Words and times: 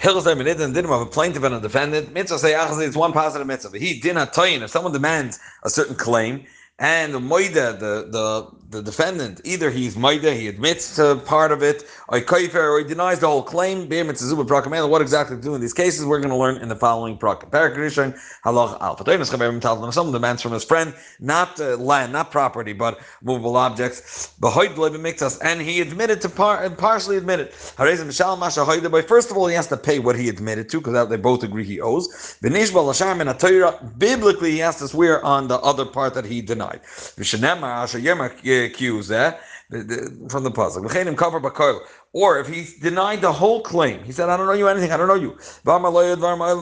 Hilchos 0.00 0.24
Minid 0.24 0.56
didn't 0.56 0.74
have 0.74 1.00
a 1.02 1.06
plaintiff 1.06 1.42
and 1.42 1.54
a 1.54 1.60
defendant. 1.60 2.14
Mitzvah 2.14 2.38
say 2.38 2.54
it's 2.54 2.96
one 2.96 3.12
positive 3.12 3.46
mitzvah. 3.46 3.78
He 3.78 4.00
did 4.00 4.14
not 4.14 4.32
toyin. 4.32 4.62
If 4.62 4.70
someone 4.70 4.94
demands 4.94 5.38
a 5.62 5.68
certain 5.68 5.94
claim, 5.94 6.46
and 6.80 7.14
the 7.14 7.20
moida, 7.20 7.78
the, 7.78 8.08
the 8.10 8.60
the 8.70 8.82
defendant, 8.82 9.40
either 9.44 9.70
he's 9.70 9.96
moida, 9.96 10.32
he 10.34 10.48
admits 10.48 10.96
to 10.96 11.16
part 11.26 11.52
of 11.52 11.62
it, 11.62 11.84
or 12.08 12.20
kaifer, 12.20 12.54
or 12.72 12.78
he 12.78 12.84
denies 12.84 13.18
the 13.18 13.26
whole 13.26 13.42
claim. 13.42 13.88
What 13.88 15.02
exactly 15.02 15.36
to 15.36 15.42
do 15.42 15.54
in 15.56 15.60
these 15.60 15.74
cases? 15.74 16.06
We're 16.06 16.20
going 16.20 16.30
to 16.30 16.36
learn 16.36 16.56
in 16.58 16.68
the 16.68 16.76
following 16.76 17.18
prakim. 17.18 17.50
Parakrishan 17.50 18.16
halach 18.44 18.80
al. 18.80 19.92
Someone 19.92 20.12
demands 20.12 20.40
from 20.42 20.52
his 20.52 20.64
friend 20.64 20.94
not 21.18 21.60
uh, 21.60 21.76
land, 21.76 22.12
not 22.12 22.30
property, 22.30 22.72
but 22.72 23.00
movable 23.22 23.56
objects. 23.56 24.32
But 24.40 24.56
and 25.42 25.60
he 25.60 25.80
admitted 25.80 26.20
to 26.22 26.28
par- 26.28 26.70
partially 26.70 27.16
admitted. 27.16 27.52
First 27.52 29.30
of 29.30 29.36
all, 29.36 29.46
he 29.48 29.54
has 29.54 29.66
to 29.66 29.76
pay 29.76 29.98
what 29.98 30.16
he 30.16 30.28
admitted 30.28 30.68
to, 30.70 30.78
because 30.80 31.08
they 31.08 31.16
both 31.16 31.42
agree 31.42 31.64
he 31.64 31.80
owes. 31.80 32.36
Biblically, 33.98 34.52
he 34.52 34.58
has 34.58 34.78
to 34.78 34.88
swear 34.88 35.24
on 35.24 35.48
the 35.48 35.58
other 35.60 35.84
part 35.84 36.14
that 36.14 36.24
he 36.24 36.40
denied 36.40 36.69
from 40.28 40.42
the 40.42 40.50
puzzle. 40.52 40.84
Or 42.12 42.40
if 42.40 42.48
he 42.48 42.66
denied 42.80 43.20
the 43.20 43.32
whole 43.32 43.60
claim, 43.60 44.02
he 44.02 44.10
said, 44.10 44.28
I 44.28 44.36
don't 44.36 44.46
know 44.46 44.52
you 44.52 44.66
anything, 44.66 44.90
I 44.90 44.96
don't 44.96 45.06
know 45.06 45.14
you. 45.14 45.38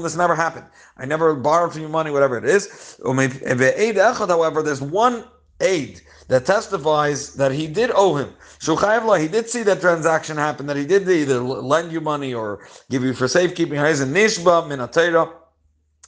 This 0.03 0.17
never 0.17 0.35
happened. 0.35 0.67
I 0.99 1.07
never 1.07 1.35
borrowed 1.35 1.73
from 1.73 1.83
you 1.83 1.89
money, 1.89 2.11
whatever 2.11 2.37
it 2.37 2.45
is. 2.45 2.99
Um, 3.05 3.19
however, 3.19 4.63
there's 4.63 4.83
one 4.83 5.25
aid 5.61 6.03
that 6.29 6.45
testifies 6.45 7.35
that 7.35 7.51
he 7.53 7.67
did 7.67 7.91
owe 7.95 8.15
him. 8.15 8.35
He 8.61 9.29
did 9.29 9.49
see 9.49 9.63
that 9.63 9.81
transaction 9.81 10.37
happen, 10.37 10.67
that 10.67 10.77
he 10.77 10.85
did 10.85 11.09
either 11.09 11.41
lend 11.41 11.91
you 11.93 12.03
money 12.03 12.35
or 12.35 12.67
give 12.91 13.03
you 13.03 13.15
for 13.15 13.27
safekeeping. 13.27 13.79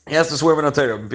He 0.09 0.15
has 0.15 0.29
to 0.29 0.37
swear 0.37 0.59
in 0.59 0.73
Torah. 0.73 0.99
In 0.99 1.09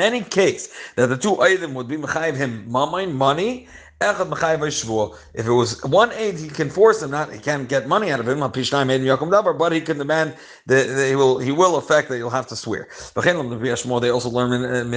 any 0.00 0.22
case 0.22 0.68
that 0.96 1.06
the 1.06 1.16
two 1.16 1.40
items 1.40 1.74
would 1.74 1.88
be 1.88 1.96
mechayiv 1.96 2.36
him 2.36 2.66
mamain, 2.68 3.12
money, 3.12 3.68
if 4.02 4.18
it 4.18 5.50
was 5.50 5.84
one 5.84 6.10
aid, 6.12 6.38
he 6.38 6.48
can 6.48 6.70
force 6.70 7.02
him 7.02 7.10
not. 7.10 7.30
He 7.30 7.38
can't 7.38 7.68
get 7.68 7.86
money 7.86 8.10
out 8.10 8.18
of 8.18 8.26
him. 8.26 8.40
But 8.40 9.72
he 9.72 9.80
can 9.82 9.98
demand 9.98 10.36
that 10.64 11.06
he 11.06 11.14
will. 11.16 11.38
He 11.38 11.52
will 11.52 11.76
affect 11.76 12.08
that 12.08 12.16
you'll 12.16 12.30
have 12.30 12.46
to 12.46 12.56
swear. 12.56 12.88
They 13.14 14.10
also 14.10 14.30
learn 14.30 14.90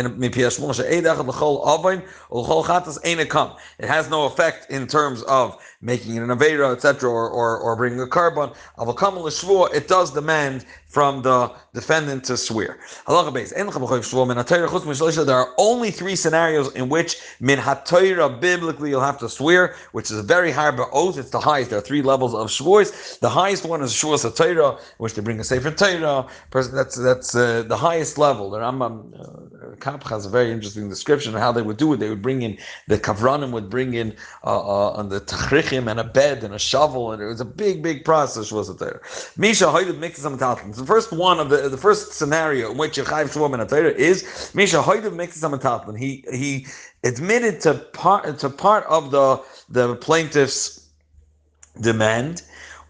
It 3.77 3.89
has 3.89 4.09
no 4.09 4.25
effect 4.25 4.71
in 4.71 4.87
terms 4.87 5.21
of 5.23 5.57
making 5.81 6.15
it 6.15 6.23
an 6.23 6.29
avera, 6.29 6.73
etc., 6.73 7.09
or, 7.09 7.29
or 7.29 7.59
or 7.59 7.75
bringing 7.75 7.99
a 7.99 8.07
korban. 8.07 8.55
It 9.75 9.87
does 9.89 10.11
demand 10.11 10.65
from 10.93 11.23
the 11.23 11.51
defendant 11.73 12.23
to 12.25 12.37
swear. 12.37 12.77
There 13.07 13.15
are 15.35 15.53
only 15.57 15.91
three 15.91 16.15
scenarios 16.15 16.71
in 16.75 16.87
which 16.89 17.17
min 17.39 17.59
hatoira 17.59 18.39
biblically 18.39 18.91
you'll 18.91 19.01
have 19.01 19.17
to 19.19 19.27
swear, 19.27 19.75
which 19.93 20.11
is 20.11 20.17
a 20.19 20.23
very 20.23 20.51
hard 20.51 20.79
oath. 20.91 21.17
It's 21.17 21.31
the 21.31 21.39
highest. 21.39 21.71
There 21.71 21.79
are 21.79 21.81
three 21.81 22.03
levels 22.03 22.35
of 22.35 22.47
shvuos. 22.47 23.19
The 23.19 23.29
highest 23.29 23.65
one 23.65 23.81
is 23.81 23.91
shvuos 23.91 24.23
hatoira, 24.29 24.79
which 24.99 25.15
they 25.15 25.21
bring 25.21 25.39
a 25.39 25.43
sefer 25.43 25.71
Torah. 25.71 26.27
That's 26.51 26.95
that's 26.95 27.35
uh, 27.35 27.63
the 27.63 27.77
highest 27.77 28.17
level. 28.19 28.51
The 28.51 28.59
Rambam 28.59 28.93
uh, 29.19 29.75
Kap 29.77 30.03
has 30.03 30.25
a 30.27 30.29
very 30.29 30.51
interesting 30.51 30.89
description 30.89 31.33
of 31.33 31.41
how 31.41 31.51
they 31.51 31.63
would 31.63 31.77
do 31.77 31.93
it. 31.93 31.97
They 31.97 32.09
would 32.09 32.21
bring 32.21 32.43
in 32.43 32.57
the 32.87 32.99
kavranim 32.99 33.51
would 33.51 33.69
bring 33.69 33.93
in 33.95 34.15
uh, 34.43 34.59
uh, 34.59 34.91
on 34.91 35.09
the 35.09 35.21
tachrichim 35.21 35.89
and 35.89 35.99
a 35.99 36.03
bed 36.03 36.43
and 36.43 36.53
a 36.53 36.59
shovel, 36.59 37.11
and 37.11 37.21
it 37.21 37.25
was 37.25 37.41
a 37.41 37.45
big, 37.45 37.81
big 37.81 38.05
process. 38.05 38.51
It 38.51 38.79
there? 38.79 39.01
Misha 39.37 39.65
Haydud 39.65 39.97
makes 39.97 40.19
some 40.19 40.37
the 40.83 40.87
first 40.87 41.11
one 41.11 41.39
of 41.39 41.49
the 41.49 41.69
the 41.69 41.77
first 41.77 42.13
scenario 42.13 42.71
in 42.71 42.77
which 42.77 42.97
Shvuah 42.97 43.59
and 43.59 43.69
Torah 43.69 43.91
is 43.91 44.51
Misha 44.53 44.81
Hoidav 44.81 45.15
makes 45.15 45.35
some 45.37 45.53
He 45.95 46.25
he 46.31 46.67
admitted 47.03 47.61
to 47.61 47.75
part 47.93 48.39
to 48.39 48.49
part 48.49 48.85
of 48.87 49.11
the 49.11 49.41
the 49.69 49.95
plaintiff's 49.95 50.89
demand 51.79 52.43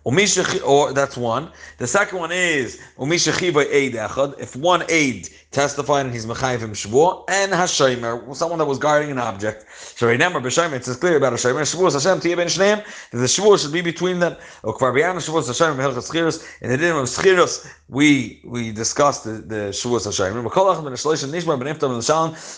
or 0.06 0.94
that's 0.94 1.16
one. 1.16 1.50
The 1.78 1.88
second 1.88 2.20
one 2.20 2.32
is 2.32 2.80
if 2.98 4.56
one 4.56 4.84
aid 4.90 5.30
testified 5.52 6.06
and 6.06 6.14
he's 6.14 6.26
mechayiv 6.26 6.60
him 6.60 6.74
shvur 6.74 7.24
and 7.30 7.52
hashomer, 7.54 8.36
someone 8.36 8.60
that 8.60 8.66
was 8.66 8.78
guarding 8.78 9.12
an 9.12 9.20
object. 9.20 9.66
So 9.96 10.08
remember, 10.08 10.42
b'shomer, 10.42 10.74
it's 10.74 10.94
clear 10.98 11.16
about 11.16 11.34
a 11.34 11.38
shomer. 11.38 11.62
Shvur 11.62 11.94
Hashem 11.94 12.20
tiyeh 12.20 12.36
ben 12.36 12.48
shneim. 12.48 12.84
The 13.12 13.20
shvur 13.20 13.62
should 13.62 13.72
be 13.72 13.82
between 13.82 14.20
them. 14.20 14.36
Or 14.64 14.76
kvar 14.78 14.92
b'yam 14.94 15.16
shvur 15.18 15.46
Hashem 15.46 15.78
b'hilchas 15.78 16.12
schiros. 16.12 16.44
In 16.62 16.70
the 16.70 16.78
din 16.78 16.96
of 16.96 17.06
schiros, 17.06 17.66
we 17.88 18.42
we 18.44 18.72
discussed 18.72 19.24
the, 19.24 19.32
the 19.32 19.72
shvur 19.72 20.04
Hashem. 20.04 20.34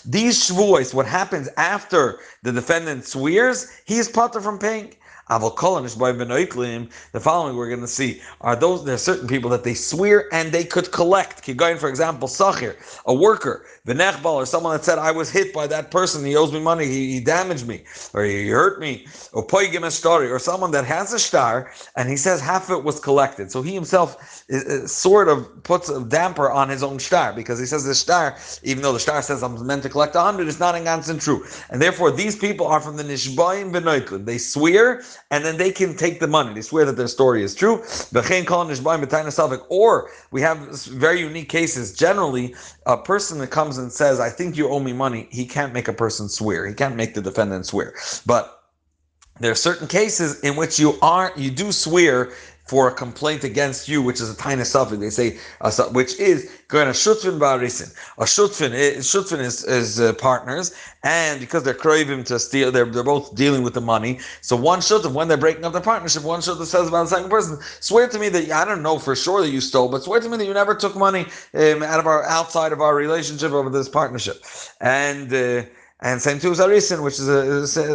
These 0.05 0.49
shvuos, 0.49 0.93
what 0.93 1.05
happens 1.05 1.49
after 1.57 2.19
the 2.43 2.51
defendant 2.51 3.05
swears, 3.05 3.67
he 3.85 3.97
is 3.97 4.09
potter 4.09 4.41
from 4.41 4.57
paying. 4.57 4.95
The 5.27 7.19
following 7.19 7.55
we're 7.55 7.69
going 7.69 7.81
to 7.81 7.87
see 7.87 8.21
are 8.41 8.55
those, 8.55 8.85
there 8.85 8.93
are 8.93 8.99
certain 8.99 9.27
people 9.27 9.49
that 9.49 9.63
they 9.63 9.73
swear 9.73 10.31
and 10.31 10.51
they 10.51 10.63
could 10.63 10.91
collect. 10.91 11.43
Kigayin, 11.43 11.79
for 11.79 11.89
example, 11.89 12.27
Sachir, 12.27 12.75
a 13.07 13.13
worker, 13.13 13.65
V'nechbal, 13.85 14.33
or 14.33 14.45
someone 14.45 14.75
that 14.75 14.83
said, 14.83 14.97
I 14.97 15.11
was 15.11 15.29
hit 15.29 15.53
by 15.53 15.67
that 15.67 15.91
person, 15.91 16.25
he 16.25 16.35
owes 16.35 16.51
me 16.51 16.59
money, 16.59 16.85
he, 16.85 17.13
he 17.13 17.19
damaged 17.19 17.67
me, 17.67 17.83
or 18.13 18.23
he 18.23 18.49
hurt 18.49 18.79
me, 18.79 19.05
or 19.31 19.45
Poigim 19.45 19.85
a 19.85 19.91
story, 19.91 20.31
or 20.31 20.39
someone 20.39 20.71
that 20.71 20.85
has 20.85 21.13
a 21.13 21.19
star 21.19 21.71
and 21.95 22.09
he 22.09 22.17
says 22.17 22.41
half 22.41 22.69
of 22.69 22.79
it 22.79 22.83
was 22.83 22.99
collected. 22.99 23.51
So 23.51 23.61
he 23.61 23.73
himself 23.73 24.43
is, 24.49 24.63
is, 24.63 24.91
sort 24.91 25.29
of 25.29 25.63
puts 25.63 25.89
a 25.89 26.03
damper 26.03 26.49
on 26.49 26.69
his 26.69 26.83
own 26.83 26.99
star 26.99 27.33
because 27.33 27.59
he 27.59 27.65
says 27.65 27.83
the 27.83 27.95
star, 27.95 28.37
even 28.63 28.81
though 28.81 28.93
the 28.93 28.99
star 28.99 29.21
says 29.21 29.43
I'm 29.43 29.65
meant 29.65 29.83
to 29.83 29.89
collect 29.89 30.15
a 30.15 30.21
hundred, 30.21 30.47
it's 30.47 30.59
not 30.59 30.75
in 30.75 30.83
Gansen 30.83 31.19
true. 31.19 31.45
And 31.69 31.81
therefore, 31.81 32.11
these 32.11 32.35
people 32.35 32.67
are 32.67 32.79
from 32.79 32.97
the 32.97 33.03
Nishbayim 33.03 33.71
Benoiklin. 33.71 34.25
They 34.25 34.37
swear 34.37 35.03
and 35.31 35.45
then 35.45 35.57
they 35.57 35.71
can 35.71 35.95
take 35.95 36.19
the 36.19 36.27
money. 36.27 36.53
They 36.53 36.61
swear 36.61 36.85
that 36.85 36.97
their 36.97 37.07
story 37.07 37.43
is 37.43 37.53
true. 37.53 37.83
Or 39.69 40.09
we 40.31 40.41
have 40.41 40.57
very 40.85 41.19
unique 41.19 41.49
cases. 41.49 41.93
Generally, 41.93 42.55
a 42.85 42.97
person 42.97 43.39
that 43.39 43.47
comes 43.47 43.74
and 43.77 43.91
says, 43.91 44.19
I 44.19 44.29
think 44.29 44.57
you 44.57 44.69
owe 44.69 44.79
me 44.79 44.93
money, 44.93 45.27
he 45.31 45.45
can't 45.45 45.73
make 45.73 45.87
a 45.87 45.93
person 45.93 46.29
swear. 46.29 46.67
He 46.67 46.73
can't 46.73 46.95
make 46.95 47.13
the 47.13 47.21
defendant 47.21 47.65
swear. 47.65 47.93
But 48.25 48.63
there 49.39 49.51
are 49.51 49.55
certain 49.55 49.87
cases 49.87 50.39
in 50.41 50.55
which 50.55 50.79
you 50.79 50.97
are 51.01 51.31
you 51.35 51.51
do 51.51 51.71
swear 51.71 52.31
for 52.65 52.87
a 52.87 52.93
complaint 52.93 53.43
against 53.43 53.87
you, 53.87 54.01
which 54.01 54.19
is 54.19 54.29
a 54.29 54.35
tiny 54.35 54.63
suffix. 54.63 54.99
They 54.99 55.09
say, 55.09 55.37
uh, 55.61 55.71
which 55.91 56.19
is 56.19 56.49
going 56.67 56.87
to 56.87 56.93
shutfin 56.93 57.37
barisin. 57.37 57.93
A 58.17 58.23
shutfin, 58.23 58.71
shutfin 58.97 59.39
is, 59.39 59.63
is 59.63 59.99
uh, 59.99 60.13
partners, 60.13 60.75
and 61.03 61.39
because 61.39 61.63
they're 61.63 61.75
craving 61.75 62.23
to 62.25 62.39
steal, 62.39 62.71
they're, 62.71 62.85
they're 62.85 63.03
both 63.03 63.35
dealing 63.35 63.61
with 63.61 63.75
the 63.75 63.81
money. 63.81 64.19
So 64.41 64.55
one 64.55 64.79
shutfin, 64.79 65.13
when 65.13 65.27
they're 65.27 65.37
breaking 65.37 65.63
up 65.63 65.73
their 65.73 65.81
partnership, 65.81 66.23
one 66.23 66.39
shutfin 66.39 66.65
says 66.65 66.87
about 66.87 67.03
the 67.03 67.15
second 67.15 67.29
person, 67.29 67.59
swear 67.79 68.07
to 68.07 68.19
me 68.19 68.29
that 68.29 68.51
I 68.51 68.65
don't 68.65 68.81
know 68.81 68.97
for 68.97 69.15
sure 69.15 69.41
that 69.41 69.49
you 69.49 69.61
stole, 69.61 69.89
but 69.89 70.03
swear 70.03 70.19
to 70.19 70.29
me 70.29 70.37
that 70.37 70.45
you 70.45 70.53
never 70.53 70.73
took 70.73 70.95
money 70.95 71.27
um, 71.53 71.83
out 71.83 71.99
of 71.99 72.07
our 72.07 72.23
outside 72.23 72.71
of 72.71 72.81
our 72.81 72.95
relationship 72.95 73.51
over 73.51 73.69
this 73.69 73.89
partnership, 73.89 74.43
and. 74.81 75.33
Uh, 75.33 75.63
and 76.01 76.21
same 76.21 76.39
too 76.39 76.51
as 76.51 76.59
arisin, 76.59 77.03
which 77.03 77.19
is 77.19 77.29
a, 77.29 77.39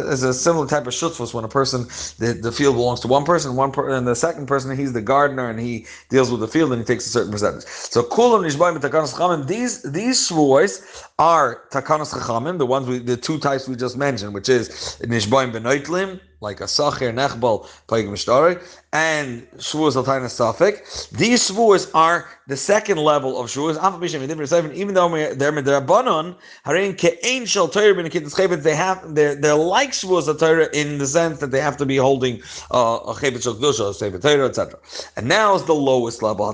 is 0.09 0.23
a 0.23 0.33
similar 0.33 0.67
type 0.67 0.87
of 0.87 0.93
shutzfus 0.93 1.33
when 1.33 1.43
a 1.43 1.47
person 1.47 1.83
the, 2.17 2.37
the 2.41 2.51
field 2.51 2.75
belongs 2.75 2.99
to 3.01 3.07
one 3.07 3.23
person, 3.23 3.55
one 3.55 3.71
per, 3.71 3.89
and 3.89 4.07
the 4.07 4.15
second 4.15 4.47
person 4.47 4.75
he's 4.75 4.91
the 4.91 5.01
gardener 5.01 5.49
and 5.49 5.59
he 5.59 5.85
deals 6.09 6.31
with 6.31 6.39
the 6.39 6.47
field 6.47 6.71
and 6.71 6.81
he 6.81 6.85
takes 6.85 7.05
a 7.05 7.09
certain 7.09 7.31
percentage. 7.31 7.63
So 7.63 8.01
kulam 8.01 8.41
nishbayim 8.41 8.79
takanas 8.79 9.13
chachamim. 9.13 9.45
These 9.45 9.83
these 9.83 10.29
shvuos 10.29 11.05
are 11.19 11.61
takanas 11.71 12.11
chachamim, 12.13 12.57
the 12.57 12.65
ones 12.65 12.87
we 12.87 12.97
the 12.97 13.17
two 13.17 13.37
types 13.37 13.67
we 13.67 13.75
just 13.75 13.97
mentioned, 13.97 14.33
which 14.33 14.49
is 14.49 14.69
nishbayim 15.01 15.51
benoitlim 15.53 16.19
like 16.41 16.59
a 16.59 16.65
Sachir, 16.65 17.13
Nechbal, 17.13 17.67
Paigim 17.87 18.09
Mishtari, 18.09 18.59
and 18.91 19.47
Shavuos 19.57 19.95
Altayna 19.95 20.25
Safik. 20.25 21.09
These 21.11 21.49
Shavuos 21.49 21.89
are 21.93 22.27
the 22.47 22.57
second 22.57 22.97
level 22.97 23.39
of 23.39 23.47
Shavuos. 23.47 24.73
Even 24.73 24.95
though 24.95 25.09
they're 25.09 25.51
Midrabanon, 25.51 26.35
Harin 26.65 26.97
Ke'ain 26.97 27.47
Shal 27.47 27.67
Torah 27.67 27.93
Ben 27.93 28.05
Kiddus 28.05 28.63
they 28.63 28.75
have, 28.75 29.15
they're, 29.15 29.35
they're 29.35 29.53
like 29.55 29.91
Shavuos 29.91 30.39
Torah 30.39 30.67
in 30.73 30.97
the 30.97 31.07
sense 31.07 31.39
that 31.39 31.51
they 31.51 31.61
have 31.61 31.77
to 31.77 31.85
be 31.85 31.97
holding 31.97 32.41
uh, 32.71 32.99
a 33.05 33.13
Chayvet 33.13 33.43
Shal 33.43 33.53
Kedusha, 33.55 34.21
Torah, 34.21 34.47
etc. 34.47 34.79
And 35.15 35.27
now 35.27 35.53
is 35.55 35.63
the 35.65 35.75
lowest 35.75 36.23
level. 36.23 36.45
Uh, 36.45 36.53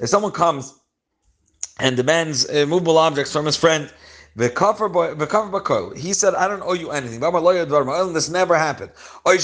if 0.00 0.08
someone 0.08 0.32
comes 0.32 0.74
and 1.78 1.96
demands 1.96 2.48
uh, 2.48 2.64
movable 2.66 2.96
objects 2.96 3.30
from 3.32 3.44
his 3.44 3.56
friend, 3.56 3.92
He 4.38 6.12
said, 6.12 6.34
"I 6.34 6.48
don't 6.48 6.62
owe 6.62 6.74
you 6.74 6.90
anything." 6.90 7.20
This 8.12 8.28
never 8.28 8.58
happened. 8.58 8.90
Or 9.24 9.34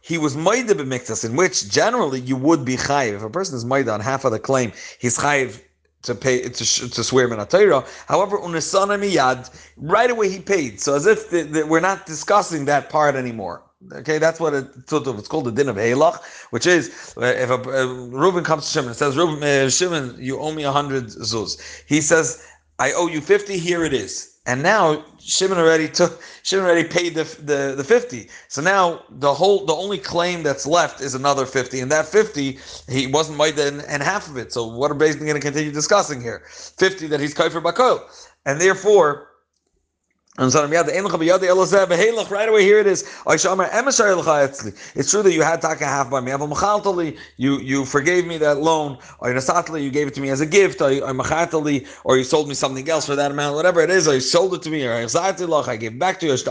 he 0.00 0.18
was 0.18 0.36
maida 0.36 0.74
b'miktas, 0.74 1.24
in 1.24 1.36
which 1.36 1.68
generally 1.68 2.20
you 2.20 2.36
would 2.36 2.64
be 2.64 2.76
chayiv. 2.76 3.16
If 3.16 3.22
a 3.22 3.30
person 3.30 3.56
is 3.56 3.64
maida 3.64 3.92
on 3.92 4.00
half 4.00 4.24
of 4.24 4.32
the 4.32 4.38
claim, 4.38 4.72
he's 5.00 5.18
chayiv 5.18 5.60
to 6.02 6.14
pay 6.14 6.42
to, 6.42 6.48
to 6.48 7.04
swear 7.04 7.28
minatayra. 7.28 7.86
However, 8.06 8.38
unisana 8.38 8.98
miyad, 8.98 9.50
right 9.76 10.10
away 10.10 10.28
he 10.28 10.38
paid. 10.38 10.80
So 10.80 10.94
as 10.94 11.06
if 11.06 11.30
the, 11.30 11.42
the, 11.42 11.66
we're 11.66 11.80
not 11.80 12.06
discussing 12.06 12.64
that 12.66 12.88
part 12.88 13.16
anymore. 13.16 13.62
Okay, 13.92 14.18
that's 14.18 14.38
what 14.38 14.52
it, 14.52 14.66
it's 14.76 15.28
called 15.28 15.46
the 15.46 15.52
din 15.52 15.68
of 15.68 15.76
Halach, 15.76 16.22
which 16.50 16.66
is 16.66 17.14
uh, 17.16 17.24
if 17.24 17.48
a, 17.48 17.54
uh, 17.54 17.86
Reuben 18.10 18.44
comes 18.44 18.66
to 18.66 18.72
Shimon 18.72 18.88
and 18.88 18.96
says, 18.96 19.16
Reuben, 19.16 19.42
uh, 19.42 19.70
Shimon, 19.70 20.16
you 20.18 20.38
owe 20.38 20.52
me 20.52 20.64
a 20.64 20.72
hundred 20.72 21.06
zuz. 21.06 21.58
He 21.86 22.02
says, 22.02 22.44
I 22.80 22.92
owe 22.92 23.06
you 23.06 23.20
fifty. 23.20 23.58
Here 23.58 23.84
it 23.84 23.92
is. 23.92 24.30
And 24.46 24.62
now 24.62 25.04
Shimon 25.20 25.58
already 25.58 25.86
took 25.86 26.20
Shimon 26.42 26.64
already 26.64 26.88
paid 26.88 27.14
the, 27.14 27.24
the, 27.42 27.74
the 27.76 27.84
50. 27.84 28.28
So 28.48 28.62
now 28.62 29.04
the 29.08 29.32
whole 29.32 29.66
the 29.66 29.74
only 29.74 29.98
claim 29.98 30.42
that's 30.42 30.66
left 30.66 31.00
is 31.00 31.14
another 31.14 31.44
50. 31.46 31.80
And 31.80 31.92
that 31.92 32.06
50, 32.06 32.58
he 32.88 33.06
wasn't 33.06 33.38
made 33.38 33.58
and, 33.58 33.82
and 33.82 34.02
half 34.02 34.28
of 34.28 34.38
it. 34.38 34.52
So 34.52 34.66
what 34.66 34.90
are 34.90 34.94
basically 34.94 35.26
going 35.26 35.40
to 35.40 35.46
continue 35.46 35.70
discussing 35.70 36.20
here? 36.22 36.42
50 36.46 37.06
that 37.08 37.20
he's 37.20 37.34
kaifer 37.34 37.62
bakol. 37.62 38.00
And 38.46 38.60
therefore 38.60 39.28
and 40.38 40.50
so 40.52 40.64
right 40.64 42.48
away 42.48 42.62
here 42.62 42.78
it 42.78 42.86
is. 42.86 43.02
It's 43.26 45.10
true 45.10 45.22
that 45.22 45.32
you 45.32 45.42
had 45.42 45.60
taka 45.60 45.84
half 45.84 46.08
by 46.08 46.20
me. 46.20 46.30
You 47.36 47.58
you 47.58 47.84
forgave 47.84 48.26
me 48.26 48.38
that 48.38 48.58
loan. 48.58 48.96
Or 49.18 49.30
You 49.30 49.90
gave 49.90 50.06
it 50.06 50.14
to 50.14 50.20
me 50.20 50.30
as 50.30 50.40
a 50.40 50.46
gift. 50.46 50.80
Or 50.80 52.16
you 52.16 52.24
sold 52.24 52.48
me 52.48 52.54
something 52.54 52.88
else 52.88 53.06
for 53.06 53.16
that 53.16 53.32
amount. 53.32 53.56
Whatever 53.56 53.80
it 53.80 53.90
is, 53.90 54.08
or 54.08 54.14
you 54.14 54.20
sold 54.20 54.54
it 54.54 54.62
to 54.62 54.70
me. 54.70 54.86
Or 54.86 54.92
I 54.94 55.76
gave 55.76 55.98
back 55.98 56.20
to 56.20 56.26
you. 56.26 56.32
Which 56.32 56.46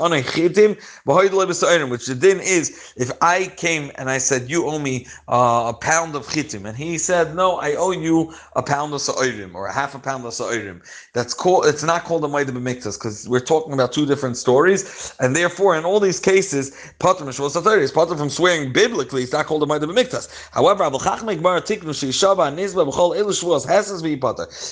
the 2.05 2.17
din 2.19 2.39
is 2.41 2.93
if 2.97 3.11
I 3.21 3.47
came 3.57 3.91
and 3.95 4.09
I 4.09 4.17
said 4.19 4.49
you 4.49 4.67
owe 4.67 4.79
me 4.79 5.07
uh, 5.29 5.71
a 5.73 5.77
pound 5.79 6.15
of 6.15 6.27
chitim, 6.27 6.65
and 6.65 6.77
he 6.77 6.97
said 6.97 7.33
no, 7.33 7.55
I 7.55 7.75
owe 7.75 7.91
you 7.91 8.33
a 8.55 8.61
pound 8.61 8.93
of 8.93 9.01
sa'irim 9.01 9.55
or 9.55 9.67
a 9.67 9.73
half 9.73 9.95
a 9.95 9.99
pound 9.99 10.25
of 10.25 10.33
sa'irim. 10.33 10.81
That's 11.13 11.33
called. 11.33 11.65
It's 11.65 11.83
not 11.83 12.03
called 12.03 12.23
a 12.25 12.27
ma'ida 12.27 12.53
because 12.53 13.27
we're 13.27 13.39
talking 13.39 13.68
about 13.73 13.91
two 13.91 14.05
different 14.05 14.37
stories, 14.37 15.13
and 15.19 15.35
therefore, 15.35 15.75
in 15.77 15.85
all 15.85 15.99
these 15.99 16.19
cases, 16.19 16.71
Pater 16.99 17.25
Mishvos 17.25 17.55
Satari 17.55 17.81
is 17.81 17.91
Pater 17.91 18.15
from 18.15 18.29
swearing 18.29 18.73
biblically. 18.73 19.23
It's 19.23 19.33
not 19.33 19.45
called 19.45 19.63
a 19.63 19.65
Maida 19.65 19.85
B'miktas. 19.85 20.29
However. 20.51 20.79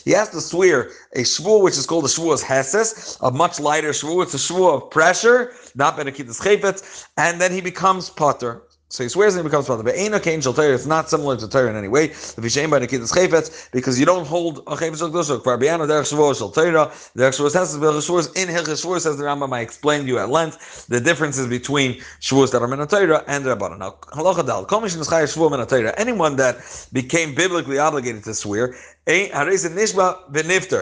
He 0.05 0.11
has 0.11 0.29
to 0.29 0.41
swear 0.41 0.89
a 1.13 1.21
shvuah 1.21 1.61
which 1.61 1.77
is 1.77 1.85
called 1.85 2.05
a 2.05 2.07
shvuas 2.07 2.44
Heses, 2.44 3.17
a 3.21 3.31
much 3.31 3.59
lighter 3.59 3.89
shvuah. 3.89 4.23
It's 4.23 4.33
a 4.33 4.38
shvuah 4.38 4.83
of 4.83 4.89
pressure, 4.91 5.53
not 5.75 5.97
Benekitas 5.97 6.41
Chayfetz, 6.41 7.07
and 7.17 7.41
then 7.41 7.51
he 7.51 7.61
becomes 7.61 8.09
Pater. 8.09 8.61
So 8.89 9.04
he 9.04 9.10
swears 9.10 9.36
and 9.36 9.44
he 9.44 9.50
becomes 9.50 9.68
father. 9.68 9.84
But 9.84 9.95
Eina 9.95 10.24
Kain 10.24 10.39
Shal 10.39 10.54
Torah, 10.54 10.74
it's 10.74 10.86
not 10.86 11.10
similar 11.10 11.36
to 11.36 11.48
Torah 11.50 11.69
in 11.69 11.75
any 11.75 11.89
way. 11.89 12.06
If 12.06 12.39
you 12.42 12.50
shame 12.50 12.69
by 12.69 12.80
the 12.80 12.88
Kiddush 12.88 13.12
Chayfetz, 13.12 13.69
because 13.72 14.00
you 14.00 14.06
don't 14.06 14.25
hold 14.25 14.60
a 14.60 14.78
Chayfetz 14.78 15.00
Shal 15.00 15.10
Kiddush, 15.10 15.30
Kvarbiano 15.30 15.86
Derech 15.86 16.13
Shavuos 16.13 16.38
Shal 16.38 16.51
Torah, 16.51 16.88
Derech 17.18 17.36
Shavuos 17.38 17.54
Hesed 17.54 17.81
Derech 17.81 18.00
Shavuos, 18.00 18.36
in 18.38 18.48
Hilchah 18.48 18.78
Shavuos, 18.78 19.01
says 19.01 19.18
the 19.18 19.25
Rambam, 19.25 19.54
I 19.54 19.60
explained 19.60 20.06
to 20.06 20.07
you 20.07 20.19
at 20.19 20.30
length 20.30 20.88
the 20.88 21.01
differences 21.01 21.48
between 21.48 21.95
Shavuos 22.22 22.51
that 22.51 22.62
are 22.62 22.68
Min 22.68 22.88
Torah 22.88 23.25
and 23.28 23.44
the 23.44 23.56
Rabbanon. 23.56 23.80
Now, 23.80 23.98
Halacha 24.13 24.45
Dal, 24.45 24.66
Kol 24.66 24.81
Mishin 24.81 25.04
Eschai 25.04 25.24
Shavuos 25.24 25.51
Min 25.51 25.68
Torah, 25.68 25.94
anyone 25.98 26.38
that 26.38 26.57
became 26.94 27.36
biblically 27.36 27.80
obligated 27.80 28.24
to 28.24 28.34
swear, 28.34 28.74
eh, 29.07 29.28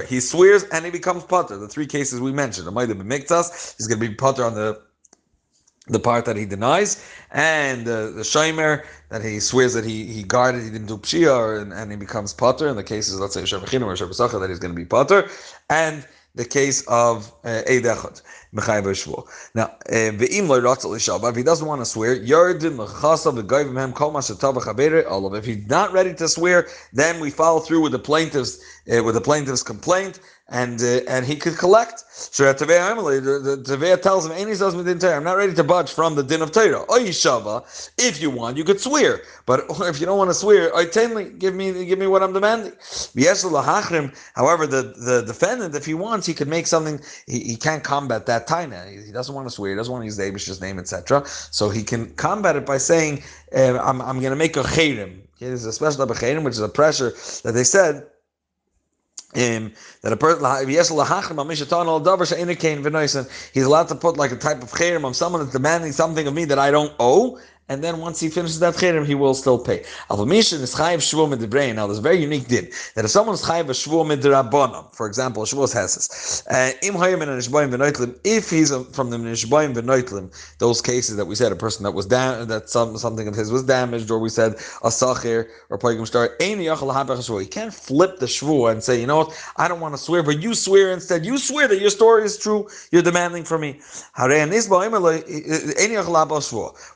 he 0.08 0.20
swears 0.20 0.64
and 0.66 0.86
he 0.86 0.92
becomes 0.92 1.24
potter. 1.24 1.58
The 1.58 1.68
three 1.68 1.88
cases 1.88 2.22
we 2.22 2.32
mentioned. 2.32 2.68
He's 2.68 3.88
going 3.88 4.00
to 4.00 4.10
be 4.10 4.14
potter 4.14 4.44
on 4.44 4.54
the 4.54 4.80
the 5.88 6.00
part 6.00 6.26
that 6.26 6.36
he 6.36 6.46
denies, 6.46 7.04
and 7.32 7.88
uh, 7.88 8.10
the 8.12 8.22
shomer 8.22 8.86
that 9.10 9.24
he 9.24 9.40
swears 9.40 9.74
that 9.74 9.86
he, 9.86 10.06
he 10.06 10.24
guarded, 10.24 10.64
he 10.64 10.70
didn't 10.70 10.88
do 10.88 10.98
pshia, 10.98 11.62
and, 11.62 11.74
and 11.74 11.92
he 11.92 11.98
becomes 11.98 12.34
potter. 12.34 12.68
In 12.68 12.76
the 12.76 12.84
cases, 12.84 13.20
let's 13.20 13.36
say 13.36 13.44
Shavachinu 13.44 13.86
or 13.86 13.94
Shavasacha, 13.94 14.40
that 14.40 14.50
he's 14.50 14.60
going 14.60 14.74
to 14.74 14.76
be 14.76 14.86
potter, 14.86 15.30
and 15.70 16.06
the 16.36 16.46
case 16.46 16.82
of 16.88 17.32
Eidechot, 17.44 18.22
Mechayev 18.54 19.28
Now, 19.54 19.74
Ve'im 19.90 20.48
lo 20.48 20.60
yiratzal 20.60 21.30
if 21.30 21.36
he 21.36 21.44
doesn't 21.44 21.68
want 21.68 21.82
to 21.82 21.86
swear, 21.86 22.18
Yardin 22.18 22.78
l'chasav 22.78 23.42
v'goyvim 23.42 23.78
hem 23.78 23.94
kol 23.94 24.12
mashatav 24.12 24.56
v'chabere 24.56 25.10
olav. 25.10 25.34
If 25.36 25.46
he's 25.46 25.66
not 25.68 25.94
ready 25.94 26.14
to 26.16 26.28
swear, 26.28 26.68
then 26.92 27.20
we 27.20 27.30
follow 27.32 27.60
through 27.60 27.82
with 27.82 27.94
the 27.94 28.00
plaintiff's 28.00 28.60
uh, 28.92 29.04
with 29.04 29.16
the 29.16 29.22
plaintiff's 29.22 29.64
complaint, 29.64 30.20
and 30.50 30.80
uh, 30.82 31.02
and 31.08 31.26
he 31.26 31.36
could 31.36 31.58
collect. 31.58 32.04
So 32.10 32.44
the 32.44 32.54
Tavea 32.54 34.02
tells 34.02 34.26
him, 34.26 34.32
I'm 34.32 35.24
not 35.24 35.38
ready 35.38 35.54
to 35.54 35.64
budge 35.64 35.92
from 35.92 36.16
the 36.16 36.24
din 36.24 36.42
of 36.42 36.52
Torah. 36.52 36.86
Shava, 36.86 37.92
if 37.98 38.22
you 38.22 38.30
want, 38.30 38.56
you 38.56 38.64
could 38.64 38.80
swear. 38.80 39.22
But 39.46 39.66
if 39.82 40.00
you 40.00 40.06
don't 40.06 40.18
want 40.18 40.30
to 40.30 40.34
swear, 40.36 40.72
give 41.40 41.56
me 41.56 41.86
give 41.86 42.00
me 42.00 42.08
what 42.08 42.22
I'm 42.22 42.34
demanding. 42.34 42.74
However, 44.34 44.68
the, 44.68 44.94
the 44.98 45.24
defendant, 45.26 45.76
if 45.76 45.86
he 45.86 45.94
wants, 45.94 46.28
he 46.28 46.34
could 46.34 46.48
make 46.48 46.68
something, 46.68 47.00
he, 47.26 47.40
he 47.40 47.56
can't 47.56 47.84
combat 47.84 48.26
that 48.28 48.48
taina. 48.48 49.06
He, 49.06 49.12
doesn't 49.12 49.34
want 49.34 49.48
to 49.48 49.52
swear, 49.52 49.72
he 49.72 49.78
doesn't 49.78 49.92
want 49.92 50.04
to 50.04 50.06
use 50.06 50.18
the 50.18 50.24
Abish's 50.24 50.62
name, 50.62 50.78
etc. 50.78 51.24
So 51.26 51.70
he 51.70 51.84
can 51.84 52.14
combat 52.16 52.56
it 52.56 52.66
by 52.66 52.78
saying, 52.78 53.24
uh, 53.56 53.80
I'm, 53.80 54.02
I'm 54.02 54.20
going 54.20 54.32
to 54.32 54.36
make 54.36 54.58
a 54.58 54.64
chayrim. 54.64 55.22
Okay, 55.36 55.48
there's 55.48 55.66
a 55.66 55.74
special 55.74 56.06
type 56.06 56.16
of 56.16 56.44
which 56.44 56.54
is 56.54 56.60
a 56.60 56.70
pressure 56.70 57.12
that 57.44 57.54
they 57.54 57.64
said 57.64 58.08
um, 59.36 59.74
that 60.02 60.14
a 60.14 60.18
person 62.98 63.26
he's 63.54 63.64
allowed 63.64 63.88
to 63.90 63.96
put 63.96 64.18
like 64.18 64.32
a 64.32 64.36
type 64.36 64.62
of 64.64 64.72
chayrim 64.72 65.04
on 65.04 65.14
someone 65.14 65.42
that's 65.42 65.54
demanding 65.54 65.92
something 65.92 66.28
of 66.28 66.34
me 66.34 66.46
that 66.46 66.60
I 66.60 66.72
don't 66.72 66.94
owe, 67.00 67.40
and 67.68 67.84
then 67.84 68.00
once 68.00 68.20
he 68.20 68.30
finishes 68.30 68.60
that 68.60 68.76
chayrim, 68.76 69.06
he 69.06 69.16
will 69.16 69.34
still 69.34 69.58
pay. 69.58 69.80
Avamishin 70.10 70.62
is 70.62 70.76
chayiv 70.76 71.00
shvuah 71.00 71.36
midrabanan. 71.36 71.76
Now, 71.76 71.88
there's 71.88 71.98
a 72.00 72.02
very 72.02 72.18
unique 72.18 72.48
din 72.48 72.70
that 72.96 73.06
if 73.06 73.12
someone 73.12 73.34
is 73.34 73.42
chayiv 73.42 73.66
a 73.66 73.74
shvuah 73.74 74.06
midrabanim, 74.06 74.96
for 74.96 75.08
example, 75.08 75.44
shvuah 75.44 75.74
heses, 75.74 76.44
uh, 76.52 76.72
if 78.24 78.50
he's 78.50 78.70
from 78.70 79.10
the 79.10 79.18
nishbayim 79.18 79.74
v'noitlim, 79.74 80.58
those 80.60 80.82
cases 80.82 81.16
that 81.16 81.26
we 81.26 81.36
said, 81.36 81.52
a 81.52 81.56
person 81.56 81.84
that 81.84 81.92
was 81.92 82.06
damaged, 82.06 82.50
that 82.50 82.70
some, 82.70 82.98
something 82.98 83.28
of 83.28 83.36
his 83.36 83.52
was 83.52 83.64
damaged, 83.64 84.12
or 84.12 84.20
we 84.20 84.30
said 84.30 84.54
a 84.84 84.90
sachir 84.90 85.48
or 85.70 85.80
poigim 85.80 86.06
star, 86.06 86.36
he 86.40 87.46
can't 87.48 87.74
flip 87.74 88.20
the 88.20 88.26
shvuah 88.26 88.72
and 88.72 88.84
say, 88.84 89.00
you 89.00 89.08
know 89.08 89.18
what, 89.18 89.52
I 89.58 89.68
don't 89.68 89.80
want 89.80 89.96
to 89.96 89.98
swear, 89.98 90.22
but 90.24 90.42
you 90.42 90.54
swear 90.54 90.92
instead. 90.92 91.26
You 91.26 91.38
swear 91.38 91.68
that 91.68 91.80
your 91.80 91.90
story 91.90 92.24
is 92.26 92.38
true. 92.38 92.68
You're 92.92 93.02
demanding 93.02 93.44
from 93.44 93.62
me. 93.62 93.80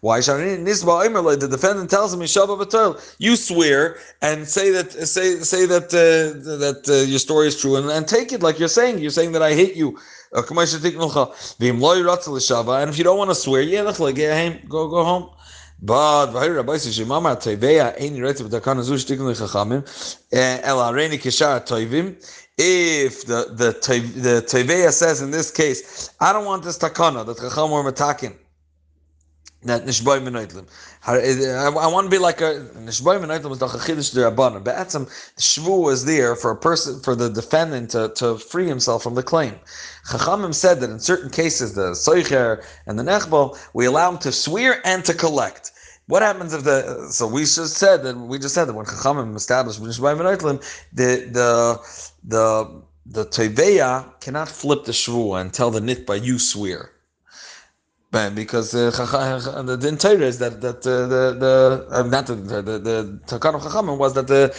Why? 0.01 0.19
The 0.65 1.47
defendant 1.49 1.89
tells 1.89 2.13
him, 2.13 2.21
you 3.19 3.35
swear 3.35 3.97
and 4.21 4.47
say 4.47 4.71
that 4.71 4.91
say 4.91 5.35
say 5.39 5.65
that 5.65 5.85
uh, 5.85 6.57
that 6.57 6.89
uh, 6.89 6.93
your 7.09 7.19
story 7.19 7.47
is 7.47 7.59
true 7.59 7.75
and, 7.75 7.89
and 7.89 8.07
take 8.07 8.31
it 8.31 8.41
like 8.41 8.59
you're 8.59 8.67
saying. 8.67 8.99
You're 8.99 9.11
saying 9.11 9.31
that 9.33 9.41
I 9.41 9.53
hate 9.53 9.75
you. 9.75 9.97
Uh, 10.31 10.41
and 10.41 10.59
if 12.89 12.97
you 12.97 13.03
don't 13.03 13.17
want 13.17 13.31
to 13.31 13.35
swear, 13.35 13.61
yeah, 13.61 13.83
go 14.67 14.87
go 14.87 15.03
home. 15.03 15.29
But 15.81 16.33
Rabbi 16.33 16.73
Shimama 16.73 17.37
Tevea 17.37 17.99
Ein 18.01 18.21
Retz 18.21 18.41
B'Takana 18.41 18.83
Zu 18.83 18.95
Shtikun 18.95 19.33
Lechachamim 19.33 19.83
El 20.31 20.77
Areni 20.77 21.17
Kishar. 21.17 21.61
If 22.57 23.25
the 23.25 23.45
the 23.55 24.41
the 24.41 24.91
says 24.91 25.21
in 25.21 25.31
this 25.31 25.49
case, 25.49 26.09
I 26.19 26.33
don't 26.33 26.45
want 26.45 26.63
this 26.63 26.77
takana 26.77 27.25
that 27.25 27.37
Chacham 27.37 27.71
were 27.71 27.89
matakin 27.89 28.35
that 29.63 29.85
nishboy 29.85 30.21
menoitlim. 30.21 30.67
I 31.05 31.87
want 31.87 32.05
to 32.05 32.09
be 32.11 32.17
like 32.17 32.39
a 32.39 32.65
nishboy 32.77 33.19
menoitlim 33.19 33.49
was 33.49 33.59
the 33.59 33.67
chachidish 33.67 34.15
derabbanan. 34.15 34.63
But 34.63 34.89
some 34.91 35.05
the 35.05 35.41
shvu 35.41 35.83
was 35.83 36.05
there 36.05 36.35
for 36.35 36.51
a 36.51 36.55
person 36.55 37.01
for 37.01 37.13
the 37.15 37.29
defendant 37.29 37.91
to, 37.91 38.09
to 38.15 38.37
free 38.37 38.67
himself 38.67 39.03
from 39.03 39.15
the 39.15 39.23
claim. 39.23 39.55
Chachamim 40.07 40.53
said 40.53 40.79
that 40.79 40.89
in 40.89 40.99
certain 40.99 41.29
cases, 41.29 41.73
the 41.73 41.91
soicher 41.91 42.63
and 42.87 42.97
the 42.97 43.03
nechbal, 43.03 43.57
we 43.73 43.85
allow 43.85 44.11
him 44.11 44.17
to 44.19 44.31
swear 44.31 44.81
and 44.85 45.03
to 45.05 45.13
collect. 45.13 45.71
What 46.07 46.21
happens 46.21 46.53
if 46.53 46.63
the 46.63 47.07
so 47.11 47.27
we 47.27 47.41
just 47.41 47.75
said 47.75 48.03
that 48.03 48.15
we 48.17 48.39
just 48.39 48.55
said 48.55 48.65
that 48.65 48.73
when 48.73 48.85
Chachamim 48.85 49.35
established 49.35 49.81
nishboy 49.81 50.17
menoitlim, 50.17 50.63
the 50.93 51.27
the 51.31 51.79
the 52.23 52.81
the 53.05 53.25
teveya 53.25 54.19
cannot 54.21 54.47
flip 54.47 54.85
the 54.85 54.93
shvu 54.93 55.39
and 55.39 55.53
tell 55.53 55.69
the 55.69 55.81
nitba 55.81 56.23
you 56.23 56.39
swear 56.39 56.91
because 58.11 58.73
uh, 58.73 59.61
the 59.63 59.77
din 59.77 59.97
is 60.21 60.39
that 60.39 60.61
that 60.61 60.77
uh, 60.87 61.07
the 61.07 61.35
the 61.39 61.87
uh, 61.91 62.03
not 62.03 62.25
the 62.27 62.35
the, 62.35 62.79
the 62.79 63.35
of 63.55 63.61
Chachamim 63.61 63.97
was 63.97 64.15
that 64.15 64.27
the 64.27 64.49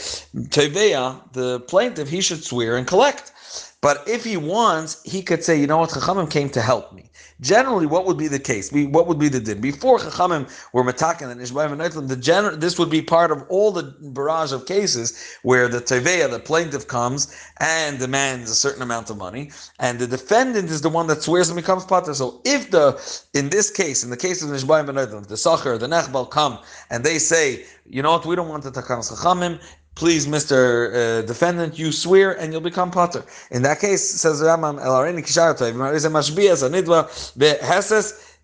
Teveya, 0.50 1.20
the 1.32 1.60
plaintiff, 1.60 2.08
he 2.08 2.20
should 2.20 2.44
swear 2.44 2.76
and 2.76 2.86
collect. 2.86 3.32
But 3.80 4.06
if 4.06 4.24
he 4.24 4.36
wants, 4.36 5.02
he 5.04 5.22
could 5.22 5.42
say, 5.42 5.58
you 5.58 5.66
know 5.66 5.78
what, 5.78 5.90
Chachamim 5.90 6.30
came 6.30 6.50
to 6.50 6.60
help 6.60 6.92
me. 6.92 7.09
Generally, 7.40 7.86
what 7.86 8.06
would 8.06 8.18
be 8.18 8.28
the 8.28 8.38
case? 8.38 8.70
What 8.72 9.06
would 9.06 9.18
be 9.18 9.28
the 9.28 9.40
din? 9.40 9.60
Before 9.60 9.98
Chachamim 9.98 10.50
were 10.72 10.84
matakin 10.84 11.30
and 11.30 11.40
Ishmael 11.40 11.72
and 11.72 12.08
the 12.08 12.16
gen- 12.16 12.60
this 12.60 12.78
would 12.78 12.90
be 12.90 13.02
part 13.02 13.30
of 13.30 13.44
all 13.48 13.72
the 13.72 13.94
barrage 14.00 14.52
of 14.52 14.66
cases 14.66 15.18
where 15.42 15.68
the 15.68 15.80
teveya, 15.80 16.30
the 16.30 16.40
plaintiff, 16.40 16.86
comes 16.86 17.34
and 17.58 17.98
demands 17.98 18.50
a 18.50 18.54
certain 18.54 18.82
amount 18.82 19.10
of 19.10 19.16
money, 19.16 19.50
and 19.78 19.98
the 19.98 20.06
defendant 20.06 20.70
is 20.70 20.82
the 20.82 20.88
one 20.88 21.06
that 21.06 21.22
swears 21.22 21.48
and 21.48 21.56
becomes 21.56 21.84
pater. 21.84 22.14
So, 22.14 22.42
if 22.44 22.70
the 22.70 23.00
in 23.34 23.48
this 23.50 23.70
case, 23.70 24.04
in 24.04 24.10
the 24.10 24.16
case 24.16 24.42
of 24.42 24.52
Ishmael 24.52 24.88
and 24.88 25.24
the 25.26 25.36
Sacher, 25.36 25.78
the 25.78 25.86
Nechbal 25.86 26.30
come 26.30 26.58
and 26.90 27.04
they 27.04 27.18
say, 27.18 27.64
you 27.86 28.02
know 28.02 28.12
what, 28.12 28.26
we 28.26 28.36
don't 28.36 28.48
want 28.48 28.64
the 28.64 28.70
Takanas 28.70 29.12
Chachamim, 29.12 29.60
please, 29.94 30.26
Mr. 30.26 30.58
Uh, 30.94 31.22
defendant, 31.26 31.78
you 31.78 31.92
swear 31.92 32.38
and 32.38 32.52
you'll 32.52 32.60
become 32.60 32.90
potter. 32.90 33.24
In 33.50 33.62
that 33.62 33.80
case, 33.80 34.08
says 34.08 34.40
Ramam, 34.40 34.78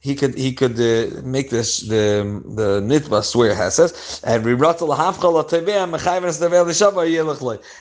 he 0.07 0.15
could 0.15 0.35
he 0.37 0.53
could 0.53 0.79
uh, 0.79 1.21
make 1.23 1.50
this 1.50 1.81
the 1.81 2.43
the 2.61 2.81
nitva 2.81 3.25
swear 3.25 3.55
hases 3.55 4.21
and 4.25 4.45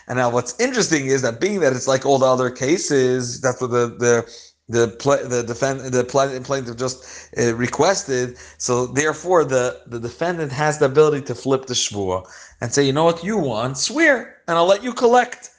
and 0.07 0.17
now 0.17 0.29
what's 0.29 0.59
interesting 0.59 1.07
is 1.07 1.21
that 1.21 1.39
being 1.39 1.59
that 1.59 1.73
it's 1.73 1.87
like 1.87 2.05
all 2.05 2.17
the 2.17 2.25
other 2.25 2.49
cases 2.49 3.41
that's 3.41 3.61
what 3.61 3.71
the 3.71 3.87
the 3.99 4.44
the 4.67 4.87
pl- 4.99 5.27
the 5.27 5.43
defend 5.43 5.79
the 5.81 6.03
plaintiff 6.03 6.75
just 6.75 7.29
uh, 7.37 7.53
requested 7.55 8.35
so 8.57 8.87
therefore 8.87 9.45
the 9.45 9.81
the 9.87 9.99
defendant 9.99 10.51
has 10.51 10.79
the 10.79 10.85
ability 10.85 11.21
to 11.21 11.35
flip 11.35 11.67
the 11.67 11.73
shvua 11.73 12.25
and 12.61 12.73
say 12.73 12.83
you 12.83 12.91
know 12.91 13.03
what 13.03 13.23
you 13.23 13.37
want 13.37 13.77
swear 13.77 14.37
and 14.47 14.57
I'll 14.57 14.65
let 14.65 14.83
you 14.83 14.93
collect 14.93 15.51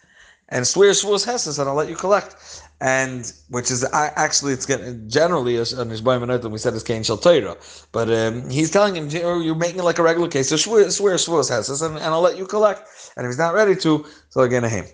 and 0.49 0.67
swear 0.67 0.91
shvuas 0.91 1.25
heses 1.25 1.59
and 1.59 1.69
I'll 1.69 1.77
let 1.77 1.89
you 1.89 1.95
collect 1.95 2.63
and 2.81 3.33
which 3.49 3.71
is 3.71 3.87
actually 3.93 4.53
it's 4.53 4.67
getting 4.67 5.09
generally 5.09 5.57
as 5.57 5.73
an 5.73 5.89
Ishbaim 5.89 6.51
we 6.51 6.59
said 6.59 6.75
Kain 6.85 7.03
Shal 7.03 7.17
Torah, 7.17 7.57
but 7.91 8.13
um, 8.13 8.51
he's 8.51 8.71
telling 8.71 8.95
him 8.95 9.09
you're 9.09 9.55
making 9.55 9.79
it 9.79 9.85
like 9.85 9.99
a 9.99 10.03
regular 10.03 10.29
case. 10.29 10.51
So 10.51 10.57
swear 10.57 10.91
swear 10.91 11.15
shvuas 11.15 11.49
has 11.49 11.71
and, 11.81 11.97
and 11.97 12.05
I'll 12.05 12.21
let 12.21 12.37
you 12.37 12.47
collect. 12.47 12.87
And 13.17 13.25
if 13.25 13.31
he's 13.31 13.39
not 13.39 13.55
ready 13.55 13.77
to, 13.77 14.05
so 14.29 14.43
again 14.43 14.65
a 14.65 14.69
him. 14.69 14.85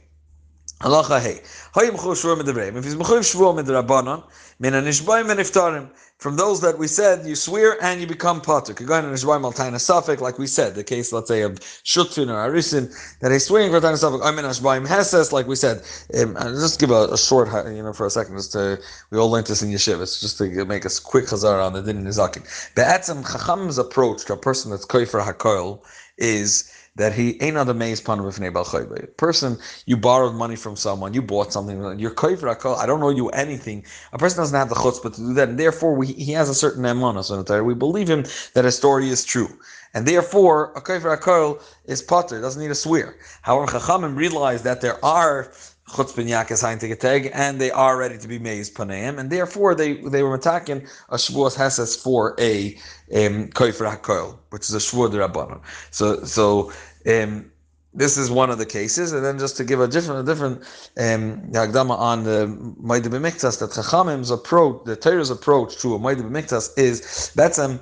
Halacha 0.82 1.20
hey. 1.20 1.40
If 1.74 2.84
he's 2.84 2.96
mechuyev 2.96 3.22
shvuah 3.22 3.54
midrabanan, 3.54 4.24
min 4.58 4.72
anishbaim 4.72 5.26
v'niftarim. 5.26 5.88
From 6.18 6.36
those 6.36 6.60
that 6.60 6.76
we 6.76 6.88
said, 6.88 7.24
you 7.24 7.36
swear 7.36 7.80
and 7.82 8.00
you 8.00 8.06
become 8.08 8.40
potter. 8.40 8.74
Kagan 8.74 9.04
and 9.04 9.14
nishbaim 9.14 9.44
al 9.44 9.52
taina 9.52 9.76
safek, 9.76 10.20
like 10.20 10.40
we 10.40 10.48
said, 10.48 10.74
the 10.74 10.82
case, 10.82 11.12
let's 11.12 11.28
say, 11.28 11.42
of 11.42 11.60
shutfin 11.84 12.28
or 12.28 12.50
arisin, 12.50 12.92
that 13.20 13.30
he's 13.30 13.46
swearing 13.46 13.70
for 13.70 13.80
taina 13.80 13.94
safek. 13.94 14.24
I'm 14.24 14.36
in 14.40 14.44
ashbaim 14.44 14.84
heses, 14.84 15.30
like 15.30 15.46
we 15.46 15.54
said. 15.54 15.82
Um, 16.20 16.34
just 16.34 16.80
give 16.80 16.90
a, 16.90 17.06
a, 17.12 17.18
short, 17.18 17.48
you 17.72 17.84
know, 17.84 17.92
for 17.92 18.06
a 18.06 18.10
second, 18.10 18.36
just 18.36 18.50
to, 18.52 18.80
we 19.10 19.18
all 19.18 19.30
learned 19.30 19.46
this 19.46 19.62
in 19.62 19.70
yeshiva, 19.70 20.02
it's 20.02 20.20
just 20.20 20.38
to 20.38 20.64
make 20.64 20.84
a 20.84 20.90
quick 21.04 21.26
chazar 21.26 21.64
on 21.64 21.74
the 21.74 21.82
din 21.82 21.98
in 21.98 22.04
nizakin. 22.04 22.42
Be'etzem 22.74 23.22
chacham's 23.22 23.78
approach 23.78 24.24
to 24.24 24.32
a 24.32 24.36
person 24.36 24.72
that's 24.72 24.86
koifer 24.86 25.24
hakoil 25.24 25.80
is 26.18 26.68
that 26.96 27.14
he 27.14 27.40
ain't 27.42 27.56
on 27.56 27.66
the 27.66 27.74
maze 27.74 28.00
pan 28.00 28.22
with 28.22 28.38
naibal 28.38 28.64
khaibah. 28.64 29.04
A 29.04 29.06
Person, 29.06 29.58
you 29.86 29.96
borrowed 29.96 30.34
money 30.34 30.56
from 30.56 30.76
someone, 30.76 31.14
you 31.14 31.22
bought 31.22 31.52
something, 31.52 31.98
you're 31.98 32.14
koifer 32.14 32.76
I 32.78 32.86
don't 32.86 33.00
know 33.00 33.08
you 33.08 33.28
anything. 33.30 33.84
A 34.12 34.18
person 34.18 34.38
doesn't 34.38 34.58
have 34.58 34.68
the 34.68 34.74
chutzpah 34.74 35.14
to 35.14 35.20
do 35.20 35.34
that, 35.34 35.48
and 35.48 35.58
therefore 35.58 35.94
we, 35.94 36.08
he 36.08 36.32
has 36.32 36.48
a 36.48 36.54
certain 36.54 36.84
emunah. 36.84 37.24
So 37.24 37.62
we 37.62 37.74
believe 37.74 38.08
him 38.08 38.24
that 38.54 38.64
his 38.64 38.76
story 38.76 39.08
is 39.08 39.24
true. 39.24 39.48
And 39.94 40.06
therefore, 40.06 40.72
a 40.74 40.80
koifer 40.80 41.16
akol 41.16 41.62
is 41.84 42.02
potter, 42.02 42.40
doesn't 42.40 42.60
need 42.60 42.68
to 42.68 42.74
swear. 42.74 43.16
However, 43.42 43.78
Chachamim 43.78 44.16
realize 44.16 44.62
that 44.62 44.80
there 44.80 45.02
are 45.04 45.52
and 45.98 47.60
they 47.60 47.70
are 47.70 47.98
ready 47.98 48.16
to 48.16 48.28
be 48.28 48.38
made 48.38 48.64
paneim, 48.66 49.18
and 49.18 49.30
therefore 49.30 49.74
they 49.74 49.94
they 49.94 50.22
were 50.22 50.34
attacking 50.34 50.86
a 51.10 51.16
shvuas 51.16 51.56
heses 51.56 52.00
for 52.00 52.34
a 52.38 52.78
um, 53.14 53.48
koifer 53.48 53.86
hakoil, 53.96 54.38
which 54.50 54.62
is 54.62 54.74
a 54.74 54.78
shvur 54.78 55.10
rabbanon. 55.10 55.60
So 55.90 56.24
so. 56.24 56.72
Um, 57.06 57.50
this 57.94 58.16
is 58.16 58.30
one 58.30 58.50
of 58.50 58.56
the 58.56 58.64
cases, 58.64 59.12
and 59.12 59.22
then 59.22 59.38
just 59.38 59.56
to 59.58 59.64
give 59.64 59.78
a 59.80 59.86
different, 59.86 60.20
a 60.20 60.32
different 60.32 60.62
um, 60.98 61.90
on 61.90 62.24
the 62.24 62.74
Maida 62.80 63.10
B'Miktas, 63.10 63.58
that 63.58 63.72
Chachamim's 63.72 64.30
approach, 64.30 64.84
the 64.86 64.96
Torah's 64.96 65.28
approach 65.28 65.76
to 65.82 65.94
a 65.94 65.98
Maida 65.98 66.22
B'Miktas 66.22 66.70
is 66.78 67.30
that's 67.34 67.58
um, 67.58 67.80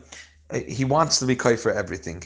he 0.67 0.85
wants 0.85 1.19
to 1.21 1.27
be 1.27 1.37
kai 1.37 1.57
for 1.57 1.73
everything. 1.73 2.25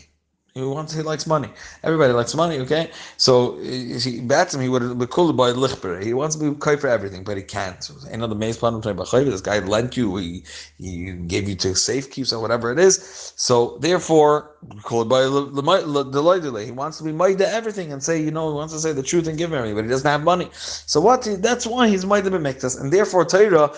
He 0.57 0.63
wants. 0.63 0.95
He 0.95 1.03
likes 1.03 1.27
money. 1.27 1.49
Everybody 1.83 2.13
likes 2.13 2.33
money. 2.33 2.61
Okay, 2.61 2.93
so 3.17 3.59
he 3.59 4.21
bats 4.21 4.55
him. 4.55 4.61
He 4.61 4.69
would 4.69 4.97
be 5.01 5.05
called 5.05 5.37
by 5.37 5.51
lichber. 5.51 6.01
He 6.01 6.15
wants 6.15 6.37
to 6.37 6.53
be 6.53 6.57
kai 6.61 6.77
for 6.77 6.87
everything, 6.87 7.25
but 7.25 7.37
he 7.37 7.43
can't. 7.43 7.91
Another 8.13 8.37
maze 8.37 8.57
plan. 8.57 8.81
This 8.81 9.41
guy 9.41 9.59
lent 9.59 9.97
you. 9.97 10.17
He, 10.17 10.45
he 10.79 11.11
gave 11.11 11.49
you 11.49 11.57
to 11.57 11.75
safe 11.75 12.09
keeps 12.09 12.33
or 12.33 12.41
whatever 12.41 12.71
it 12.71 12.79
is. 12.79 13.33
So 13.35 13.79
therefore, 13.81 14.55
called 14.85 15.09
by 15.09 15.23
the 15.23 16.63
He 16.65 16.71
wants 16.71 16.99
to 16.99 17.05
be 17.05 17.11
made 17.11 17.39
to 17.39 17.49
everything 17.49 17.93
and 17.93 18.01
say, 18.01 18.23
you 18.23 18.31
know, 18.31 18.49
he 18.51 18.55
wants 18.55 18.73
to 18.75 18.79
say 18.79 18.93
the 18.93 19.03
truth 19.03 19.27
and 19.27 19.37
give 19.37 19.51
him 19.51 19.59
everything, 19.59 19.75
but 19.75 19.85
he 19.87 19.91
doesn't 19.91 20.09
have 20.09 20.23
money. 20.23 20.51
So 20.53 21.01
what? 21.01 21.27
That's 21.41 21.67
why 21.67 21.89
he's 21.89 22.05
to 22.23 22.31
be 22.31 22.39
us, 22.63 22.77
and 22.77 22.93
therefore 22.93 23.25
Torah 23.25 23.73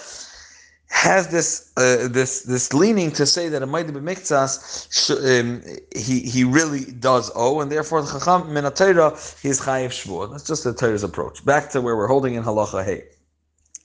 has 0.88 1.28
this 1.28 1.72
uh, 1.76 2.08
this 2.08 2.42
this 2.42 2.72
leaning 2.72 3.10
to 3.12 3.26
say 3.26 3.48
that 3.48 3.62
a 3.62 3.66
be 3.66 3.72
mikzas 4.00 5.10
um, 5.40 5.62
he 5.94 6.20
he 6.20 6.44
really 6.44 6.84
does 6.92 7.30
owe, 7.34 7.60
and 7.60 7.70
therefore 7.70 8.02
the 8.02 8.08
chacham 8.08 8.48
minatayra 8.48 9.10
he's 9.42 9.60
chayiv 9.60 9.90
shvuah. 9.90 10.30
That's 10.30 10.44
just 10.44 10.64
the 10.64 10.72
Torah's 10.72 11.02
approach. 11.02 11.44
Back 11.44 11.70
to 11.70 11.80
where 11.80 11.96
we're 11.96 12.06
holding 12.06 12.34
in 12.34 12.44
halacha 12.44 12.84
hey. 12.84 13.04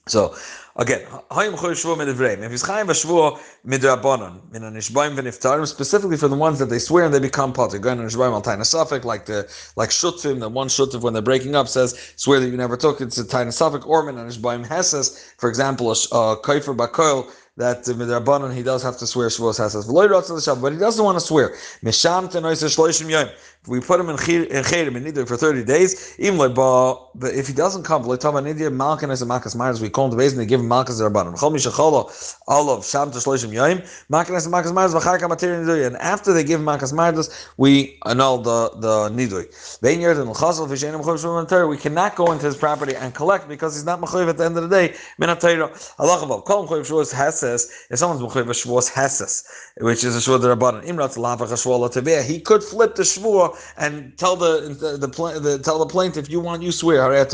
So 0.08 0.36
again, 0.76 1.02
hayim 1.32 1.54
choy 1.54 1.72
shvuah 1.72 1.98
midivreim. 1.98 2.44
If 2.44 2.52
he's 2.52 2.64
chayiv 2.64 2.86
shvuah 2.86 3.40
midrabanan 3.66 4.52
min 4.52 4.64
anishbaim 4.64 5.16
v'niftarim, 5.16 5.68
specifically 5.68 6.18
for 6.18 6.28
the 6.28 6.36
ones 6.36 6.60
that 6.60 6.68
they 6.68 6.80
swear 6.80 7.06
and 7.06 7.14
they 7.14 7.20
become 7.20 7.54
potter. 7.54 7.80
Going 7.80 7.98
to 7.98 8.04
nishbaim 8.04 8.32
al 8.32 8.42
taina 8.42 8.62
suffik, 8.62 9.04
like 9.04 9.26
the 9.26 9.50
like 9.76 9.90
shutfim, 9.90 10.40
the 10.40 10.50
one 10.50 10.68
shutf 10.68 11.02
when 11.02 11.14
they're 11.14 11.22
breaking 11.22 11.56
up 11.56 11.68
says 11.68 12.14
swear 12.16 12.40
that 12.40 12.50
you 12.50 12.58
never 12.58 12.78
took. 12.78 13.02
It's 13.02 13.18
a 13.18 13.24
taina 13.24 13.48
suffik 13.48 13.86
or 13.86 14.04
min 14.04 14.16
anishbaim 14.16 14.66
heses. 14.68 15.34
For 15.38 15.50
example, 15.50 15.90
a, 15.90 15.94
a 15.94 16.42
kaifer 16.42 16.76
bakoil 16.76 17.32
that 17.58 17.88
uh, 17.88 17.94
midrabanan 17.94 18.54
he 18.54 18.64
does 18.64 18.82
have 18.82 18.98
to 18.98 19.08
swear 19.08 19.28
shvuos 19.28 19.60
heses. 19.60 20.62
But 20.62 20.74
he 20.74 20.80
doesn't 20.80 21.04
want 21.04 21.20
to 21.20 21.26
swear. 21.26 21.50
Misham 21.84 22.30
shloishim 22.30 23.10
yom. 23.10 23.30
We 23.68 23.80
put 23.80 24.00
him 24.00 24.10
in 24.10 24.16
cherim 24.16 24.96
in 24.96 25.04
Nidui 25.04 25.28
for 25.28 25.38
30 25.38 25.64
days, 25.66 26.16
even 26.18 26.40
like 26.40 26.56
but 26.56 27.34
if 27.34 27.48
he 27.48 27.54
doesn't 27.54 27.84
come, 27.84 28.04
like 28.04 28.24
about 28.24 28.44
Nidia, 28.44 28.74
Malkin 28.74 29.12
is 29.12 29.22
a 29.22 29.26
Malkas 29.26 29.56
Myers, 29.56 29.82
we 29.82 29.90
call 29.90 30.06
him 30.06 30.12
the 30.12 30.18
base 30.18 30.32
and 30.32 30.40
they 30.40 30.46
give 30.46 30.62
him 30.62 30.68
Malkas 30.68 31.02
Rabbanim. 31.02 31.38
Chol 31.38 31.52
Mishacholo, 31.52 32.38
all 32.48 32.70
of 32.70 32.86
Sham 32.86 33.12
Tashloshim 33.12 33.52
Yoim, 33.52 33.86
Malkin 34.10 34.34
is 34.34 34.48
a 34.48 34.50
Malkas 34.50 34.74
Myers, 34.74 34.94
Vacharka 34.94 35.30
Materi 35.30 35.64
Nidui. 35.64 35.86
And 35.86 35.98
after 35.98 36.32
they 36.32 36.44
give 36.44 36.60
him 36.62 36.66
Malkas 36.66 36.94
Myers, 36.94 37.30
we 37.58 38.00
annul 38.06 38.38
the, 38.38 38.72
the 38.78 39.10
Nidui. 39.10 39.80
Vein 39.82 40.00
Yerd 40.00 40.22
and 40.22 40.30
Chazal, 40.32 40.68
Vishenim 40.68 41.04
Chol 41.04 41.20
Shum 41.22 41.70
we 41.70 41.78
cannot 41.78 42.16
go 42.16 42.32
into 42.32 42.46
his 42.46 42.56
property 42.56 42.96
and 42.96 43.14
collect 43.14 43.50
because 43.50 43.76
he's 43.76 43.86
not 43.86 44.00
Mechayiv 44.00 44.30
at 44.30 44.38
the 44.38 44.46
end 44.46 44.58
of 44.58 44.70
the 44.70 44.70
day. 44.70 44.96
Minatayro, 45.20 45.96
Allah 46.00 46.18
Chabav, 46.26 46.46
Kol 46.46 46.66
Mechayiv 46.66 46.90
Shuas 46.90 47.14
Heses, 47.14 47.70
if 47.90 48.00
someone's 48.00 48.22
Mechayiv 48.22 48.46
Shuas 48.46 48.90
Heses, 48.90 49.44
which 49.82 50.04
is 50.06 50.16
a 50.16 50.22
Shua 50.22 50.40
Rabbanim, 50.40 50.86
Imrat 50.86 51.18
Lavach 51.18 51.50
Shwala 51.52 51.92
Tebeh, 51.92 52.24
he 52.24 52.40
could 52.40 52.64
flip 52.64 52.96
the 52.96 53.04
Shvua 53.52 53.74
and 53.78 54.18
tell 54.18 54.36
the 54.36 54.76
the, 54.80 54.98
the, 54.98 55.08
the 55.40 55.60
tell 55.60 55.80
the 55.80 55.86
plaintiff 55.86 56.30
you 56.30 56.40
want 56.40 56.64
you 56.64 56.72
swear. 56.72 57.14
And 57.14 57.34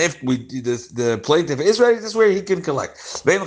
if 0.00 0.22
we 0.22 0.46
the, 0.46 0.88
the 0.94 1.20
plaintiff 1.22 1.60
is 1.60 1.80
ready 1.80 1.98
to 1.98 2.08
swear, 2.08 2.30
he 2.30 2.42
can 2.42 2.62
collect. 2.62 3.22
Um, 3.26 3.46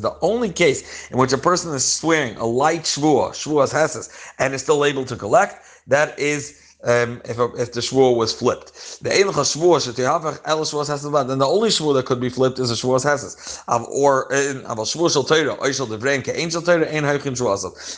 the 0.00 0.16
only 0.20 0.50
case 0.50 1.10
in 1.10 1.18
which 1.18 1.32
a 1.32 1.38
person 1.38 1.74
is 1.74 1.84
swearing 1.84 2.36
a 2.36 2.46
light 2.46 2.82
shvuah, 2.82 3.30
shvuas 3.30 3.72
heses, 3.72 4.08
and 4.38 4.54
is 4.54 4.62
still 4.62 4.84
able 4.84 5.04
to 5.04 5.16
collect, 5.16 5.64
that 5.88 6.16
is 6.18 6.62
um, 6.84 7.20
if, 7.24 7.38
if 7.58 7.72
the 7.72 7.80
shvur 7.80 8.16
was 8.16 8.32
flipped. 8.32 9.02
The 9.02 9.10
Eilich 9.10 9.32
shvur 9.32 9.78
shetiyavach 9.78 10.40
el 10.44 10.60
shvur 10.60 10.86
has 10.86 11.02
then 11.02 11.38
the 11.38 11.46
only 11.46 11.70
shvur 11.70 11.94
that 11.94 12.06
could 12.06 12.20
be 12.20 12.28
flipped 12.28 12.58
is 12.58 12.70
a 12.70 12.74
shvur 12.74 13.02
has 13.02 13.62
or 13.68 14.32
in 14.32 14.58
a 14.58 14.76
shvur 14.76 15.12
shel 15.12 15.24
Torah 15.24 15.56
oishel 15.56 15.88
devrein 15.88 16.22
ke'ein 16.22 16.50
shel 16.52 16.62
Torah 16.62 16.86
ein 16.86 17.02
haichin 17.02 17.36
shvur 17.36 17.52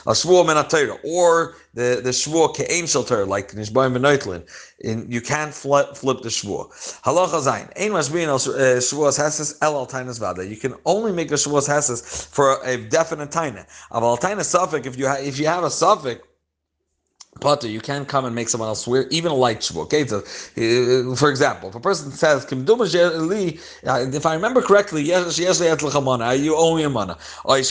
a 0.07 0.11
shvur 0.13 0.47
men 0.47 0.65
Torah 0.69 0.99
or 1.05 1.57
the 1.75 2.01
the 2.03 2.11
shvur 2.11 2.55
ke'ein 2.55 2.91
shel 2.91 3.05
Torah 3.05 3.27
like 3.27 3.53
nishbayim 3.53 3.97
benoitlin. 3.97 4.49
In 4.81 5.11
you 5.13 5.21
can't 5.21 5.53
flip, 5.53 5.95
flip 5.95 6.23
the 6.23 6.31
shvur. 6.31 6.71
Halacha 7.03 7.43
zayin 7.43 7.71
ein 7.77 7.91
mashbin 7.91 8.29
el 8.29 8.39
shvur 8.39 9.15
has 9.15 9.59
el 9.61 9.77
al 9.77 9.87
tainas 9.87 10.19
vada. 10.19 10.47
You 10.47 10.57
can 10.57 10.75
only 10.87 11.13
make 11.13 11.31
a 11.31 11.35
shvur 11.35 11.67
has 11.67 12.27
for 12.27 12.63
a 12.65 12.79
definite 12.79 13.31
taina. 13.31 13.67
Aval 13.93 14.19
taina 14.19 14.43
suffix 14.43 14.87
if 14.87 14.97
you 14.99 15.07
if 15.07 15.39
you 15.39 15.47
have 15.47 15.65
a 15.65 15.71
suffix 15.71 16.27
Potter, 17.39 17.69
you 17.69 17.81
can't 17.81 18.09
come 18.09 18.25
and 18.25 18.35
make 18.35 18.49
someone 18.49 18.69
else 18.69 18.85
swear, 18.85 19.07
even 19.11 19.31
a 19.31 19.35
light 19.35 19.61
shvuah. 19.61 19.83
Okay, 19.85 20.05
so 20.07 20.19
uh, 20.19 21.15
for 21.17 21.31
example, 21.31 21.69
if 21.69 21.75
a 21.77 21.81
person 21.81 22.11
says, 22.11 22.45
uh, 22.45 22.49
"If 24.13 24.27
I 24.27 24.35
remember 24.35 24.61
correctly, 24.63 25.03
you 25.05 25.15
owe 25.15 26.77
me 26.77 26.83
a 26.85 26.91
mana." 26.91 27.17
I 27.47 27.63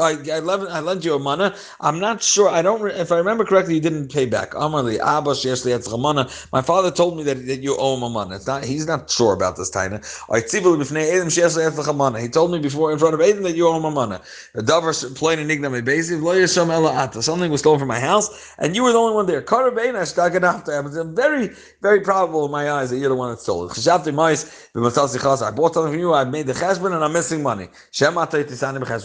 I 0.00 0.16
I 0.18 0.80
lent 0.80 1.04
you 1.04 1.14
a 1.14 1.18
mana. 1.18 1.54
I'm 1.80 2.00
not 2.00 2.22
sure. 2.22 2.48
I 2.48 2.62
don't. 2.62 2.84
If 2.90 3.12
I 3.12 3.18
remember 3.18 3.44
correctly, 3.44 3.74
you 3.76 3.80
didn't 3.80 4.12
pay 4.12 4.26
back. 4.26 4.54
My 4.54 4.68
father 6.62 6.90
told 6.90 7.16
me 7.16 7.22
that, 7.24 7.46
that 7.46 7.62
you 7.62 7.76
owe 7.78 7.96
him 7.96 8.02
a 8.02 8.10
mana. 8.10 8.34
It's 8.36 8.46
not. 8.48 8.64
He's 8.64 8.86
not 8.86 9.08
sure 9.10 9.32
about 9.34 9.56
this 9.56 9.70
taina. 9.70 10.02
He 12.20 12.28
told 12.28 12.50
me 12.52 12.58
before 12.58 12.92
in 12.92 12.98
front 12.98 13.14
of 13.14 13.20
Aiden 13.20 13.42
that 13.44 13.54
you 13.56 13.66
owe 13.68 13.76
him 13.76 13.84
a 13.84 13.90
mana. 13.90 14.20
Something 16.56 17.50
was 17.50 17.60
stolen 17.60 17.78
from 17.78 17.88
my 17.88 18.00
house, 18.00 18.54
and 18.58 18.74
you 18.74 18.82
were 18.82 18.92
the 18.92 18.98
only 18.98 19.14
one 19.14 19.26
there. 19.26 19.40
It's 19.40 20.12
very, 21.20 21.50
very 21.82 22.00
probable 22.00 22.46
in 22.46 22.50
my 22.50 22.70
eyes 22.70 22.90
that 22.90 22.98
you're 22.98 23.10
the 23.10 23.14
one 23.14 23.30
that 23.30 23.40
stole 23.40 23.70
it. 23.70 23.86
I 23.86 25.50
bought 25.50 25.74
something 25.74 25.92
from 25.92 26.00
you, 26.00 26.14
I 26.14 26.24
made 26.24 26.46
the 26.46 26.54
cheshbon, 26.54 26.94
and 26.94 27.04
I'm 27.04 27.12
missing 27.12 27.42
money. 27.42 27.68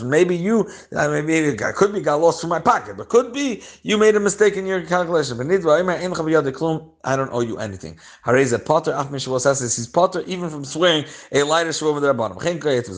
Maybe 0.03 0.36
you, 0.36 0.70
maybe 0.91 1.63
I 1.63 1.72
could 1.72 1.93
be 1.93 2.01
got 2.01 2.15
lost 2.22 2.41
from 2.41 2.50
my 2.50 2.60
pocket, 2.60 2.98
but 2.98 3.10
could 3.10 3.34
be 3.34 3.62
you 3.84 3.98
made 3.98 4.15
a 4.15 4.20
mistake 4.20 4.55
in 4.55 4.65
your 4.65 4.81
calculation. 4.81 5.39
I 7.03 7.15
don't 7.15 7.29
owe 7.34 7.41
you 7.41 7.58
anything. 7.58 8.00
He's 8.25 8.53
potter 9.88 10.24
even 10.27 10.50
from 10.50 10.65
swearing 10.65 11.05
a 11.31 11.43
lighter 11.43 11.70
shvuah 11.70 11.93
with 11.96 12.03
the 12.03 12.13
rabbanim. 12.13 12.36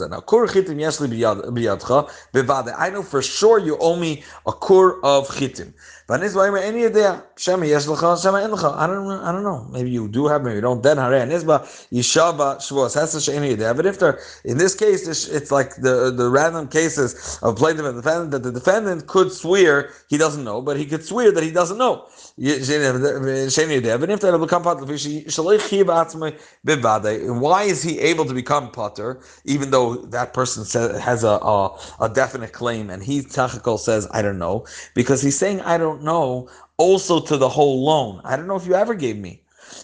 Now, 0.09 0.19
chitim 0.19 0.77
yeshli 0.77 1.07
biyadcha. 1.09 2.73
I 2.77 2.89
know 2.89 3.03
for 3.03 3.21
sure 3.21 3.59
you 3.59 3.77
owe 3.79 3.95
me 3.95 4.23
a 4.45 4.51
core 4.51 5.03
of 5.05 5.27
chitim. 5.29 5.73
I 6.13 6.17
don't, 8.87 9.11
I 9.11 9.31
don't 9.31 9.43
know. 9.43 9.67
Maybe 9.71 9.89
you 9.89 10.07
do 10.07 10.27
have, 10.27 10.43
maybe 10.43 10.55
you 10.55 10.61
don't. 10.61 10.83
Then 10.83 10.97
hare 10.97 11.27
nizba 11.27 11.61
yishava 11.91 12.57
shvuos 12.57 12.95
hesa 12.95 13.23
she'eni 13.23 13.55
yedea. 13.55 13.75
But 13.75 13.85
if 13.85 13.99
they're 13.99 14.19
in 14.43 14.57
this 14.57 14.75
case, 14.75 15.07
it's 15.07 15.51
like 15.51 15.75
the 15.77 16.11
the 16.11 16.29
random 16.29 16.67
cases 16.67 17.39
of 17.41 17.55
plaintiff 17.55 17.85
and 17.85 17.95
defendant 17.95 18.31
that 18.31 18.43
the 18.43 18.51
defendant 18.51 19.07
could 19.07 19.31
swear 19.31 19.91
he 20.09 20.17
doesn't 20.17 20.43
know, 20.43 20.61
but 20.61 20.77
he 20.77 20.85
could 20.85 21.03
swear 21.03 21.31
that 21.31 21.43
he 21.43 21.51
doesn't 21.51 21.77
know. 21.77 22.05
Why 22.35 22.43
is 27.63 27.83
he 27.83 27.99
able 27.99 28.25
to 28.25 28.33
become 28.33 28.71
potter, 28.71 29.19
even 29.45 29.71
though 29.71 29.95
that 29.95 30.33
person 30.33 30.65
says, 30.65 30.99
has 30.99 31.23
a, 31.23 31.27
a, 31.27 31.77
a 31.99 32.09
definite 32.09 32.53
claim 32.53 32.89
and 32.89 33.03
he 33.03 33.21
tachakol 33.21 33.79
says, 33.79 34.07
I 34.11 34.21
don't 34.21 34.39
know, 34.39 34.65
because 34.95 35.21
he's 35.21 35.37
saying, 35.37 35.61
I 35.61 35.77
don't 35.77 36.02
know, 36.03 36.49
also 36.77 37.19
to 37.19 37.37
the 37.37 37.49
whole 37.49 37.83
loan. 37.83 38.21
I 38.23 38.35
don't 38.35 38.47
know 38.47 38.55
if 38.55 38.67
you 38.67 38.75
ever 38.75 38.93
gave 38.93 39.17
me. 39.17 39.41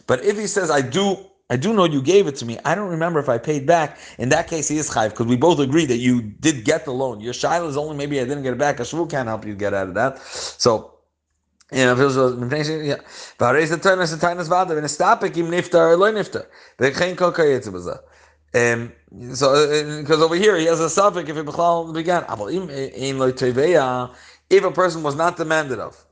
But 0.07 0.23
if 0.23 0.37
he 0.37 0.47
says, 0.47 0.69
I 0.69 0.81
do 0.81 1.17
I 1.51 1.57
do 1.57 1.73
know 1.73 1.85
you 1.85 2.01
gave 2.01 2.27
it 2.27 2.35
to 2.37 2.45
me. 2.45 2.59
I 2.63 2.75
don't 2.75 2.89
remember 2.89 3.19
if 3.19 3.27
I 3.27 3.39
paid 3.39 3.65
back. 3.65 3.97
In 4.19 4.29
that 4.29 4.47
case, 4.47 4.67
he 4.67 4.77
is 4.77 4.87
chayv 4.91 5.09
because 5.09 5.25
we 5.25 5.35
both 5.35 5.59
agree 5.59 5.85
that 5.87 5.97
you 5.97 6.21
did 6.21 6.63
get 6.63 6.85
the 6.85 6.91
loan. 6.91 7.21
Your 7.21 7.33
shaila 7.33 7.67
is 7.67 7.75
only 7.75 7.97
maybe 7.97 8.19
I 8.19 8.23
didn't 8.23 8.43
get 8.43 8.53
it 8.53 8.59
back. 8.59 8.79
A 8.79 8.83
shvu 8.83 9.09
can't 9.09 9.27
help 9.27 9.45
you 9.45 9.55
get 9.55 9.73
out 9.73 9.87
of 9.87 9.95
that. 9.95 10.19
So 10.19 10.93
niftar, 15.49 15.97
loy 15.97 16.11
niftar. 16.11 16.45
Wenn 16.77 16.93
geen 16.93 17.15
kokayetze 17.15 17.71
beza. 17.71 18.01
Um, 18.51 18.91
so, 19.35 19.53
uh, 19.53 19.57
uh, 19.57 20.01
because 20.01 20.21
over 20.21 20.35
here 20.35 20.57
he 20.57 20.65
has 20.65 20.79
a 20.79 20.89
suffix 20.89 21.29
if 21.29 21.37
it 21.37 21.45
began. 21.45 22.23
Eh, 22.23 23.13
teveya, 23.31 24.09
if 24.49 24.63
a 24.63 24.71
person 24.71 25.03
was 25.03 25.15
not 25.15 25.37
demanded 25.37 25.79
of. 25.79 26.03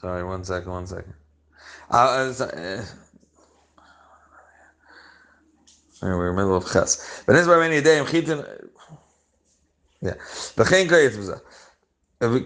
Sorry, 0.00 0.24
one 0.24 0.44
second, 0.44 0.72
one 0.72 0.86
second. 0.86 1.12
Uh, 1.90 2.32
uh, 2.40 2.44
uh, 2.44 2.84
we're 6.00 6.30
in 6.30 6.36
the 6.36 6.42
middle 6.42 6.56
of 6.56 6.72
ches. 6.72 7.22
But 7.26 7.34
this 7.34 7.42
is 7.42 7.48
why 7.48 7.58
many 7.58 7.82
day 7.82 8.02
chitin. 8.06 8.42
Yeah. 10.00 10.14
But 10.56 10.68
geen 10.68 10.88
kokayetze 10.88 11.16
beza. 11.16 11.42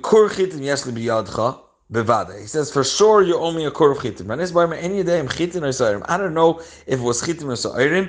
Kur 0.02 0.28
chitin 0.30 0.64
yes 0.64 0.84
li 0.86 0.92
biyadcha. 0.92 1.60
Bevada. 1.92 2.40
He 2.40 2.46
says, 2.46 2.70
for 2.72 2.82
sure 2.82 3.22
you 3.22 3.36
owe 3.36 3.52
me 3.52 3.66
a 3.66 3.70
core 3.70 3.92
of 3.92 3.98
chitim. 3.98 4.30
Any 4.74 5.02
day. 5.02 5.20
I 5.20 6.16
don't 6.16 6.32
know 6.34 6.58
if 6.58 6.86
it 6.86 6.98
was 6.98 7.22
chitim 7.22 7.44
or 7.44 7.52
soirim. 7.52 8.08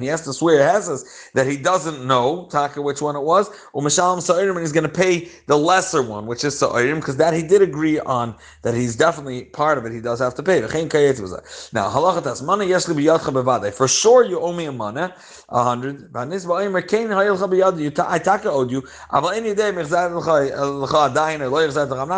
He 0.00 0.06
has 0.06 0.22
to 0.22 0.32
swear 0.32 0.58
hesas 0.58 1.04
that 1.34 1.46
he 1.46 1.56
doesn't 1.58 2.06
know, 2.06 2.48
taka 2.50 2.80
which 2.80 3.02
one 3.02 3.14
it 3.14 3.22
was, 3.22 3.50
and 3.74 4.58
he's 4.58 4.72
going 4.72 4.84
to 4.84 4.88
pay 4.88 5.28
the 5.46 5.58
lesser 5.58 6.02
one, 6.02 6.26
which 6.26 6.44
is 6.44 6.54
soirim, 6.54 6.96
because 6.96 7.18
that 7.18 7.34
he 7.34 7.42
did 7.42 7.60
agree 7.60 8.00
on, 8.00 8.34
that 8.62 8.74
he's 8.74 8.96
definitely 8.96 9.44
part 9.44 9.76
of 9.76 9.84
it, 9.84 9.92
he 9.92 10.00
does 10.00 10.18
have 10.18 10.34
to 10.36 10.42
pay. 10.42 10.60
Now. 10.62 10.70
For 13.70 13.88
sure 13.88 14.24
you 14.24 14.40
owe 14.40 14.52
me 14.52 14.64
a 14.64 14.72
mana, 14.72 15.14
a 15.52 15.62
hundred. 15.62 16.10
I'm 16.14 16.30
not 16.30 16.42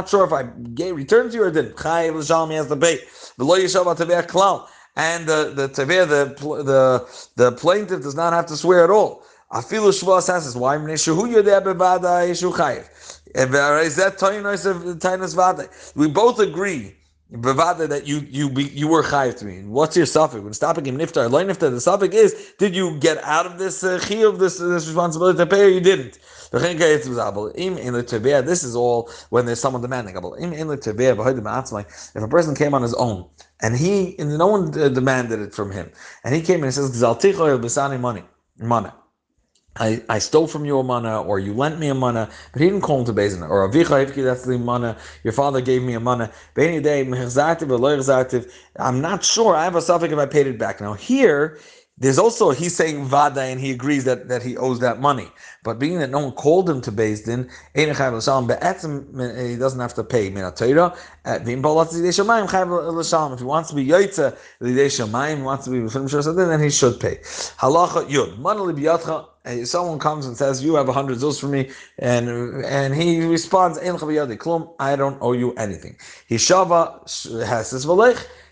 sure 0.09 0.25
if 0.25 0.33
I 0.33 0.43
gave 0.75 1.07
to 1.09 1.31
you 1.33 1.43
or 1.43 1.51
didn't. 1.51 1.77
Chayiv 1.77 2.15
l'shalom 2.15 2.51
he 2.51 2.57
has 2.57 2.69
to 2.69 2.77
pay. 2.77 3.01
The 3.37 3.45
lo 3.45 3.59
yishav 3.59 3.87
teveh 3.97 4.27
klal. 4.27 4.69
And 4.97 5.27
the 5.27 5.53
the 5.55 5.67
the 5.67 6.37
the 6.63 7.29
the 7.37 7.53
plaintiff 7.53 8.03
does 8.03 8.15
not 8.15 8.33
have 8.33 8.47
to 8.47 8.57
swear 8.57 8.85
at 8.85 8.91
all. 8.91 9.25
Afilu 9.53 9.91
shvua 9.91 10.23
says 10.23 10.57
why 10.57 10.77
shehu 10.77 11.29
yodeh 11.35 11.63
bevada 11.65 12.25
tainas 15.01 15.35
vada? 15.35 15.69
We 15.97 16.09
both 16.09 16.39
agree. 16.39 16.95
Bevada 17.33 17.89
that 17.89 18.07
you 18.07 18.19
you 18.31 18.51
you 18.51 18.89
were 18.89 19.03
chayiv 19.03 19.37
to 19.39 19.45
me. 19.45 19.63
What's 19.65 19.97
your 19.97 20.07
suffix? 20.07 20.43
When 20.43 20.53
stopping 20.53 20.87
him 20.87 20.99
niftar, 20.99 21.31
loy 21.31 21.45
niftar. 21.45 21.71
The 21.71 21.81
suffix 21.81 22.15
is: 22.15 22.53
Did 22.59 22.77
you 22.77 22.99
get 22.99 23.19
out 23.25 23.47
of 23.47 23.59
this 23.59 23.83
uh, 23.83 23.99
of 24.25 24.39
this 24.39 24.59
this 24.59 24.87
responsibility 24.87 25.39
to 25.39 25.47
pay, 25.47 25.65
or 25.65 25.69
you 25.69 25.81
didn't? 25.81 26.19
This 26.53 27.05
is 28.65 28.77
all 28.77 29.11
when 29.31 29.47
there's 29.47 29.61
someone 29.61 29.83
demanding. 29.83 30.17
If 30.17 32.23
a 32.23 32.29
person 32.29 32.55
came 32.55 32.75
on 32.75 32.83
his 32.83 32.95
own 32.95 33.29
and 33.61 33.77
he 33.77 34.17
and 34.19 34.39
no 34.39 34.47
one 34.47 34.71
demanded 34.71 35.41
it 35.41 35.55
from 35.55 35.73
him, 35.73 35.91
and 36.25 36.35
he 36.35 36.43
came 36.43 36.57
and 36.63 36.67
he 36.67 36.71
says, 36.71 36.91
money, 37.99 38.23
money. 38.59 38.91
I, 39.77 40.03
I 40.09 40.19
stole 40.21 40.47
from 40.47 40.65
you 40.65 40.79
a 40.79 40.85
mana, 40.85 41.23
or 41.23 41.41
you 41.41 41.53
lent 41.53 41.81
me 41.81 41.89
a 41.89 41.95
mana, 41.95 42.31
but 42.53 42.63
he 42.63 42.69
didn't 42.69 42.83
call 42.83 43.01
him 43.01 43.07
to 43.07 43.13
Bezin. 43.13 43.49
Or 43.49 43.69
that's 43.69 44.45
the 44.45 44.59
mana, 44.59 44.97
your 45.25 45.33
father 45.33 45.61
gave 45.61 45.83
me 45.83 45.95
a 45.95 46.01
mana. 46.01 46.31
Beni 46.55 46.81
day, 46.81 47.01
I'm 48.77 49.01
not 49.01 49.25
sure. 49.25 49.57
I 49.57 49.65
have 49.65 49.75
a 49.75 49.83
suffix 49.83 50.13
if 50.13 50.19
I 50.19 50.27
paid 50.27 50.47
it 50.47 50.59
back. 50.59 50.81
Now 50.81 50.93
here, 50.95 51.59
there's 51.97 52.19
also 52.19 52.51
he's 52.51 52.75
saying 52.75 53.05
vada 53.05 53.41
and 53.43 53.61
he 53.61 53.71
agrees 53.71 54.03
that, 54.05 54.27
that 54.29 54.43
he 54.43 54.57
owes 54.57 54.81
that 54.81 55.01
money. 55.01 55.31
But 55.63 55.79
being 55.79 56.01
that 56.01 56.11
no 56.11 56.19
one 56.19 56.33
called 56.33 56.69
him 56.69 56.81
to 56.81 56.91
Din, 56.91 57.49
eh, 57.77 57.87
he 57.87 57.93
doesn't 59.57 59.81
have 59.81 59.95
to 59.95 60.05
pay. 60.05 60.27
Eh, 60.27 60.41
if 60.47 61.49
he 61.49 61.55
wants 61.57 61.93
to 63.71 63.75
be 63.77 63.87
Yaitza, 63.87 64.37
he 65.37 65.43
wants 65.43 65.65
to 65.65 65.71
be 65.71 65.81
then 66.35 66.61
he 66.61 66.71
should 66.71 66.99
pay. 67.01 67.17
Halacha 67.59 68.09
Yud. 68.09 69.34
Someone 69.65 69.99
comes 69.99 70.27
and 70.27 70.37
says, 70.37 70.65
"You 70.65 70.75
have 70.77 70.89
a 70.89 70.93
hundred 70.93 71.19
zuz 71.19 71.39
for 71.39 71.49
me," 71.49 71.71
and 71.99 72.29
and 72.65 72.95
he 72.95 73.25
responds, 73.27 73.79
"I 73.79 74.97
don't 74.97 75.19
owe 75.21 75.33
you 75.33 75.53
anything." 75.55 75.97
He 76.27 76.37
shava 76.37 77.45
has 77.45 77.71
his 77.71 77.85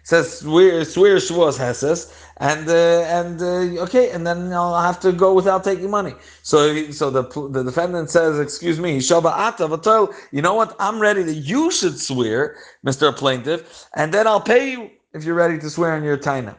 says 0.05 0.41
swear 0.41 0.85
swear 0.85 1.17
shvuas 1.17 1.57
heses, 1.59 2.13
and 2.39 2.69
uh, 2.69 3.19
and 3.19 3.41
uh, 3.41 3.83
okay, 3.85 4.11
and 4.11 4.27
then 4.27 4.53
I'll 4.53 4.81
have 4.81 5.01
to 5.01 5.13
go 5.13 5.33
without 5.33 5.65
taking 5.65 5.91
money. 5.91 6.15
So 6.43 6.91
so 6.91 7.11
the 7.11 7.23
the 7.51 7.63
defendant 7.63 8.11
says, 8.11 8.39
excuse 8.39 8.81
me, 8.81 8.99
shaba 8.99 9.31
ata 9.31 10.15
You 10.33 10.43
know 10.43 10.55
what? 10.55 10.75
I'm 10.79 11.01
ready 11.01 11.23
that 11.23 11.35
you 11.35 11.71
should 11.71 11.99
swear, 11.99 12.57
Mister 12.83 13.13
Plaintiff, 13.13 13.87
and 13.95 14.13
then 14.13 14.27
I'll 14.27 14.41
pay 14.41 14.73
you 14.73 14.91
if 15.15 15.25
you're 15.25 15.35
ready 15.35 15.59
to 15.59 15.71
swear 15.71 15.95
on 15.95 16.03
your 16.03 16.19
taina. 16.19 16.57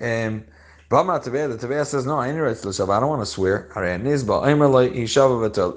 Um, 0.00 0.44
the 0.94 1.58
Taveh 1.58 1.86
says, 1.86 2.06
no, 2.06 2.18
I 2.18 2.30
don't 2.30 3.08
want 3.08 3.22
to 3.22 3.26
swear. 3.26 3.68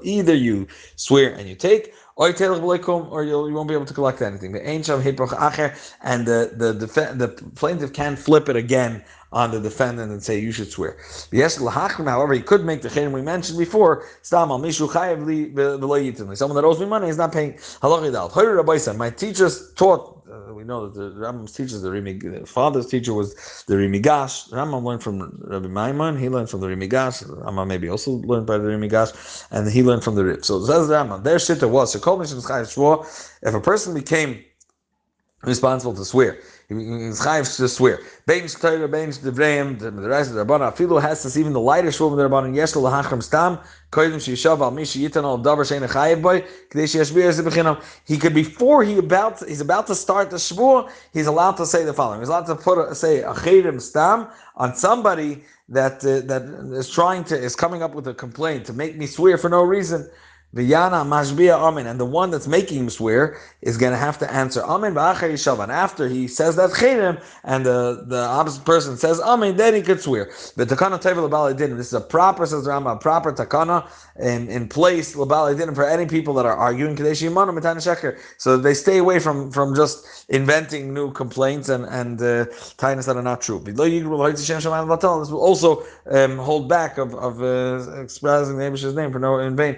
Either 0.04 0.36
you 0.36 0.68
swear 0.96 1.34
and 1.34 1.50
you 1.50 1.56
take, 1.56 1.94
or 2.16 2.30
you 2.30 3.54
won't 3.54 3.68
be 3.68 3.74
able 3.74 3.86
to 3.86 3.94
collect 3.94 4.22
anything. 4.22 4.56
And 4.56 4.84
the 4.84 6.54
the 6.56 7.14
the 7.16 7.28
plaintiff 7.56 7.94
can't 7.94 8.20
flip 8.20 8.50
it 8.50 8.56
again 8.56 9.04
on 9.32 9.52
the 9.52 9.60
defendant 9.60 10.12
and 10.12 10.24
say 10.24 10.40
you 10.40 10.52
should 10.52 10.72
swear. 10.72 10.98
Yes, 11.32 11.58
However, 11.58 12.34
he 12.34 12.42
could 12.42 12.64
make 12.64 12.82
the 12.82 12.90
chayim 12.90 13.12
we 13.12 13.22
mentioned 13.22 13.60
before. 13.60 14.06
Someone 14.22 14.62
that 14.62 16.62
owes 16.64 16.80
me 16.80 16.86
money 16.86 17.10
is 17.10 17.18
not 17.18 17.32
paying. 17.32 17.58
My 18.98 19.10
teachers 19.10 19.74
taught 19.74 20.24
uh, 20.32 20.47
we 20.58 20.64
know 20.64 20.88
that 20.88 21.00
the 21.00 21.12
Rambam's 21.12 21.52
teacher, 21.52 21.78
the 21.78 21.90
Rimi, 21.90 22.20
the 22.20 22.46
father's 22.48 22.88
teacher 22.88 23.14
was 23.14 23.36
the 23.68 23.76
Rimigash. 23.76 24.50
Rambam 24.50 24.84
learned 24.84 25.04
from 25.04 25.40
Rabbi 25.44 25.68
Maimon. 25.68 26.20
He 26.20 26.30
learned 26.30 26.50
from 26.50 26.62
the 26.62 26.68
Rimigash. 26.68 27.24
Rambam 27.24 27.68
maybe 27.68 27.88
also 27.88 28.14
learned 28.14 28.48
by 28.48 28.58
the 28.58 28.68
Rimigash, 28.68 29.46
and 29.52 29.70
he 29.70 29.84
learned 29.84 30.04
from 30.04 30.16
the 30.16 30.26
Rif. 30.26 30.46
So 30.46 30.66
says 30.66 30.88
the 30.88 30.96
Rambam. 30.96 31.24
Their 31.24 31.36
shitta 31.38 31.70
was 31.70 31.94
so 31.94 33.06
If 33.44 33.54
a 33.54 33.62
person 33.62 33.94
became 33.94 34.44
responsible 35.48 35.94
to 35.96 36.06
swear. 36.06 36.38
He's 36.70 37.22
chayiv 37.22 37.56
to 37.58 37.68
swear. 37.70 38.02
Bein 38.26 38.44
shtoyer, 38.44 38.92
bein 38.92 39.10
shdevreim, 39.10 39.80
the 39.80 39.92
rest 39.92 40.30
of 40.30 40.36
the 40.36 40.46
rabbanon. 40.46 40.72
Afilu 40.74 41.02
this 41.02 41.38
even 41.38 41.54
the 41.54 41.62
lighter 41.62 41.88
shvul 41.88 42.12
of 42.12 42.18
the 42.18 42.30
rabbanon. 42.30 42.54
Yesh 42.56 42.76
lo 42.76 42.84
lahachram 42.84 43.24
stam. 43.24 43.58
Koydim 43.92 44.16
sheyishav 44.16 44.60
al 44.60 44.72
mishi 44.72 45.08
yitan 45.08 45.24
al 45.24 45.40
davar 45.40 45.66
shein 45.66 45.88
chayiv 45.88 46.22
boy. 46.22 46.42
Kadesh 46.70 46.96
yashbir 46.96 47.32
ze 47.32 47.42
bechinam. 47.42 47.82
He 48.06 48.18
could 48.18 48.34
before 48.34 48.84
he 48.84 48.98
about 48.98 49.40
he's 49.48 49.62
about 49.62 49.88
to 49.88 49.96
start 49.96 50.30
the 50.30 50.38
shvur. 50.38 50.92
He's 51.14 51.28
allowed 51.28 51.58
to 51.58 51.66
say 51.66 51.86
the 51.86 51.94
following. 51.94 52.20
He's 52.20 52.30
allowed 52.30 52.48
to 52.48 52.56
put 52.56 52.78
a, 52.78 52.94
say 52.94 53.22
a 53.22 53.34
chedim 53.34 53.82
stam 53.82 54.28
on 54.58 54.76
somebody 54.76 55.44
that 55.70 56.04
uh, 56.06 56.20
that 56.28 56.44
is 56.74 56.90
trying 56.90 57.24
to 57.26 57.38
is 57.38 57.56
coming 57.56 57.82
up 57.82 57.94
with 57.94 58.08
a 58.08 58.14
complaint 58.14 58.66
to 58.66 58.74
make 58.74 58.98
me 58.98 59.06
swear 59.08 59.38
for 59.38 59.50
no 59.50 59.64
reason. 59.64 60.10
V'yana 60.56 61.06
mashbia 61.06 61.60
amen, 61.60 61.88
and 61.88 62.00
the 62.00 62.06
one 62.06 62.32
that's 62.32 62.48
making 62.48 62.80
him 62.80 62.90
swear 62.90 63.38
is 63.62 63.78
going 63.78 63.92
to 63.92 63.98
have 63.98 64.18
to 64.18 64.32
answer 64.32 64.64
amen 64.64 64.94
v'achar 64.94 65.30
yishav. 65.30 65.62
And 65.62 65.70
after 65.72 66.08
he 66.08 66.26
says 66.28 66.56
that 66.56 66.70
chedim, 66.70 67.22
and 67.44 67.66
the, 67.66 68.06
the 68.08 68.22
opposite 68.22 68.64
person 68.64 68.96
says 68.96 69.20
amen, 69.20 69.58
then 69.58 69.74
he 69.74 69.82
could 69.82 70.00
swear. 70.00 70.32
The 70.56 70.66
takana 70.66 71.02
tevel 71.02 71.30
l'balei 71.30 71.58
This 71.58 71.88
is 71.88 71.94
a 71.94 72.00
proper 72.00 72.46
says 72.46 72.66
Rambam, 72.66 72.94
a 72.94 72.98
proper 72.98 73.34
takana 73.34 73.90
in, 74.20 74.48
in 74.48 74.70
place 74.70 75.18
l'balei 75.18 75.76
for 75.76 75.88
any 75.88 76.06
people 76.06 76.34
that 76.36 76.46
are 76.46 76.56
arguing 76.56 76.96
kadesh 76.96 77.22
yimanu 77.22 77.58
mitana 77.58 77.78
sheker. 77.78 78.18
So 78.38 78.56
they 78.58 78.74
stay 78.74 79.00
away 79.00 79.20
from 79.20 79.52
from 79.52 79.76
just 79.76 80.26
inventing 80.30 80.94
new 80.94 81.12
complaints 81.12 81.68
and 81.68 81.86
and 81.86 82.22
uh, 82.22 82.46
that 82.78 83.16
are 83.18 83.22
not 83.22 83.42
true. 83.42 83.60
This 83.60 83.76
will 85.32 85.42
also 85.42 85.86
um, 86.10 86.38
hold 86.38 86.70
back 86.70 86.98
of 86.98 87.14
of 87.16 87.42
uh, 87.42 88.02
expressing 88.02 88.58
the 88.58 88.64
Abish's 88.64 88.96
name 88.96 89.12
for 89.12 89.20
no 89.20 89.40
in 89.40 89.56
vain 89.58 89.78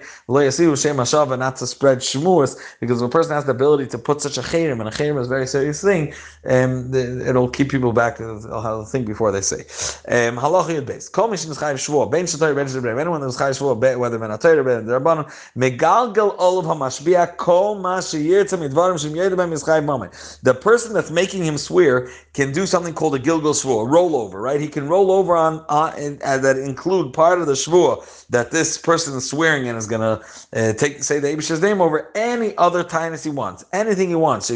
not 0.60 1.56
to 1.58 1.67
spread 1.67 2.00
shmuas, 2.00 2.60
because 2.80 3.02
if 3.02 3.08
a 3.08 3.10
person 3.10 3.34
has 3.34 3.45
the 3.45 3.52
ability 3.52 3.88
to 3.88 3.98
put 3.98 4.22
such 4.22 4.38
a 4.38 4.41
chayrim, 4.41 4.80
and 4.80 4.89
a 4.89 4.91
chayrim 4.91 5.19
is 5.19 5.28
a 5.28 5.30
very 5.30 5.48
serious 5.48 5.82
thing, 5.82 6.13
um, 6.45 6.93
it'll 6.93 7.50
keep 7.50 7.69
people 7.69 7.93
back, 7.93 8.17
they'll 8.17 8.86
think 8.86 9.08
before 9.08 9.32
they 9.32 9.41
say. 9.41 9.62
Um, 10.08 10.38
Halacha 10.38 10.69
yud 10.69 10.86
beis. 10.86 11.12
Kol 11.12 11.30
mishin 11.30 11.56
chayiv 11.58 11.76
shvuah, 11.76 12.12
ben 12.12 12.26
shatoy, 12.26 12.56
ben 12.56 12.67
shatoy, 12.67 13.00
anyone 13.00 13.22
who's 13.22 13.38
chayiv 13.38 13.58
shvuah, 13.60 14.00
whether 14.00 14.17
ben 14.19 14.30
atayr, 14.30 14.63
ben 14.65 14.86
derabbanon, 14.86 15.26
megalgal 15.56 16.36
olav 16.39 16.65
hamashbiah, 16.65 17.38
kol 17.38 17.76
ma 17.76 18.00
sheyirtza 18.00 18.58
midvarim 18.58 19.00
shem 19.02 19.13
yedabem 19.13 19.52
is 19.54 19.63
chayiv 19.63 19.86
moment. 19.86 20.39
The 20.43 20.54
person 20.54 20.93
that's 20.93 21.12
making 21.12 21.43
him 21.43 21.58
swear 21.58 22.10
can 22.34 22.52
do 22.52 22.65
something 22.65 22.93
called 22.93 23.15
a 23.15 23.19
gilgal 23.19 23.54
shvuah, 23.54 23.88
a 23.88 23.89
rollover, 23.89 24.41
right? 24.41 24.60
He 24.60 24.67
can 24.67 24.88
roll 24.88 25.12
over 25.12 25.36
on, 25.36 25.65
uh, 25.69 25.91
that 26.39 26.58
include 26.58 27.13
part 27.13 27.39
of 27.39 27.48
the 27.48 27.54
shvuah 27.54 28.28
that 28.30 28.52
this 28.52 28.78
person 28.78 29.15
is 29.17 29.30
swearing 29.30 29.65
in 29.65 29.76
is 29.76 29.88
going 29.88 30.02
to 30.02 30.24
uh, 30.53 30.73
take 30.73 31.03
say 31.03 31.19
the 31.19 31.27
Abish's 31.31 31.62
name 31.62 31.79
over 31.81 32.12
any 32.15 32.57
other 32.57 32.83
tinus 32.83 33.23
he 33.23 33.29
wants, 33.29 33.65
anything 33.71 34.09
he 34.09 34.15
wants. 34.15 34.51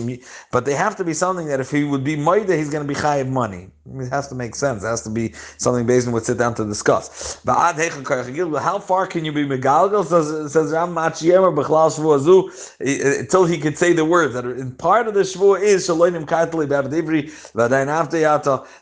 But 0.51 0.65
they 0.65 0.73
have 0.73 0.95
to 0.97 1.03
be 1.03 1.13
something 1.13 1.47
that 1.47 1.59
if 1.59 1.69
he 1.69 1.83
would 1.83 2.03
be 2.03 2.15
Maida, 2.15 2.55
he's 2.55 2.69
going 2.69 2.85
to 2.85 2.87
be 2.87 2.99
chayiv 2.99 3.29
money. 3.29 3.69
It 3.85 4.09
has 4.11 4.29
to 4.29 4.35
make 4.35 4.55
sense. 4.55 4.81
It 4.81 4.87
has 4.87 5.01
to 5.01 5.09
be 5.09 5.33
something 5.57 5.89
on 5.89 6.11
what 6.13 6.25
sit 6.25 6.37
down 6.37 6.55
to 6.55 6.65
discuss. 6.65 7.37
How 7.45 8.79
far 8.79 9.07
can 9.07 9.25
you 9.25 9.33
be 9.33 9.45
megalgal? 9.45 10.49
Says 10.49 10.71
Ram 10.71 10.97
until 10.97 12.49
eh, 12.79 12.79
eh, 12.79 13.23
he 13.47 13.57
could 13.57 13.77
say 13.77 13.91
the 13.91 14.05
words 14.05 14.33
that 14.35 14.45
are, 14.45 14.65
part 14.77 15.09
of 15.09 15.13
the 15.13 15.19
shvua 15.21 15.61
is 15.61 15.85
shalonim 15.85 16.25
katli 16.25 16.65
b'avdivri 16.65 17.29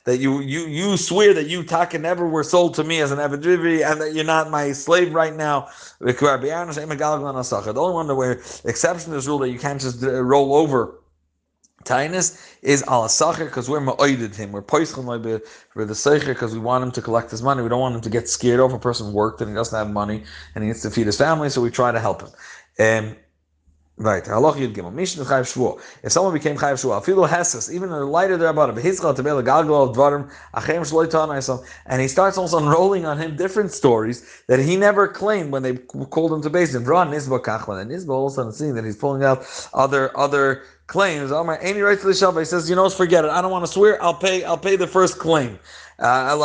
that 0.04 0.20
you 0.20 0.40
you 0.42 0.68
you 0.68 0.96
swear 0.98 1.34
that 1.34 1.48
you 1.48 1.64
taka 1.64 1.98
never 1.98 2.28
were 2.28 2.44
sold 2.44 2.76
to 2.76 2.84
me 2.84 3.02
as 3.02 3.12
an 3.12 3.18
avdivri 3.18 3.84
and 3.84 4.02
that 4.02 4.14
you're 4.14 4.24
not 4.24 4.52
my 4.52 4.72
slave 4.72 5.16
right 5.16 5.36
now. 5.36 5.68
Eh, 6.06 6.12
the 6.12 7.74
only 7.76 7.94
one 7.94 8.16
where 8.16 8.34
exception 8.66 9.14
is 9.14 9.28
rule 9.28 9.40
that 9.40 9.50
you 9.50 9.58
can't 9.58 9.82
just 9.82 10.04
roll 10.04 10.54
over 10.54 11.01
Tainus 11.84 12.40
is 12.62 12.84
al 12.84 13.08
sacher 13.10 13.46
because 13.46 13.70
we're 13.70 13.80
ma'oided 13.80 14.36
him. 14.36 14.52
We're 14.52 14.62
poischem 14.62 15.06
for 15.70 15.86
the 15.86 15.94
seicher 15.94 16.28
because 16.28 16.54
we 16.54 16.60
want 16.60 16.84
him 16.84 16.92
to 16.92 17.02
collect 17.02 17.32
his 17.32 17.42
money. 17.42 17.62
We 17.62 17.70
don't 17.70 17.80
want 17.80 17.96
him 17.96 18.02
to 18.02 18.10
get 18.10 18.30
scared 18.30 18.60
of 18.60 18.74
a 18.74 18.80
person 18.80 19.14
worked 19.14 19.42
and 19.42 19.50
he 19.50 19.56
doesn't 19.56 19.78
have 19.78 19.92
money 19.92 20.24
and 20.56 20.64
he 20.64 20.70
needs 20.70 20.82
to 20.84 20.92
feed 20.92 21.06
his 21.06 21.18
family, 21.18 21.50
so 21.50 21.62
we 21.62 21.70
try 21.70 21.92
to 21.92 22.00
help 22.00 22.22
him. 22.22 22.30
Um, 22.80 23.16
Right. 24.02 24.24
Halach 24.24 24.56
Yud 24.56 24.74
Gimel. 24.74 24.92
Mishnah 24.92 25.26
Chayiv 25.26 25.54
Shvuah. 25.54 25.80
If 26.02 26.12
someone 26.12 26.34
became 26.34 26.58
Chayiv 26.58 26.82
Shvuah, 26.82 27.04
Afilu 27.04 27.30
Hesses, 27.30 27.72
even 27.72 27.90
in 27.90 27.96
the 28.00 28.06
lighter 28.06 28.36
there 28.36 28.50
about 28.50 28.70
it, 28.70 28.76
Behizchal 28.76 29.16
Tebele 29.16 29.44
Galgal 29.46 29.90
of 29.90 29.96
Dvarim, 29.96 30.32
Achem 30.56 30.82
Shloi 30.82 31.06
Tanaisam, 31.06 31.64
and 31.86 32.02
he 32.02 32.08
starts 32.08 32.36
also 32.36 32.58
unrolling 32.58 33.06
on 33.06 33.20
him 33.20 33.36
different 33.36 33.72
stories 33.72 34.44
that 34.48 34.60
he 34.60 34.76
never 34.76 35.08
claimed 35.08 35.52
when 35.52 35.62
they 35.62 35.78
called 35.78 36.34
him 36.34 36.42
to 36.42 36.50
base 36.50 36.74
him. 36.74 36.84
Vra 36.84 37.08
Nizba 37.08 37.44
Kachlan. 37.44 37.80
And 37.80 37.92
Nizba 37.92 38.10
all 38.10 38.26
of 38.26 38.32
a 38.32 38.36
sudden 38.36 38.52
seeing 38.54 38.74
that 38.74 38.86
he's 38.86 38.98
pulling 38.98 39.24
out 39.24 39.46
other 39.74 40.18
other 40.18 40.64
claims. 40.92 41.32
Amar 41.32 41.58
Any 41.62 41.80
right 41.80 41.98
to 41.98 42.06
the 42.06 42.12
Shabbat. 42.12 42.40
He 42.40 42.46
says, 42.46 42.70
you 42.70 42.76
know, 42.76 42.90
forget 42.90 43.24
it. 43.24 43.32
I 43.32 43.42
don't 43.42 43.50
want 43.52 43.66
to 43.66 43.72
swear. 43.72 44.02
I'll 44.04 44.14
pay. 44.14 44.44
I'll 44.44 44.58
pay 44.58 44.76
the 44.76 44.88
first 44.88 45.18
claim. 45.18 45.58
Uh, 45.98 46.36
I'm 46.36 46.38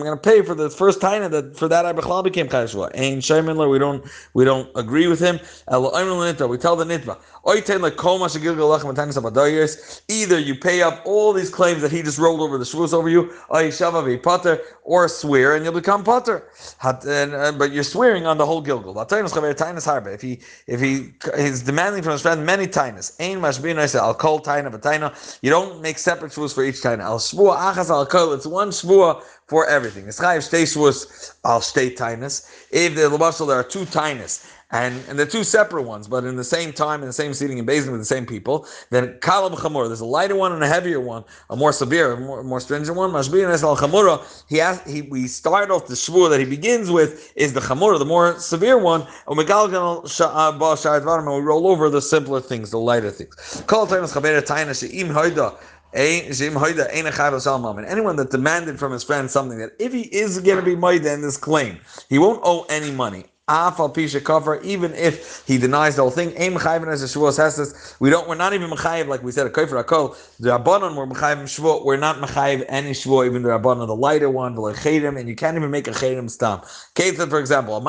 going 0.00 0.10
to 0.10 0.16
pay 0.16 0.42
for 0.42 0.54
the 0.54 0.70
first 0.70 1.00
time 1.00 1.30
that 1.30 1.56
for 1.56 1.68
that 1.68 1.86
I 1.86 1.92
became 1.92 2.48
chayshua. 2.48 2.90
Ain 2.94 3.18
Shemindler, 3.18 3.70
we 3.70 3.78
don't 3.78 4.04
we 4.32 4.44
don't 4.44 4.70
agree 4.74 5.06
with 5.06 5.20
him. 5.20 5.36
We 5.36 6.58
tell 6.58 6.76
the 6.76 6.84
nitba. 6.84 7.18
Either 7.44 7.88
you 10.38 10.54
pay 10.54 10.82
up 10.82 11.02
all 11.04 11.32
these 11.32 11.50
claims 11.50 11.82
that 11.82 11.90
he 11.90 12.00
just 12.02 12.18
rolled 12.18 12.40
over 12.40 12.56
the 12.56 12.64
shvus 12.64 12.92
over 12.92 13.08
you, 13.08 13.32
or 14.84 15.08
swear 15.08 15.56
and 15.56 15.64
you'll 15.64 15.74
become 15.74 16.04
potter. 16.04 16.48
Uh, 16.80 17.50
but 17.52 17.72
you're 17.72 17.82
swearing 17.82 18.26
on 18.26 18.38
the 18.38 18.46
whole 18.46 18.62
gilgul. 18.62 18.94
If 20.14 20.22
he 20.22 20.40
if 20.68 20.80
he 20.80 21.14
is 21.34 21.62
demanding 21.62 22.04
from 22.04 22.12
his 22.12 22.22
friend 22.22 22.46
many 22.46 22.68
tainas, 22.68 24.00
I'll 24.00 24.14
call 24.14 24.40
taina 24.40 24.70
but 24.70 24.82
taina. 24.82 25.38
You 25.42 25.50
don't 25.50 25.82
make 25.82 25.98
separate 25.98 26.30
shvuas 26.30 26.54
for 26.54 26.62
each 26.62 26.76
taina. 26.76 27.00
Shvua 27.00 27.56
achas. 27.74 28.34
It's 28.36 28.46
one 28.46 28.70
shvua 28.70 29.20
for 29.48 29.66
everything. 29.66 30.06
If 30.06 30.16
the 32.94 33.44
there 33.46 33.58
are 33.58 33.64
two 33.64 33.84
tainas 33.84 34.46
and, 34.72 35.02
and 35.08 35.18
they're 35.18 35.26
two 35.26 35.44
separate 35.44 35.82
ones, 35.82 36.08
but 36.08 36.24
in 36.24 36.36
the 36.36 36.44
same 36.44 36.72
time, 36.72 37.02
in 37.02 37.06
the 37.06 37.12
same 37.12 37.34
seating 37.34 37.58
and 37.58 37.66
basin 37.66 37.92
with 37.92 38.00
the 38.00 38.06
same 38.06 38.24
people, 38.24 38.66
then 38.90 39.18
kalam 39.20 39.54
chamur, 39.54 39.86
there's 39.86 40.00
a 40.00 40.06
lighter 40.06 40.34
one 40.34 40.52
and 40.52 40.64
a 40.64 40.66
heavier 40.66 40.98
one, 40.98 41.24
a 41.50 41.56
more 41.56 41.72
severe, 41.72 42.12
a 42.12 42.20
more, 42.20 42.42
more 42.42 42.58
stringent 42.60 42.96
one. 42.96 43.10
Mashbir 43.10 43.62
al 43.62 43.76
chamura, 43.76 44.44
he 44.48 44.56
has, 44.56 44.80
he, 44.82 45.02
we 45.02 45.28
start 45.28 45.70
off 45.70 45.86
the 45.86 45.94
shvur 45.94 46.30
that 46.30 46.40
he 46.40 46.46
begins 46.46 46.90
with 46.90 47.32
is 47.36 47.52
the 47.52 47.60
chamura, 47.60 47.98
the 47.98 48.06
more 48.06 48.38
severe 48.38 48.78
one, 48.78 49.02
uh, 49.02 49.34
and 49.36 49.38
we 51.26 51.40
roll 51.40 51.68
over 51.68 51.90
the 51.90 52.00
simpler 52.00 52.40
things, 52.40 52.70
the 52.70 52.78
lighter 52.78 53.10
things. 53.10 53.62
And 55.94 56.00
eh, 56.00 56.22
Anyone 57.86 58.16
that 58.16 58.30
demanded 58.30 58.78
from 58.78 58.92
his 58.92 59.04
friend 59.04 59.30
something 59.30 59.58
that 59.58 59.72
if 59.78 59.92
he 59.92 60.02
is 60.02 60.40
going 60.40 60.56
to 60.56 60.64
be 60.64 60.74
made 60.74 61.04
in 61.04 61.20
this 61.20 61.36
claim, 61.36 61.78
he 62.08 62.18
won't 62.18 62.40
owe 62.42 62.64
any 62.70 62.90
money 62.90 63.26
even 63.50 64.94
if 64.94 65.42
he 65.46 65.58
denies 65.58 65.96
the 65.96 66.02
whole 66.02 66.12
thing. 66.12 66.28
We 68.00 68.10
don't. 68.10 68.28
We're 68.28 68.36
not 68.36 68.52
even 68.54 68.70
mechayiv 68.70 69.08
like 69.08 69.22
we 69.24 69.32
said 69.32 69.48
a 69.48 69.50
kofer 69.50 69.82
akol. 69.82 70.16
The 70.38 70.50
rabbanon 70.50 70.94
were 70.94 71.08
mechayiv 71.08 71.42
shvuah. 71.42 71.84
We're 71.84 71.96
not 71.96 72.18
mechayiv 72.18 72.64
any 72.68 72.92
shvuah, 72.92 73.26
even 73.26 73.42
the 73.42 73.48
rabbanon, 73.48 73.88
the 73.88 73.96
lighter 73.96 74.30
one, 74.30 74.54
the 74.54 74.60
chedim, 74.60 75.18
and 75.18 75.28
you 75.28 75.34
can't 75.34 75.56
even 75.56 75.72
make 75.72 75.88
a 75.88 75.90
chedim 75.90 76.30
stam. 76.30 76.60
Ketzad, 76.94 77.30
for 77.30 77.40
example, 77.40 77.82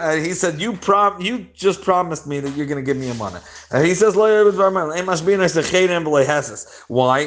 uh, 0.00 0.16
he 0.16 0.32
said, 0.32 0.58
"You 0.60 0.72
prom, 0.72 1.20
you 1.20 1.46
just 1.54 1.82
promised 1.82 2.26
me 2.26 2.40
that 2.40 2.56
you're 2.56 2.66
going 2.66 2.82
to 2.82 2.86
give 2.86 2.96
me 2.96 3.08
a 3.10 3.14
mana." 3.14 3.42
And 3.70 3.86
he 3.86 3.94
says, 3.94 4.16
"Why? 4.16 4.42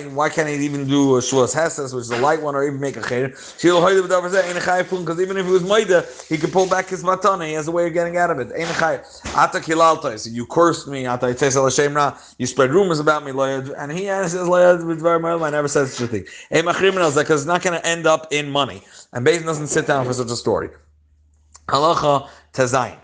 Why 0.04 0.30
can't 0.30 0.50
he 0.50 0.56
even 0.66 0.88
do 0.88 1.18
a 1.18 1.20
shvuah 1.20 1.54
heses, 1.54 1.94
which 1.94 2.02
is 2.02 2.12
a 2.12 2.18
light 2.18 2.42
one, 2.42 2.56
or 2.56 2.64
even 2.64 2.80
make 2.80 2.98
a 2.98 3.02
chedim? 3.02 3.36
Because 5.06 5.22
even 5.22 5.38
if 5.38 5.46
it 5.46 5.50
was 5.50 5.67
He 6.30 6.38
can 6.38 6.52
pull 6.52 6.68
back 6.68 6.88
his 6.88 7.04
matana. 7.04 7.48
He 7.48 7.54
has 7.54 7.68
a 7.68 7.72
way 7.72 7.88
of 7.88 7.94
getting 7.94 8.18
out 8.18 8.32
of 8.32 8.40
it. 8.40 8.50
So 10.20 10.30
you 10.30 10.46
cursed 10.46 10.88
me. 10.88 11.02
You 12.38 12.46
spread 12.46 12.72
rumors 12.72 13.00
about 13.00 13.24
me. 13.26 13.32
And 13.78 13.92
he 13.92 14.06
says, 14.06 14.36
I 14.36 15.50
never 15.50 15.68
said 15.68 15.88
such 15.88 16.02
a 16.02 16.08
thing. 16.08 16.26
Because 16.50 17.42
it's 17.42 17.46
not 17.46 17.62
going 17.62 17.80
to 17.80 17.86
end 17.86 18.08
up 18.08 18.28
in 18.32 18.50
money. 18.50 18.82
And 19.14 19.26
Bezin 19.26 19.46
doesn't 19.46 19.68
sit 19.68 19.88
down 19.88 20.06
for 20.06 20.14
such 20.14 20.32
a 20.32 20.36
story. 20.36 20.70
Halacha 21.68 22.28
tezayin. 22.54 23.00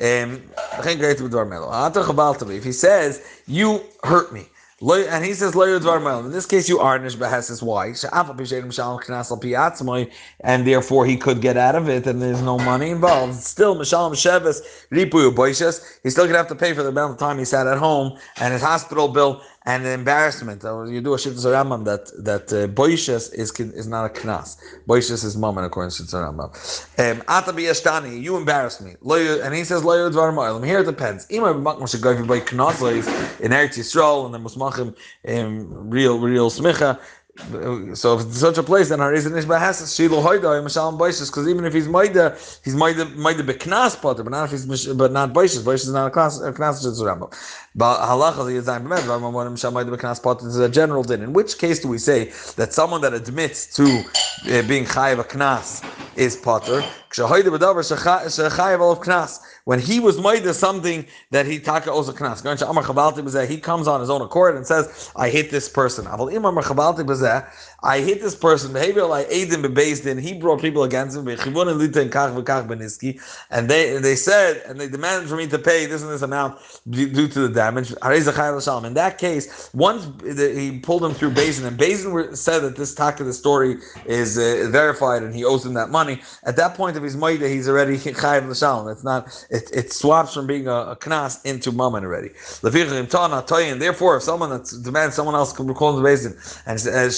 Um, 0.00 0.42
if 0.80 2.64
he 2.64 2.72
says, 2.72 3.22
you 3.48 3.82
hurt 4.04 4.32
me, 4.32 4.46
and 4.80 5.24
he 5.24 5.34
says, 5.34 5.54
In 5.54 6.30
this 6.30 6.46
case, 6.46 6.68
you 6.68 6.78
are 6.78 6.98
Behes's 6.98 7.62
wife, 7.62 8.04
and 10.40 10.66
therefore 10.66 11.06
he 11.06 11.16
could 11.16 11.40
get 11.40 11.56
out 11.56 11.74
of 11.74 11.88
it, 11.88 12.06
and 12.06 12.22
there's 12.22 12.42
no 12.42 12.58
money 12.58 12.90
involved. 12.90 13.34
Still, 13.34 13.74
Mishalim 13.74 14.12
Sheves, 14.12 14.60
Ripuyu 14.92 15.34
Boishes, 15.34 15.98
he's 16.02 16.12
still 16.12 16.24
going 16.24 16.34
to 16.34 16.38
have 16.38 16.48
to 16.48 16.54
pay 16.54 16.74
for 16.74 16.84
the 16.84 16.90
amount 16.90 17.12
of 17.12 17.18
time 17.18 17.38
he 17.38 17.44
sat 17.44 17.66
at 17.66 17.78
home 17.78 18.16
and 18.36 18.52
his 18.52 18.62
hospital 18.62 19.08
bill 19.08 19.42
and 19.68 19.84
the 19.84 19.90
embarrassment. 19.90 20.62
You 20.64 21.02
do 21.02 21.12
a 21.12 21.18
shittas 21.18 21.44
Rambam 21.44 21.84
that 21.84 22.04
that 22.24 22.46
uh, 22.52 22.66
boishes 22.68 23.24
is 23.34 23.52
is 23.60 23.86
not 23.86 24.06
a 24.06 24.08
knas. 24.08 24.56
Boishes 24.88 25.22
is 25.26 25.36
moment 25.36 25.66
according 25.66 25.90
to 25.90 26.02
shittas 26.02 26.14
Rambam. 26.24 26.48
Um, 26.98 27.22
Ata 27.28 27.52
biyashtani, 27.52 28.22
you 28.22 28.38
embarrassed 28.38 28.80
me. 28.80 28.92
And 29.44 29.54
he 29.54 29.64
says 29.64 29.82
loyu 29.82 30.10
dvar 30.10 30.32
ma'olim. 30.32 30.64
Here 30.64 30.80
it 30.80 30.86
depends. 30.86 31.26
Ima 31.28 31.52
b'makma 31.52 31.86
should 31.90 32.00
go 32.00 32.14
by 32.24 32.40
knas 32.40 32.80
in 33.40 33.50
Eretz 33.52 33.76
Yisrael 33.76 34.24
and 34.24 34.34
the 34.34 34.38
musmachim 34.38 34.96
um, 35.28 35.90
real 35.90 36.18
real 36.18 36.50
smicha 36.50 36.98
so 37.94 38.18
if 38.18 38.26
it's 38.26 38.38
such 38.40 38.58
a 38.58 38.62
place, 38.62 38.88
then 38.88 38.98
Harizan 38.98 39.32
Nishba 39.32 39.58
has 39.58 39.94
Shiloh 39.94 40.20
Hoida 40.20 40.62
Mashalom 40.62 40.98
Baishas, 40.98 41.30
because 41.30 41.48
even 41.48 41.64
if 41.64 41.72
he's 41.72 41.88
Maida, 41.88 42.36
he's 42.64 42.74
Maida 42.74 43.04
Maida 43.04 43.42
Beknas 43.42 44.00
Potter, 44.00 44.22
but 44.22 44.30
not 44.30 44.44
if 44.44 44.50
he's 44.50 44.86
but 44.94 45.12
not 45.12 45.32
Baishas. 45.32 45.62
Baishas 45.62 45.86
is 45.86 45.92
not 45.92 46.08
a 46.08 46.10
class 46.10 46.40
a 46.40 46.52
just 46.52 47.00
Rambam. 47.00 47.32
But 47.74 48.00
halacha 48.00 48.52
is 48.52 48.66
not 48.66 48.82
bemed. 48.82 49.50
Mashalom 49.50 49.74
Maida 49.74 49.90
Beknas 49.90 50.22
Potter 50.22 50.48
is 50.48 50.58
a 50.58 50.68
general 50.68 51.02
din. 51.02 51.22
In 51.22 51.32
which 51.32 51.58
case 51.58 51.80
do 51.80 51.88
we 51.88 51.98
say 51.98 52.32
that 52.56 52.72
someone 52.72 53.00
that 53.02 53.14
admits 53.14 53.74
to 53.76 53.84
uh, 53.84 54.62
being 54.68 54.84
chayiv 54.84 55.20
a 55.20 55.24
knas 55.24 55.82
is 56.16 56.36
Potter? 56.36 56.82
When 59.64 59.80
he 59.80 60.00
was 60.00 60.20
made 60.20 60.46
of 60.46 60.56
something 60.56 61.06
that 61.30 61.46
he 61.46 61.58
taka 61.58 61.90
owes 61.90 62.08
a 62.08 62.12
knas. 62.12 63.48
He 63.48 63.58
comes 63.58 63.88
on 63.88 64.00
his 64.00 64.10
own 64.10 64.22
accord 64.22 64.56
and 64.56 64.66
says, 64.66 65.10
I 65.16 65.30
hate 65.30 65.50
this 65.50 65.68
person. 65.68 66.06
I 67.80 68.00
hit 68.00 68.20
this 68.20 68.34
person. 68.34 68.72
Bebezdin, 68.72 70.20
he 70.20 70.34
brought 70.34 70.60
people 70.60 70.82
against 70.82 71.16
him. 71.16 71.28
And 71.28 71.38
they 73.70 73.98
they 73.98 74.16
said, 74.16 74.62
and 74.66 74.80
they 74.80 74.88
demanded 74.88 75.28
for 75.28 75.36
me 75.36 75.46
to 75.46 75.58
pay 75.58 75.86
this 75.86 76.02
and 76.02 76.10
this 76.10 76.22
amount 76.22 76.58
due 76.90 77.28
to 77.28 77.40
the 77.46 77.48
damage. 77.48 77.92
In 77.92 78.94
that 78.94 79.18
case, 79.18 79.70
once 79.72 80.08
he 80.24 80.80
pulled 80.80 81.04
him 81.04 81.14
through 81.14 81.30
Basin, 81.30 81.66
and 81.66 81.76
Basin 81.76 82.34
said 82.34 82.60
that 82.60 82.74
this 82.74 82.94
talk 82.94 83.20
of 83.20 83.26
the 83.26 83.32
story 83.32 83.76
is 84.06 84.38
uh, 84.38 84.68
verified 84.70 85.22
and 85.22 85.32
he 85.32 85.44
owes 85.44 85.64
him 85.64 85.74
that 85.74 85.90
money. 85.90 86.20
At 86.44 86.56
that 86.56 86.74
point 86.74 86.96
of 86.96 87.04
his 87.04 87.16
maida, 87.16 87.48
he's 87.48 87.68
already 87.68 87.96
chayiv 87.98 88.48
l'shalom. 88.48 88.88
It's 88.88 89.04
not. 89.04 89.28
It, 89.50 89.70
it 89.72 89.92
swaps 89.92 90.34
from 90.34 90.48
being 90.48 90.66
a, 90.66 90.72
a 90.72 90.96
knas 90.96 91.44
into 91.44 91.70
mammon 91.70 92.04
already. 92.04 92.30
Therefore, 93.78 94.16
if 94.16 94.22
someone 94.24 94.50
that 94.50 94.80
demands 94.82 95.14
someone 95.14 95.36
else 95.36 95.52
can 95.52 95.72
call 95.74 95.94
the 95.94 96.02
Basin 96.02 96.36
and 96.66 96.78
uh, 96.88 97.08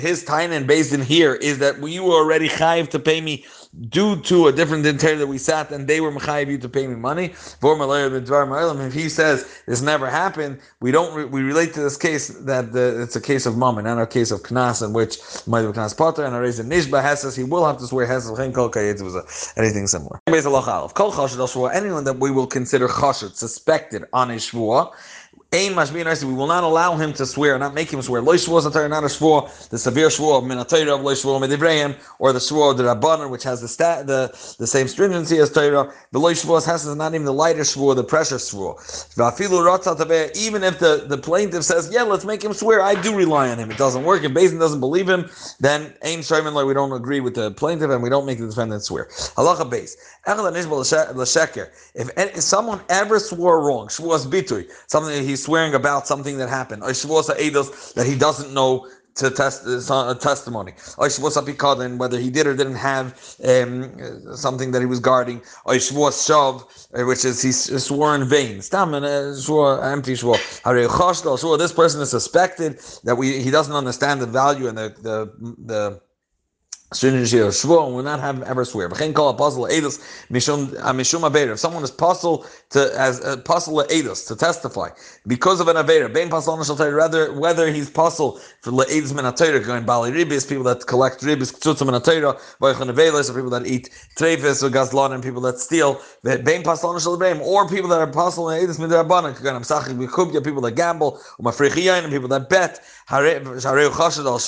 his 0.00 0.24
time 0.24 0.52
and 0.52 0.66
based 0.66 0.92
in 0.92 1.02
here 1.02 1.34
is 1.34 1.58
that 1.58 1.88
you 1.88 2.04
were 2.04 2.14
already 2.14 2.48
chayiv 2.48 2.88
to 2.90 2.98
pay 2.98 3.20
me 3.20 3.44
due 3.88 4.20
to 4.20 4.48
a 4.48 4.52
different 4.52 4.84
inter 4.84 5.16
that 5.16 5.26
we 5.26 5.38
sat 5.38 5.70
and 5.70 5.88
they 5.88 6.00
were 6.00 6.12
mechayiv 6.12 6.48
you 6.48 6.58
to 6.58 6.68
pay 6.68 6.86
me 6.86 6.94
money. 6.94 7.32
If 7.34 8.92
he 8.92 9.08
says 9.08 9.62
this 9.66 9.80
never 9.80 10.10
happened, 10.10 10.60
we 10.80 10.92
don't 10.92 11.30
we 11.30 11.42
relate 11.42 11.72
to 11.74 11.80
this 11.80 11.96
case 11.96 12.28
that 12.28 12.72
the, 12.72 13.02
it's 13.02 13.16
a 13.16 13.20
case 13.20 13.46
of 13.46 13.56
mammon 13.56 13.86
and 13.86 13.98
a 13.98 14.06
case 14.06 14.30
of 14.30 14.42
knas 14.42 14.84
in 14.84 14.92
which 14.92 15.16
be 15.46 15.52
knas 15.52 15.96
potter 15.96 16.24
and 16.24 16.34
a 16.34 16.40
reason 16.40 16.68
nishba 16.68 17.16
says 17.16 17.34
he 17.34 17.44
will 17.44 17.64
have 17.64 17.78
to 17.78 17.86
swear 17.86 18.06
has 18.06 18.28
anything 19.56 19.86
similar. 19.86 20.20
Anyone 20.26 22.04
that 22.04 22.16
we 22.18 22.30
will 22.30 22.46
consider 22.46 22.88
chashut 22.88 23.34
suspected 23.36 24.04
on 24.12 24.30
a 24.30 24.34
shvuah 24.34 24.92
we 25.52 26.34
will 26.34 26.46
not 26.46 26.64
allow 26.64 26.96
him 26.96 27.12
to 27.12 27.26
swear, 27.26 27.58
not 27.58 27.74
make 27.74 27.92
him 27.92 28.00
swear. 28.00 28.22
Lo 28.22 28.34
shvuah 28.34 28.58
is 28.58 28.64
not 28.64 29.04
a 29.04 29.06
shvuah, 29.06 29.68
the 29.68 29.78
severe 29.78 30.08
shvuah 30.08 30.38
of 30.38 30.44
minatayra 30.44 30.94
of 30.94 31.02
lo 31.02 31.12
shvuah 31.12 31.46
medivrayim, 31.46 31.94
or 32.18 32.32
the 32.32 32.38
shvuah 32.38 32.70
of 32.70 32.78
the 32.78 32.84
rabbanon, 32.84 33.28
which 33.28 33.42
has 33.42 33.60
the 33.60 33.68
stat, 33.68 34.06
the, 34.06 34.28
the 34.58 34.66
same 34.66 34.88
stringency 34.88 35.38
as 35.38 35.52
Torah. 35.52 35.92
The 36.12 36.18
lo 36.18 36.32
shvuah 36.32 36.64
has 36.64 36.86
is 36.86 36.96
not 36.96 37.14
even 37.14 37.26
the 37.26 37.34
lighter 37.34 37.60
shvuah, 37.60 37.96
the 37.96 38.04
pressure 38.04 38.36
shvuah. 38.36 40.36
Even 40.36 40.64
if 40.64 40.78
the, 40.78 41.04
the 41.06 41.18
plaintiff 41.18 41.64
says, 41.64 41.90
yeah, 41.92 42.02
let's 42.02 42.24
make 42.24 42.42
him 42.42 42.54
swear, 42.54 42.80
I 42.80 43.00
do 43.00 43.14
rely 43.14 43.50
on 43.50 43.58
him. 43.58 43.70
It 43.70 43.76
doesn't 43.76 44.04
work. 44.04 44.24
If 44.24 44.32
Basin 44.32 44.58
doesn't 44.58 44.80
believe 44.80 45.08
him, 45.08 45.28
then 45.60 45.92
ain 46.02 46.20
shayman 46.20 46.54
like 46.54 46.66
we 46.66 46.72
don't 46.72 46.92
agree 46.92 47.20
with 47.20 47.34
the 47.34 47.50
plaintiff 47.50 47.90
and 47.90 48.02
we 48.02 48.08
don't 48.08 48.24
make 48.24 48.38
the 48.38 48.46
defendant 48.46 48.84
swear. 48.84 49.06
Halacha 49.36 49.68
base. 49.68 49.96
If 51.94 52.40
someone 52.40 52.80
ever 52.88 53.18
swore 53.18 53.60
wrong, 53.60 53.88
shvuah 53.88 54.26
bitui, 54.26 54.70
something 54.86 55.21
he's 55.22 55.42
swearing 55.42 55.74
about 55.74 56.06
something 56.06 56.38
that 56.38 56.48
happened. 56.48 56.82
That 56.82 58.04
he 58.06 58.16
doesn't 58.16 58.52
know 58.52 58.86
to 59.14 59.30
test 59.30 59.66
a 59.66 60.16
testimony. 60.18 60.72
Whether 60.96 62.18
he 62.18 62.30
did 62.30 62.46
or 62.46 62.56
didn't 62.56 62.76
have 62.76 63.36
um, 63.44 64.36
something 64.36 64.70
that 64.72 64.80
he 64.80 64.86
was 64.86 65.00
guarding. 65.00 65.42
Uh, 65.66 67.04
which 67.04 67.24
is 67.24 67.42
he 67.42 67.52
swore 67.52 68.14
in 68.14 68.24
vain. 68.28 68.62
Stam 68.62 68.94
uh, 68.94 69.34
swore 69.34 69.84
empty 69.84 70.16
swore. 70.16 70.36
This 70.66 71.72
person 71.72 72.00
is 72.00 72.10
suspected 72.10 72.78
that 73.04 73.16
we 73.16 73.42
he 73.42 73.50
doesn't 73.50 73.74
understand 73.74 74.20
the 74.20 74.26
value 74.26 74.68
and 74.68 74.78
the 74.78 74.94
the 75.02 75.32
the 75.66 76.00
Will 77.00 78.02
not 78.02 78.20
him 78.20 78.44
ever 78.46 78.64
swear. 78.64 78.88
call 78.88 79.30
a 79.30 79.34
puzzle 79.34 79.64
edus 79.64 79.98
mishum 80.30 80.74
uh, 80.82 81.52
If 81.52 81.58
someone 81.58 81.82
is 81.82 81.90
puzzled 81.90 82.46
to 82.70 82.92
as 82.98 83.24
a 83.24 83.36
puzzle 83.38 83.84
edus 83.84 84.26
to 84.28 84.36
testify 84.36 84.90
because 85.26 85.60
of 85.60 85.68
an 85.68 86.28
puzzle 86.28 86.56
rather 86.92 87.32
whether 87.38 87.70
he's 87.72 87.88
puzzled 87.90 88.40
for 88.60 88.70
leedus 88.72 89.14
min 89.14 89.62
going 89.64 89.84
bali 89.84 90.10
ribis, 90.10 90.48
people 90.48 90.64
that 90.64 90.86
collect 90.86 91.20
ribis 91.22 91.52
ktzutzim 91.52 91.86
min 91.86 91.94
atayra, 92.00 92.38
vaychan 92.60 92.92
avelis, 92.92 93.34
people 93.34 93.50
that 93.50 93.66
eat 93.66 93.90
treifis 94.16 94.62
or 94.62 94.70
gazlan, 94.70 95.12
and 95.14 95.22
people 95.22 95.40
that 95.40 95.58
steal 95.58 96.00
bein 96.22 96.62
puzzle 96.62 96.90
or 97.42 97.68
people 97.68 97.88
that 97.88 98.00
are 98.00 98.06
puzzle 98.06 98.46
edus 98.46 98.78
min 98.78 98.90
derabbanan, 98.90 99.40
going 99.42 99.60
amsachik 99.60 99.96
b'kubya, 99.98 100.44
people 100.44 100.60
that 100.60 100.72
gamble, 100.72 101.20
umafrichiyayin, 101.40 102.04
and 102.04 102.12
people 102.12 102.28
that 102.28 102.48
bet. 102.48 102.80
He's 103.08 103.64
chashad 103.64 104.24
al 104.24 104.38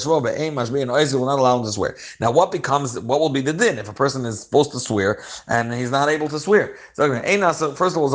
shvua, 0.00 0.22
but 0.22 0.34
aim 0.36 0.54
mashmi 0.56 0.82
and 0.82 0.90
oizi 0.90 1.14
will 1.14 1.26
not 1.26 1.38
allow 1.38 1.58
him 1.58 1.64
to 1.64 1.72
swear. 1.72 1.96
Now, 2.20 2.30
what 2.32 2.50
becomes, 2.50 2.98
what 3.00 3.20
will 3.20 3.28
be 3.28 3.40
the 3.40 3.52
din 3.52 3.78
if 3.78 3.88
a 3.88 3.92
person 3.92 4.24
is 4.26 4.40
supposed 4.40 4.72
to 4.72 4.80
swear 4.80 5.22
and 5.48 5.72
he's 5.72 5.90
not 5.90 6.08
able 6.08 6.28
to 6.28 6.40
swear? 6.40 6.76
First 6.96 7.96
of 7.96 8.02
all, 8.02 8.10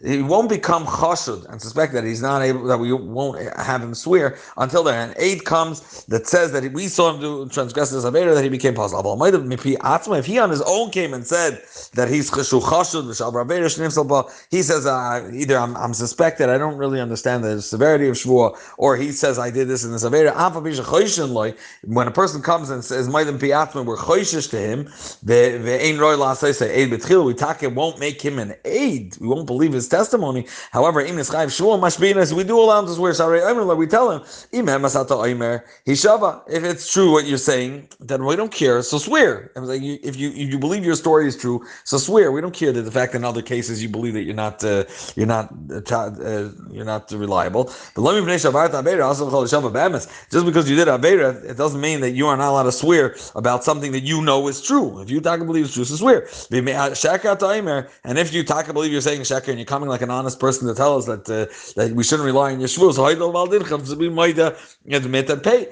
He 0.00 0.22
won't 0.22 0.48
become 0.48 0.84
chashad 0.86 1.46
and 1.50 1.62
suspect 1.62 1.92
that 1.94 2.04
he's 2.04 2.22
not 2.22 2.42
able, 2.42 2.64
that 2.64 2.78
we 2.78 2.92
won't 2.92 3.40
have 3.56 3.82
him 3.82 3.94
swear 3.94 4.36
until 4.58 4.82
then. 4.82 5.08
An 5.08 5.14
aid 5.18 5.44
comes 5.44 6.04
that 6.04 6.26
says 6.26 6.52
that 6.52 6.70
we 6.72 6.88
saw 6.88 7.12
him 7.14 7.20
do 7.20 7.48
transgress 7.48 7.90
this 7.90 8.04
avera, 8.04 8.34
that 8.34 8.44
he 8.44 8.50
became 8.50 8.74
puzzled. 8.74 9.04
If 9.34 10.26
he 10.26 10.38
on 10.38 10.50
his 10.50 10.62
own 10.62 10.90
came 10.90 11.14
and 11.14 11.26
said 11.26 11.62
that 11.94 12.08
he's 12.08 12.30
he 14.50 14.62
says 14.62 14.86
uh, 14.86 15.30
either 15.32 15.56
I'm, 15.56 15.76
I'm, 15.76 15.94
suspected, 15.94 16.48
I 16.48 16.58
don't 16.58 16.76
really 16.76 17.00
understand 17.00 17.44
the 17.44 17.62
severity 17.62 18.08
of 18.08 18.16
Shvuah, 18.16 18.56
or 18.78 18.96
he 18.96 19.12
says 19.12 19.38
I 19.38 19.50
did 19.50 19.68
this 19.68 19.84
in 19.84 19.92
the 19.92 19.98
severity. 19.98 20.34
When 21.84 22.08
a 22.08 22.10
person 22.10 22.42
comes 22.42 22.70
and 22.70 22.84
says 22.84 23.08
Maidim 23.08 23.38
Piatman, 23.38 23.84
we're 23.84 23.96
choishish 23.96 24.50
to 24.50 24.58
him. 24.58 24.90
The 25.22 25.78
ain 25.80 25.98
roy 25.98 26.16
betril. 26.16 27.24
We 27.24 27.34
talk 27.34 27.62
it 27.62 27.74
won't 27.74 27.98
make 27.98 28.20
him 28.20 28.38
an 28.38 28.54
aid. 28.64 29.16
We 29.20 29.28
won't 29.28 29.46
believe 29.46 29.72
his 29.72 29.88
testimony. 29.88 30.46
However, 30.70 31.02
we 31.02 32.44
do 32.44 32.58
allow 32.58 32.80
him 32.80 32.86
to 32.86 32.94
swear. 32.94 33.14
Sorry, 33.14 33.74
we 33.74 33.86
tell 33.86 34.10
him. 34.10 34.22
If 34.52 36.64
it's 36.64 36.92
true 36.92 37.12
what 37.12 37.26
you're 37.26 37.38
saying, 37.38 37.88
then 38.00 38.24
we 38.24 38.36
don't 38.36 38.52
care. 38.52 38.82
So 38.82 38.98
swear. 38.98 39.52
If 39.56 40.16
you 40.16 40.32
if 40.34 40.52
you 40.52 40.58
believe 40.58 40.84
your 40.84 40.96
story 40.96 41.26
is 41.26 41.36
true, 41.36 41.64
so 41.84 41.98
swear. 41.98 42.32
We 42.32 42.40
don't 42.40 42.54
care 42.54 42.72
that 42.72 42.82
the 42.82 42.90
fact 42.90 43.12
that 43.12 43.18
in 43.18 43.24
other 43.24 43.42
cases 43.44 43.82
you 43.82 43.88
believe 43.88 44.14
that 44.14 44.24
you're 44.24 44.34
not 44.34 44.62
uh, 44.64 44.84
you're 45.16 45.26
not 45.26 45.52
uh, 45.70 45.96
uh 45.96 46.50
you're 46.70 46.84
not 46.84 47.10
reliable. 47.12 47.72
But 47.94 48.02
let 48.02 48.14
me 48.14 48.20
finish. 48.24 48.42
just 48.42 48.52
because 50.46 50.70
you 50.70 50.76
did 50.76 50.88
avera, 50.88 51.44
it 51.44 51.56
doesn't 51.56 51.80
mean 51.80 52.00
that 52.00 52.10
you 52.10 52.26
are 52.26 52.36
not 52.36 52.50
allowed 52.50 52.64
to 52.64 52.72
swear 52.72 53.16
about 53.34 53.64
something 53.64 53.92
that 53.92 54.02
you 54.02 54.20
know 54.22 54.46
is 54.48 54.60
true. 54.60 55.00
If 55.00 55.10
you 55.10 55.20
talk 55.20 55.38
and 55.38 55.46
believe 55.46 55.66
it's 55.66 55.74
true, 55.74 55.84
so 55.84 55.96
swear. 55.96 56.28
And 58.04 58.18
if 58.18 58.32
you 58.32 58.44
talk 58.44 58.64
and 58.66 58.74
believe 58.74 58.92
you're 58.92 59.00
saying 59.00 59.22
sheker 59.22 59.48
and 59.48 59.58
you're 59.58 59.66
coming 59.66 59.88
like 59.88 60.02
an 60.02 60.10
honest 60.10 60.40
person 60.40 60.68
to 60.68 60.74
tell 60.74 60.98
us 60.98 61.06
that 61.06 61.28
uh, 61.28 61.46
that 61.76 61.94
we 61.94 62.02
shouldn't 62.02 62.26
rely 62.26 62.52
on 62.52 62.60
your 62.60 62.68
shvus, 62.68 62.94
so 62.94 63.96
we 63.96 64.08
might 64.08 64.38
admit 64.38 65.30
and 65.30 65.42
pay. 65.42 65.68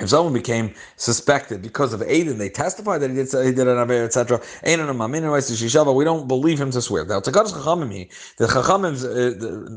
If 0.00 0.08
someone 0.10 0.32
became 0.32 0.74
suspected 0.96 1.62
because 1.62 1.92
of 1.92 2.00
Aiden, 2.00 2.38
they 2.38 2.48
testified 2.48 3.02
that 3.02 3.10
he 3.10 3.16
did 3.16 3.28
he 3.32 3.52
did 3.52 3.68
an 3.68 3.78
aver, 3.78 4.04
etc. 4.04 4.40
We 4.64 6.04
don't 6.04 6.28
believe 6.28 6.60
him 6.60 6.70
to 6.70 6.82
swear. 6.82 7.04
Now, 7.04 7.20
the 7.20 7.30
Chachamim's 7.32 9.04
uh, 9.04 9.34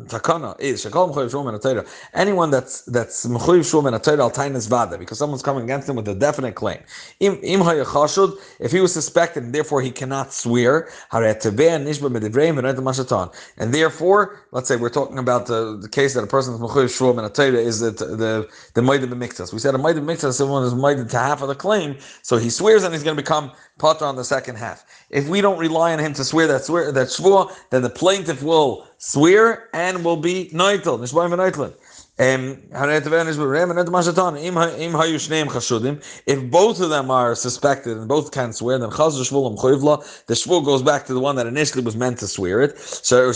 takana 0.08 0.60
is 0.60 0.86
anyone 2.14 2.52
that's 2.52 2.82
that's 2.84 3.26
mechuyev 3.26 3.70
shum 3.70 3.86
and 3.86 3.96
al 3.96 4.02
tainas 4.32 4.68
vada 4.70 4.98
because 4.98 5.18
someone's 5.18 5.44
coming 5.44 5.64
against 5.64 5.90
him 5.90 5.96
with 5.96 6.08
a 6.08 6.16
definite 6.16 6.56
claim. 6.56 6.80
If 7.20 8.72
he 8.72 8.80
was 8.80 8.94
suspected 8.94 9.44
and 9.44 9.54
therefore 9.54 9.82
he 9.82 9.92
cannot 9.92 10.34
swear, 10.34 10.90
and 11.12 11.34
therefore, 13.74 14.40
let's 14.52 14.68
say 14.68 14.76
we're 14.76 14.90
talking 14.90 15.18
about 15.18 15.48
the, 15.48 15.78
the 15.82 15.90
case 15.90 16.14
that 16.14 16.24
a 16.24 16.28
person 16.28 16.54
is 16.54 16.60
mechuyev 16.60 16.96
shum 16.96 17.20
and 17.20 17.40
is 17.56 17.80
that 17.80 17.98
the 17.98 18.48
the 18.74 18.82
might 18.82 19.02
have 19.02 19.10
been 19.10 19.20
We 19.20 19.60
said 19.60 19.76
a 19.76 19.78
might 19.78 19.96
us 20.21 20.38
someone 20.38 20.63
is 20.63 20.76
minded 20.76 21.10
to 21.10 21.17
half 21.17 21.41
of 21.41 21.47
the 21.47 21.56
claim, 21.56 21.97
so 22.21 22.38
he 22.38 22.49
swears 22.49 22.84
and 22.84 22.93
he's 22.93 23.04
going 23.04 23.15
to 23.15 23.21
become 23.21 23.52
potter 23.80 24.06
on 24.06 24.15
the 24.15 24.23
second 24.23 24.58
half. 24.58 24.86
If 25.10 25.28
we 25.28 25.41
don't 25.41 25.58
rely 25.58 25.93
on 25.93 25.99
him 25.99 26.13
to 26.13 26.23
swear 26.23 26.45
that 26.47 26.65
swear 26.65 26.91
that 26.91 27.08
shvua, 27.08 27.52
then 27.69 27.82
the 27.82 27.89
plaintiff 27.89 28.43
will 28.43 28.86
swear 28.97 29.69
and 29.73 30.04
will 30.04 30.17
be 30.17 30.49
noitel, 30.54 30.99
nishbayim 30.99 31.32
v'noitlin. 31.32 31.73
If 32.15 32.69
both 36.52 36.80
of 36.80 36.91
them 36.91 37.10
are 37.10 37.34
suspected 37.34 37.97
and 37.97 38.08
both 38.08 38.30
can 38.32 38.54
swear, 38.54 38.78
then 38.78 38.86
um 38.86 38.91
the 38.91 38.97
shvul 40.36 40.63
goes 40.63 40.84
back 40.84 41.08
to 41.08 41.13
the 41.15 41.19
one 41.19 41.36
that 41.38 41.47
initially 41.47 41.84
was 41.84 41.95
meant 41.95 42.19
to 42.19 42.28
swear 42.28 42.62
it. 42.62 42.78
So 42.78 43.34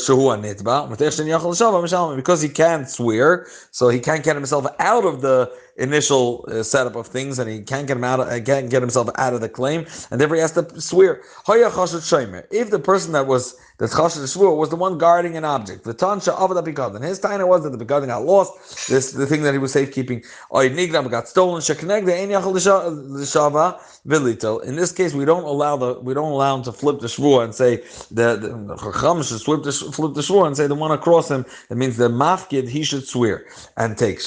because 2.16 2.42
he 2.44 2.50
can't 2.50 2.88
swear, 2.88 3.48
so 3.72 3.90
he 3.90 4.00
can't 4.00 4.24
get 4.24 4.36
himself 4.36 4.68
out 4.78 5.06
of 5.06 5.22
the 5.22 5.52
initial 5.78 6.46
uh, 6.48 6.64
setup 6.64 6.96
of 6.96 7.08
things, 7.08 7.40
and 7.40 7.50
he 7.50 7.62
can't 7.62 7.88
get 7.88 7.98
him 7.98 8.04
out. 8.04 8.20
Of, 8.20 8.28
uh, 8.28 8.40
can't 8.42 8.70
get 8.70 8.82
himself 8.82 9.10
out 9.16 9.34
of 9.34 9.42
the 9.42 9.50
claim, 9.50 9.86
and 10.12 10.20
therefore 10.20 10.36
he 10.36 10.42
has 10.42 10.52
to 10.54 10.82
swear. 10.82 11.22
If 11.48 12.70
the 12.70 12.80
person 12.80 13.12
that 13.14 13.28
was 13.28 13.56
the 13.78 13.86
chashash 13.86 14.36
shvur 14.36 14.58
was 14.58 14.70
the 14.70 14.76
one 14.76 14.98
guarding 14.98 15.38
an 15.38 15.46
object, 15.46 15.84
the 15.84 15.94
tansha 15.94 16.30
of 16.30 16.56
the 16.56 16.64
begadin, 16.64 17.04
his 17.04 17.20
taina 17.20 17.48
was 17.48 17.64
that 17.64 17.78
the 17.78 17.86
begadin 17.86 18.08
got 18.08 18.26
lost. 18.26 18.90
This 18.90 19.12
the 19.12 19.28
thing 19.28 19.44
that 19.44 19.54
he 19.54 19.60
was 19.60 19.72
safekeeping. 19.72 20.24
Nigram 20.52 21.10
got 21.12 21.28
stolen. 21.28 21.58
L'shava. 21.58 23.80
In 24.10 24.76
this 24.76 24.92
case, 24.92 25.14
we 25.14 25.26
don't 25.26 25.44
allow 25.44 25.78
the 25.78 26.00
we 26.00 26.14
don't 26.14 26.32
allow 26.32 26.56
him 26.56 26.64
to 26.64 26.72
flip 26.72 27.00
the 27.00 27.08
shvur 27.08 27.44
and 27.44 27.54
say 27.54 27.78
the 28.10 28.38
the 28.38 28.78
chacham 28.78 29.22
should 29.22 29.42
flip 29.42 29.64
the 29.64 29.72
flip 29.72 30.16
the 30.16 30.22
shvur 30.22 30.48
and 30.48 30.58
say 30.58 30.66
the 30.66 30.76
one 30.76 30.92
across 30.92 31.30
him. 31.30 31.46
It 31.70 31.78
means 31.78 31.98
the 31.98 32.10
mafkid 32.10 32.68
he 32.68 32.84
should 32.84 33.08
swear 33.08 33.46
and 33.76 33.98
take. 33.98 34.22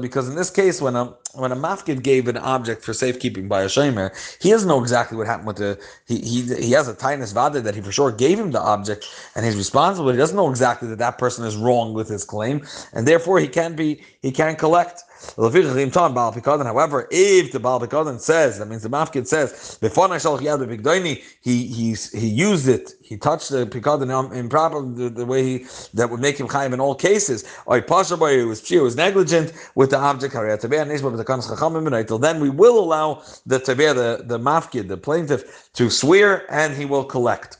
Because 0.00 0.28
in 0.28 0.34
this 0.34 0.50
case, 0.50 0.80
when 0.82 0.96
a 0.96 1.14
when 1.34 1.52
a 1.52 1.56
mafkid 1.56 2.02
gave 2.02 2.28
an 2.28 2.36
object 2.36 2.84
for 2.84 2.92
safekeeping 2.92 3.48
by 3.48 3.62
a 3.62 3.66
shomer, 3.66 4.10
he 4.42 4.50
doesn't 4.50 4.68
know 4.68 4.80
exactly 4.80 5.16
what 5.16 5.26
happened 5.26 5.46
with 5.46 5.56
the 5.56 5.78
he 6.06 6.18
he, 6.20 6.54
he 6.56 6.72
has 6.72 6.88
a 6.88 6.94
tinus 6.94 7.32
vada 7.32 7.60
that 7.60 7.74
he 7.74 7.80
for 7.80 7.92
sure 7.92 8.12
gave 8.12 8.38
him 8.38 8.50
the 8.50 8.60
object 8.60 9.06
and 9.34 9.44
he's 9.44 9.56
responsible. 9.56 10.06
But 10.06 10.12
he 10.12 10.18
doesn't 10.18 10.36
know 10.36 10.50
exactly 10.50 10.88
that 10.88 10.98
that 10.98 11.18
person 11.18 11.44
is 11.44 11.56
wrong 11.56 11.94
with 11.94 12.08
his 12.08 12.24
claim, 12.24 12.66
and 12.92 13.06
therefore 13.08 13.40
he 13.40 13.48
can't 13.48 13.76
be 13.76 14.02
he 14.20 14.30
can't 14.30 14.58
collect. 14.58 15.04
However, 15.36 17.06
if 17.12 17.52
the 17.52 17.60
Baal 17.60 17.80
Pekadon 17.80 18.18
says, 18.18 18.58
that 18.58 18.66
means 18.66 18.82
the 18.82 18.88
Mafkid 18.88 19.28
says, 19.28 19.78
before 19.80 20.08
he 21.42 21.66
he 21.66 21.94
he 21.94 22.26
used 22.28 22.66
it, 22.66 22.94
he 23.02 23.16
touched 23.16 23.50
the 23.50 23.64
Pekadon 23.66 24.34
improperly, 24.34 24.92
the, 24.94 25.10
the 25.10 25.24
way 25.24 25.44
he 25.44 25.66
that 25.94 26.10
would 26.10 26.18
make 26.20 26.38
him 26.38 26.48
chayim 26.48 26.72
in 26.72 26.80
all 26.80 26.96
cases. 26.96 27.44
He 27.70 28.44
was 28.44 28.66
she 28.66 28.78
was 28.78 28.96
negligent 28.96 29.52
with 29.76 29.90
the 29.90 29.98
object. 29.98 30.34
Then 32.18 32.40
we 32.40 32.50
will 32.50 32.78
allow 32.78 33.22
the 33.46 33.58
the 33.58 34.24
the 34.26 34.38
Mafkid, 34.38 34.88
the 34.88 34.96
plaintiff, 34.96 35.70
to 35.74 35.90
swear 35.90 36.50
and 36.52 36.74
he 36.74 36.84
will 36.84 37.04
collect. 37.04 37.58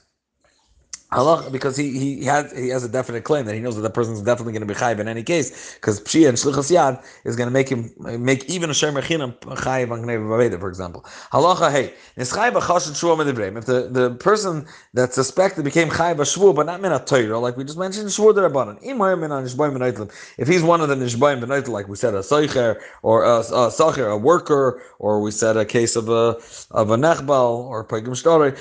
Allah, 1.12 1.50
because 1.50 1.76
he 1.76 1.98
he 1.98 2.24
has 2.24 2.50
he 2.52 2.68
has 2.70 2.84
a 2.84 2.88
definite 2.88 3.24
claim 3.24 3.44
that 3.44 3.54
he 3.54 3.60
knows 3.60 3.76
that 3.76 3.82
the 3.82 3.90
person 3.90 4.14
is 4.14 4.22
definitely 4.22 4.52
going 4.54 4.66
to 4.66 4.74
be 4.74 4.74
chayiv 4.74 4.98
in 4.98 5.08
any 5.08 5.22
case, 5.22 5.74
because 5.74 6.00
pshia 6.00 6.28
and 6.28 6.38
shlichus 6.38 6.70
yad 6.72 7.04
is 7.24 7.36
going 7.36 7.46
to 7.46 7.52
make 7.52 7.68
him 7.68 7.92
make 7.98 8.44
even 8.48 8.70
a 8.70 8.74
shem 8.74 8.94
rechinam 8.94 9.38
chayiv 9.40 9.90
on 9.90 10.02
gnei 10.02 10.58
for 10.58 10.68
example. 10.68 11.02
Halacha 11.30 11.70
hey 11.70 11.92
nischayiv 12.16 12.52
achashad 12.52 12.98
shua 12.98 13.14
medivreim. 13.16 13.58
If 13.58 13.66
the, 13.66 13.88
the 13.90 14.14
person 14.14 14.66
that 14.94 15.12
suspected 15.12 15.64
became 15.64 15.90
chayiv 15.90 16.14
a 16.14 16.22
shvu, 16.22 16.54
but 16.54 16.64
not 16.64 16.80
min 16.80 16.92
a 16.92 17.04
Torah, 17.04 17.38
like 17.38 17.58
we 17.58 17.64
just 17.64 17.78
mentioned, 17.78 18.04
in 18.04 18.08
shvu 18.08 18.32
derabanan. 18.32 18.82
Imayim 18.82 19.20
mina 19.20 19.34
nishbayim 19.34 19.76
v'naytled 19.76 20.10
if 20.38 20.48
he's 20.48 20.62
one 20.62 20.80
of 20.80 20.88
the 20.88 20.94
nishbayim 20.94 21.44
benaytl, 21.44 21.68
like 21.68 21.88
we 21.88 21.96
said, 21.96 22.14
a 22.14 22.20
soicher 22.20 22.80
or 23.02 23.24
a, 23.24 23.40
a 23.40 23.68
socher, 23.68 24.10
a 24.10 24.16
worker, 24.16 24.82
or 24.98 25.20
we 25.20 25.30
said 25.30 25.58
a 25.58 25.66
case 25.66 25.94
of 25.94 26.08
a 26.08 26.38
of 26.70 26.90
a 26.90 26.96
nechbal 26.96 27.58
or 27.58 27.84
pagim 27.84 28.08
shtori, 28.08 28.56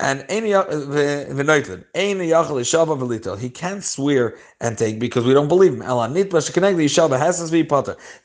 and 0.00 0.24
any 0.30 0.50
v'naytl. 0.50 1.81
He 1.94 3.50
can't 3.50 3.84
swear 3.84 4.36
and 4.60 4.78
take 4.78 5.00
because 5.00 5.24
we 5.24 5.34
don't 5.34 5.48
believe 5.48 5.74
him. 5.74 5.80
The 5.80 5.84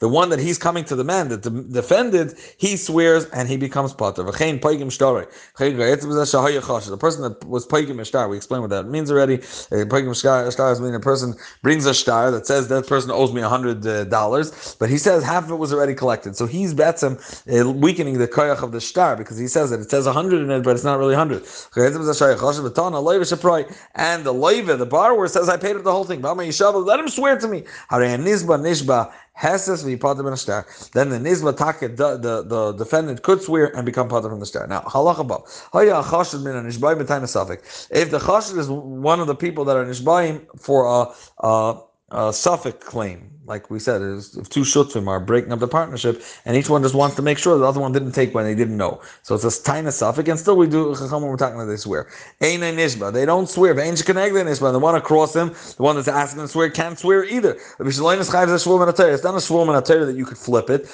one 0.01 0.29
that 0.29 0.39
he's 0.39 0.57
coming 0.57 0.85
to 0.85 0.95
demand, 0.95 1.31
that 1.31 1.43
the 1.43 1.49
defended, 1.49 2.35
he 2.57 2.77
swears 2.77 3.25
and 3.31 3.49
he 3.49 3.57
becomes 3.57 3.93
potter. 3.93 4.23
The 4.23 4.31
person 6.99 7.23
that 7.23 7.43
was 7.45 7.67
paigim 7.67 8.05
shtar, 8.05 8.29
we 8.29 8.37
explained 8.37 8.63
what 8.63 8.69
that 8.69 8.87
means 8.87 9.11
already. 9.11 9.39
Paigim 9.39 10.15
shtar 10.15 10.71
is 10.71 10.79
meaning 10.79 10.95
a 10.95 10.99
person 10.99 11.33
brings 11.61 11.85
a 11.85 11.93
shtar 11.93 12.31
that 12.31 12.45
says 12.45 12.67
that 12.67 12.87
person 12.87 13.11
owes 13.11 13.33
me 13.33 13.41
$100, 13.41 13.85
uh, 13.85 14.75
but 14.79 14.89
he 14.89 14.97
says 14.97 15.23
half 15.23 15.45
of 15.45 15.51
it 15.51 15.55
was 15.55 15.73
already 15.73 15.95
collected. 15.95 16.35
So 16.35 16.45
he's 16.45 16.73
betsim 16.73 17.17
uh, 17.47 17.71
weakening 17.71 18.17
the 18.17 18.27
koyach 18.27 18.63
of 18.63 18.71
the 18.71 18.81
shtar 18.81 19.15
because 19.15 19.37
he 19.37 19.47
says 19.47 19.69
that 19.71 19.79
it 19.79 19.89
says 19.89 20.05
100 20.05 20.41
in 20.41 20.51
it, 20.51 20.63
but 20.63 20.75
it's 20.75 20.83
not 20.83 20.99
really 20.99 21.15
100. 21.15 21.43
And 23.95 24.23
the 24.23 24.33
loive, 24.33 24.77
the 24.77 24.85
borrower, 24.85 25.27
says, 25.27 25.49
I 25.49 25.57
paid 25.57 25.75
him 25.75 25.81
the 25.83 25.91
whole 25.91 26.03
thing. 26.03 26.21
Let 26.21 26.99
him 26.99 27.09
swear 27.09 27.39
to 27.39 27.47
me. 27.47 27.63
Then 27.89 28.23
the 31.09 31.19
Nizba 31.19 31.57
Taka, 31.57 31.87
the, 31.89 32.17
the, 32.17 32.43
the 32.43 32.73
defendant 32.73 33.23
could 33.23 33.41
swear 33.41 33.75
and 33.75 33.83
become 33.85 34.07
part 34.09 34.23
from 34.23 34.39
the 34.39 34.45
star. 34.45 34.67
Now, 34.67 34.81
halach 34.81 35.17
above. 35.19 35.43
If 35.73 35.89
the 38.11 38.19
Chashid 38.19 38.57
is 38.57 38.69
one 38.69 39.19
of 39.19 39.27
the 39.27 39.35
people 39.35 39.65
that 39.65 39.75
are 39.77 39.85
Nishbaim 39.85 40.45
for 40.59 40.85
a, 40.85 41.07
a, 41.45 41.81
a 42.11 42.33
Suffolk 42.33 42.79
claim, 42.81 43.31
like 43.47 43.69
we 43.71 43.79
said, 43.79 44.01
if 44.01 44.49
two 44.49 44.61
shutvim 44.61 45.07
are 45.07 45.19
breaking 45.21 45.53
up 45.53 45.59
the 45.59 45.67
partnership, 45.67 46.21
and 46.45 46.57
each 46.57 46.69
one 46.69 46.83
just 46.83 46.93
wants 46.93 47.15
to 47.15 47.21
make 47.21 47.37
sure 47.37 47.57
the 47.57 47.65
other 47.65 47.79
one 47.79 47.93
didn't 47.93 48.11
take 48.11 48.35
when 48.35 48.43
they 48.43 48.53
didn't 48.53 48.75
know. 48.75 49.01
So 49.23 49.35
it's 49.35 49.45
a 49.45 49.63
tiny 49.63 49.89
suffix, 49.91 50.27
and 50.29 50.37
still 50.37 50.57
we 50.57 50.67
do 50.67 50.91
when 50.91 51.21
we're 51.21 51.37
talking 51.37 51.55
about 51.55 51.65
they 51.65 51.77
swear. 51.77 52.09
Ein 52.41 52.59
nishba, 52.59 53.11
they 53.13 53.25
don't 53.25 53.49
swear. 53.49 53.73
Vein 53.73 53.93
nishba, 53.93 54.71
the 54.71 54.79
one 54.79 54.95
across 54.95 55.31
them, 55.33 55.49
the 55.77 55.83
one 55.83 55.95
that's 55.95 56.09
asking 56.09 56.41
to 56.41 56.47
swear, 56.47 56.69
can't 56.69 56.99
swear 56.99 57.23
either. 57.23 57.57
It's 57.79 57.99
not 57.99 58.17
a 58.17 58.21
shvum 58.21 59.69
and 59.69 59.77
a 59.77 60.05
that 60.05 60.15
you 60.17 60.25
could 60.25 60.37
flip 60.37 60.69
it. 60.69 60.87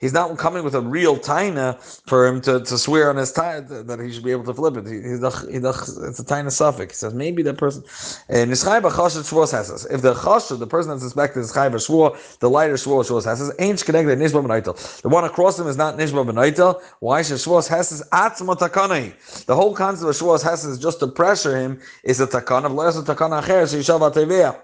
He's 0.00 0.12
not 0.12 0.38
coming 0.38 0.64
with 0.64 0.74
a 0.74 0.80
real 0.80 1.16
taina 1.16 2.02
for 2.06 2.26
him 2.26 2.40
to, 2.42 2.60
to 2.60 2.78
swear 2.78 3.08
on 3.08 3.16
his 3.16 3.32
taina 3.32 3.86
that 3.86 4.00
he 4.00 4.12
should 4.12 4.24
be 4.24 4.30
able 4.30 4.44
to 4.44 4.54
flip 4.54 4.76
it. 4.76 4.86
It's 4.86 5.24
a 5.24 6.24
taina 6.24 6.52
suffix. 6.52 6.94
He 6.94 6.98
says 6.98 7.14
maybe 7.14 7.42
that 7.44 7.56
person. 7.56 7.82
And 8.28 8.50
if 8.76 10.02
the 10.02 10.14
chassid, 10.14 10.58
the 10.58 10.66
person 10.66 10.90
that's 10.90 11.02
suspected 11.02 11.40
is 11.40 11.52
chayv 11.52 11.72
shvur, 11.74 12.38
the 12.38 12.50
lighter 12.50 12.74
shvur 12.74 13.04
shvur 13.04 13.24
hesses, 13.24 13.52
ain't 13.58 13.84
connected 13.84 14.18
nishba 14.18 14.42
benaitel. 14.42 14.74
The 15.02 15.08
one 15.08 15.24
across 15.24 15.58
him 15.58 15.66
is 15.66 15.76
not 15.76 15.96
nishba 15.96 16.24
benaitel. 16.26 16.82
Why 17.00 17.22
should 17.22 17.38
shvur 17.38 17.66
hesses 17.66 18.02
atzma 18.12 18.56
takanai? 18.56 19.44
The 19.46 19.54
whole 19.54 19.74
concept 19.74 20.08
of 20.08 20.16
shvur 20.16 20.42
hesses 20.42 20.72
is 20.72 20.78
just 20.78 21.00
to 21.00 21.06
pressure 21.06 21.56
him 21.56 21.80
is 22.02 22.20
a 22.20 22.26
takana. 22.26 22.70
V'leis 22.70 22.98
a 22.98 23.02
takana 23.02 23.42
acher 23.42 23.68
so 23.68 23.76
yishav 23.76 24.63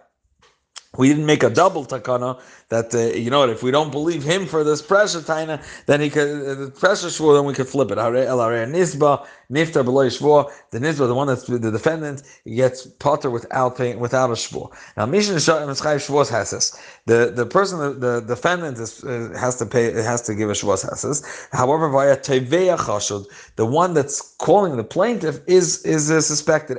we 0.96 1.08
didn't 1.08 1.26
make 1.26 1.44
a 1.44 1.50
double 1.50 1.84
takana 1.84 2.40
that 2.68 2.92
uh, 2.94 3.16
you 3.16 3.30
know 3.30 3.40
what 3.40 3.50
if 3.50 3.62
we 3.62 3.70
don't 3.70 3.92
believe 3.92 4.24
him 4.24 4.46
for 4.46 4.64
this 4.64 4.82
pressure 4.82 5.20
taina, 5.20 5.62
then 5.86 6.00
he 6.00 6.10
could 6.10 6.28
uh, 6.28 6.54
the 6.64 6.70
pressure 6.70 7.06
shvur, 7.06 7.36
then 7.36 7.44
we 7.44 7.54
could 7.54 7.68
flip 7.68 7.90
it. 7.92 7.98
nisba 7.98 9.24
niftar 9.50 9.84
below 9.84 10.06
shvur. 10.06 10.50
The 10.70 10.80
nisba, 10.80 11.06
the 11.06 11.14
one 11.14 11.28
that's 11.28 11.44
the 11.44 11.58
defendant, 11.58 12.22
gets 12.44 12.86
potter 12.86 13.30
without 13.30 13.76
paying 13.76 14.00
without 14.00 14.30
a 14.30 14.34
shvur. 14.34 14.72
Now 14.96 15.06
mission 15.06 15.34
mishnah 15.34 15.54
shvur 15.54 16.28
has 16.28 16.50
this. 16.50 16.76
The 17.06 17.32
the 17.34 17.46
person 17.46 17.78
the, 17.78 18.10
the 18.10 18.20
defendant 18.22 18.78
is, 18.78 19.04
uh, 19.04 19.32
has 19.38 19.56
to 19.58 19.66
pay 19.66 19.86
It 19.86 20.04
has 20.04 20.22
to 20.22 20.34
give 20.34 20.50
a 20.50 20.54
shvur 20.54 20.90
has 20.90 21.02
this. 21.02 21.48
However, 21.52 21.88
via 21.88 22.16
teveya 22.16 22.76
chashud, 22.76 23.26
the 23.54 23.66
one 23.66 23.94
that's 23.94 24.34
calling 24.38 24.76
the 24.76 24.84
plaintiff 24.84 25.38
is 25.46 25.84
is 25.84 26.10
uh, 26.10 26.20
suspected. 26.20 26.78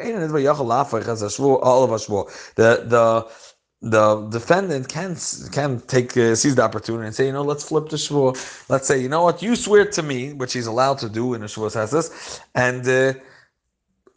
The 2.56 2.86
the 2.88 3.51
the 3.82 4.28
defendant 4.30 4.88
can 4.90 5.18
can 5.52 5.80
take 5.82 6.16
uh, 6.16 6.36
seize 6.36 6.56
the 6.56 6.62
opportunity 6.62 7.08
and 7.08 7.16
say, 7.16 7.26
you 7.28 7.34
know, 7.34 7.42
let's 7.42 7.64
flip 7.68 7.90
the 7.90 7.98
shvur. 7.98 8.36
Let's 8.70 8.88
say, 8.88 9.02
you 9.02 9.10
know 9.10 9.24
what, 9.24 9.42
you 9.42 9.56
swear 9.56 9.86
to 9.86 10.04
me, 10.04 10.34
which 10.34 10.54
he's 10.54 10.68
allowed 10.68 11.00
to 11.00 11.10
do 11.10 11.34
in 11.34 11.42
a 11.42 11.48
shvur 11.48 11.72
says 11.72 11.92
this, 11.92 12.42
and 12.56 12.88
uh, 12.88 13.14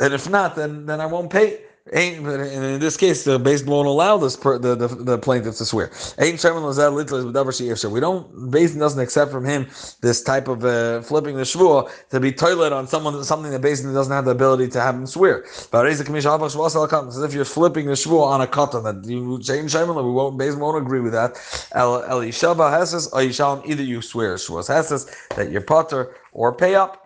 and 0.01 0.15
if 0.15 0.29
not, 0.29 0.57
then 0.57 0.87
then 0.87 1.01
I 1.01 1.07
won't 1.07 1.31
pay. 1.31 1.64
Ain't, 1.93 2.27
in 2.27 2.81
this 2.81 2.97
case, 2.97 3.25
the 3.25 3.39
base 3.39 3.63
won't 3.63 3.87
allow 3.87 4.17
this 4.17 4.39
per, 4.39 4.57
the, 4.57 4.75
the, 4.75 4.89
the 4.89 5.19
plaintiff 5.19 5.59
to 5.59 5.67
swear. 5.67 5.91
Ain't 6.19 6.43
We 6.43 8.01
don't, 8.01 8.51
Basin 8.51 8.81
doesn't 8.81 9.01
accept 9.01 9.31
from 9.31 9.45
him 9.45 9.69
this 10.01 10.23
type 10.23 10.49
of 10.49 10.65
uh, 10.65 11.03
flipping 11.03 11.37
the 11.37 11.43
shvur 11.43 11.91
to 12.09 12.21
be 12.21 12.33
toilet 12.33 12.73
on 12.73 12.89
someone 12.89 13.23
something 13.23 13.53
that 13.53 13.61
Basin 13.61 13.93
doesn't 13.93 14.15
have 14.15 14.25
the 14.25 14.31
ability 14.31 14.69
to 14.69 14.81
have 14.81 14.95
him 14.95 15.07
swear. 15.07 15.45
But 15.71 15.87
as 15.87 16.01
if 16.01 16.09
you're 16.09 17.45
flipping 17.45 17.85
the 17.85 17.93
shvur 17.93 18.27
on 18.29 18.41
a 18.41 18.47
katan 18.47 18.83
that 18.85 19.07
you 19.07 19.39
change 19.43 19.75
Shemon, 19.75 20.03
we 20.03 20.11
won't 20.11 20.39
Basin 20.39 20.61
won't 20.61 20.79
agree 20.79 21.01
with 21.01 21.13
that. 21.13 21.33
El 21.73 22.01
Elishava 22.05 22.71
Hesses, 22.71 23.11
either 23.15 23.83
you 23.83 24.01
swear 24.01 24.37
shvur 24.37 24.67
Hesses 24.67 25.05
that 25.37 25.51
you're 25.51 25.61
potter 25.61 26.17
or 26.33 26.51
pay 26.51 26.77
up 26.77 27.04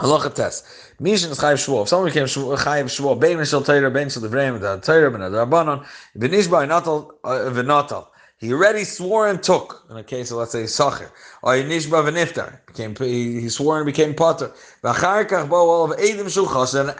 Halacha 0.00 0.34
test. 0.34 0.64
Mishin 0.98 1.30
is 1.30 1.38
chayiv 1.38 1.60
shvuah. 1.60 1.82
If 1.82 1.88
someone 1.88 2.08
became 2.08 2.24
chayiv 2.24 2.84
shvuah, 2.84 3.20
bein 3.20 3.36
mishal 3.36 3.62
teira, 3.62 3.92
bein 3.92 4.08
shal 4.08 4.22
devreim, 4.22 4.58
the 4.58 4.78
teira, 4.78 5.12
ben 5.12 5.20
adarbanon, 5.20 5.86
v'nishba 6.16 6.66
inatal, 6.66 7.10
uh, 7.22 7.50
v'natal. 7.50 8.06
He 8.38 8.54
already 8.54 8.84
swore 8.84 9.28
and 9.28 9.42
took, 9.42 9.79
in 9.90 9.96
a 9.96 10.04
case 10.04 10.30
of, 10.30 10.36
let's 10.38 10.52
say, 10.52 10.66
Sacher. 10.66 11.10
Or 11.42 11.54
Nishba 11.54 12.08
v'niftar. 12.08 12.64
Became, 12.66 12.94
he 12.94 13.48
swore 13.48 13.78
and 13.78 13.86
became 13.86 14.14
potter. 14.14 14.52
And 14.84 14.94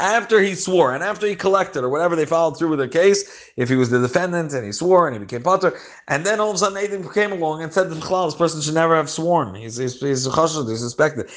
after 0.01 0.41
he 0.41 0.55
swore, 0.57 0.93
and 0.93 1.05
after 1.05 1.27
he 1.29 1.37
collected, 1.37 1.85
or 1.85 1.89
whatever 1.89 2.17
they 2.17 2.27
followed 2.27 2.59
through 2.59 2.71
with 2.71 2.81
the 2.81 2.89
case, 2.89 3.53
if 3.57 3.69
he 3.69 3.77
was 3.77 3.91
the 3.91 4.01
defendant 4.01 4.53
and 4.53 4.65
he 4.67 4.73
swore 4.73 5.07
and 5.07 5.15
he 5.15 5.21
became 5.21 5.43
potter, 5.43 5.79
and 6.09 6.27
then 6.27 6.41
all 6.41 6.51
of 6.51 6.57
a 6.57 6.59
sudden 6.59 6.79
Adim 6.83 7.15
came 7.15 7.31
along 7.31 7.63
and 7.63 7.73
said 7.73 7.91
that 7.91 7.95
this 7.95 8.35
person 8.35 8.61
should 8.61 8.75
never 8.75 8.97
have 8.97 9.09
sworn. 9.09 9.55
He's, 9.55 9.77
he's, 9.77 10.01
he's, 10.01 10.25
he's 10.25 10.81
suspected. 10.81 11.31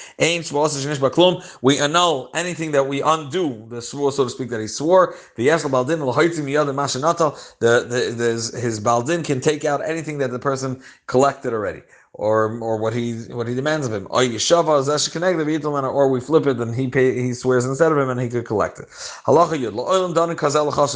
We 1.62 1.80
annul 1.80 2.32
anything 2.34 2.72
that 2.72 2.88
we 2.88 3.02
undo, 3.04 3.68
the 3.70 3.82
swore, 3.82 4.12
so 4.12 4.24
to 4.24 4.30
speak, 4.30 4.50
that 4.50 4.60
he 4.60 4.68
swore. 4.68 5.16
The 5.36 5.44
the, 7.60 7.86
the, 7.88 8.00
the 8.16 8.60
his 8.60 8.80
baldin 8.80 9.24
can 9.24 9.40
take 9.40 9.66
out 9.66 9.86
anything 9.88 10.18
that 10.18 10.32
the 10.32 10.40
person 10.40 10.82
collected 11.08 11.43
already 11.52 11.82
or 12.14 12.60
or 12.60 12.78
what 12.78 12.94
he 12.94 13.24
what 13.34 13.48
he 13.48 13.56
demands 13.56 13.88
of 13.88 13.94
him. 13.94 14.08
Or 14.10 14.24
we 16.10 16.20
flip 16.22 16.46
it 16.48 16.58
and 16.60 16.76
he 16.76 16.88
pay, 16.88 17.22
he 17.22 17.34
swears 17.34 17.66
instead 17.66 17.92
of 17.92 17.98
him 17.98 18.10
and 18.10 18.22
he 18.22 18.30
could 18.30 18.46
collect 18.46 18.80
it. 18.80 18.88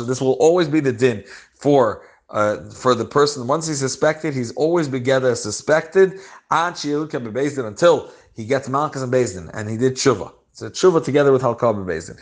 This 0.08 0.22
will 0.22 0.38
always 0.40 0.68
be 0.68 0.80
the 0.80 0.94
din 0.94 1.24
for 1.56 2.04
uh, 2.30 2.70
for 2.70 2.94
the 2.94 3.06
person 3.06 3.48
once 3.48 3.68
he's 3.68 3.80
suspected, 3.80 4.34
he's 4.34 4.52
always 4.54 4.88
together 4.88 5.34
suspected 5.36 6.20
until 6.52 8.12
he 8.36 8.46
gets 8.46 8.70
Malchus 8.70 9.02
and 9.02 9.12
Bezdin 9.12 9.50
and 9.54 9.70
he 9.70 9.78
did 9.78 9.94
tshuva. 9.94 10.32
A 10.60 10.72
tshuva 10.72 11.06
together 11.06 11.32
with 11.32 11.44
halkah 11.44 11.86
bezin. 11.86 12.18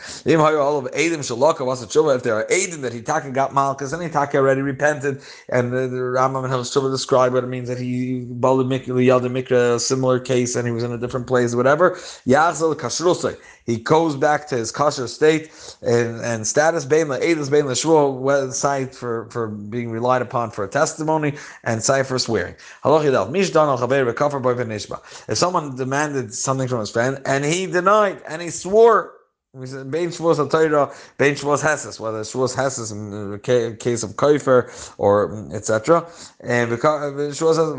All 0.60 0.76
of 0.76 0.84
edim 0.92 1.20
shalaka 1.20 1.64
was 1.64 1.82
a 1.82 1.86
tshuva. 1.86 2.16
If 2.16 2.22
there 2.22 2.34
are 2.34 2.44
edim 2.48 2.82
that 2.82 2.92
he 2.92 3.00
taka 3.00 3.30
got 3.30 3.54
malchus 3.54 3.94
and 3.94 4.02
he 4.02 4.10
taka 4.10 4.36
already 4.36 4.60
repented, 4.60 5.22
and 5.48 5.72
the, 5.72 5.88
the 5.88 5.96
Rambam 5.96 6.44
and 6.44 6.52
tshuva 6.52 6.90
describe 6.90 7.32
what 7.32 7.44
it 7.44 7.46
means 7.46 7.66
that 7.68 7.78
he 7.78 8.26
baled 8.28 8.66
mikra, 8.66 9.76
a 9.76 9.80
similar 9.80 10.20
case, 10.20 10.54
and 10.54 10.66
he 10.66 10.72
was 10.72 10.84
in 10.84 10.92
a 10.92 10.98
different 10.98 11.26
place, 11.26 11.54
whatever. 11.54 11.92
Yachzel 12.26 12.74
kashrusay 12.74 13.38
he 13.66 13.76
goes 13.76 14.14
back 14.14 14.46
to 14.46 14.56
his 14.56 14.70
kosher 14.70 15.08
state 15.08 15.50
and, 15.82 16.20
and 16.20 16.46
status 16.46 16.84
bein 16.84 17.08
edus 17.08 17.50
bein 17.50 17.66
l'shvua 17.66 18.52
site 18.52 18.94
for 18.94 19.28
for 19.30 19.48
being 19.48 19.90
relied 19.90 20.22
upon 20.22 20.52
for 20.52 20.64
a 20.64 20.68
testimony 20.68 21.34
and 21.64 21.82
site 21.82 22.06
for 22.06 22.18
swearing. 22.18 22.54
Halachidal 22.84 23.28
mishdan 23.30 23.66
al 23.66 23.78
chaver 23.78 24.06
recover 24.06 24.38
boy 24.38 24.54
v'nishba. 24.54 25.00
If 25.28 25.36
someone 25.36 25.74
demanded 25.76 26.32
something 26.32 26.68
from 26.68 26.80
his 26.80 26.90
friend 26.90 27.20
and 27.26 27.44
he 27.44 27.66
denied 27.66 28.22
and 28.28 28.42
he 28.42 28.50
swore 28.50 29.16
we 29.56 29.66
said 29.66 29.90
Bein 29.90 30.08
Shavuos 30.08 30.36
HaTorah, 30.36 31.16
Bein 31.16 31.34
Shavuos 31.34 31.62
Heses, 31.62 31.98
whether 31.98 32.20
Shavuos 32.20 32.54
Heses 32.54 32.92
in 32.92 33.32
the 33.32 33.76
case 33.80 34.02
of 34.02 34.10
Koifer 34.10 34.70
or 34.98 35.32
etc. 35.54 36.06
And 36.40 36.72
Shavuos 36.72 37.56
Heses, 37.56 37.74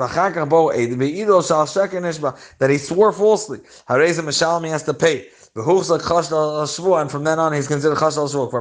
that 2.57 2.69
he 2.69 2.77
swore 2.79 3.11
falsely. 3.11 3.59
Hareza 3.87 4.23
Mishalmi 4.23 4.69
has 4.69 4.83
to 4.83 4.93
pay. 4.93 5.27
The 5.53 5.61
huksa 5.61 5.99
chashal 5.99 6.61
a 6.61 6.65
shuo. 6.65 7.01
And 7.01 7.09
from 7.09 7.23
then 7.23 7.39
on, 7.39 7.53
he's 7.53 7.67
considered 7.67 7.97
chashal 7.97 8.27
shvua. 8.27 8.51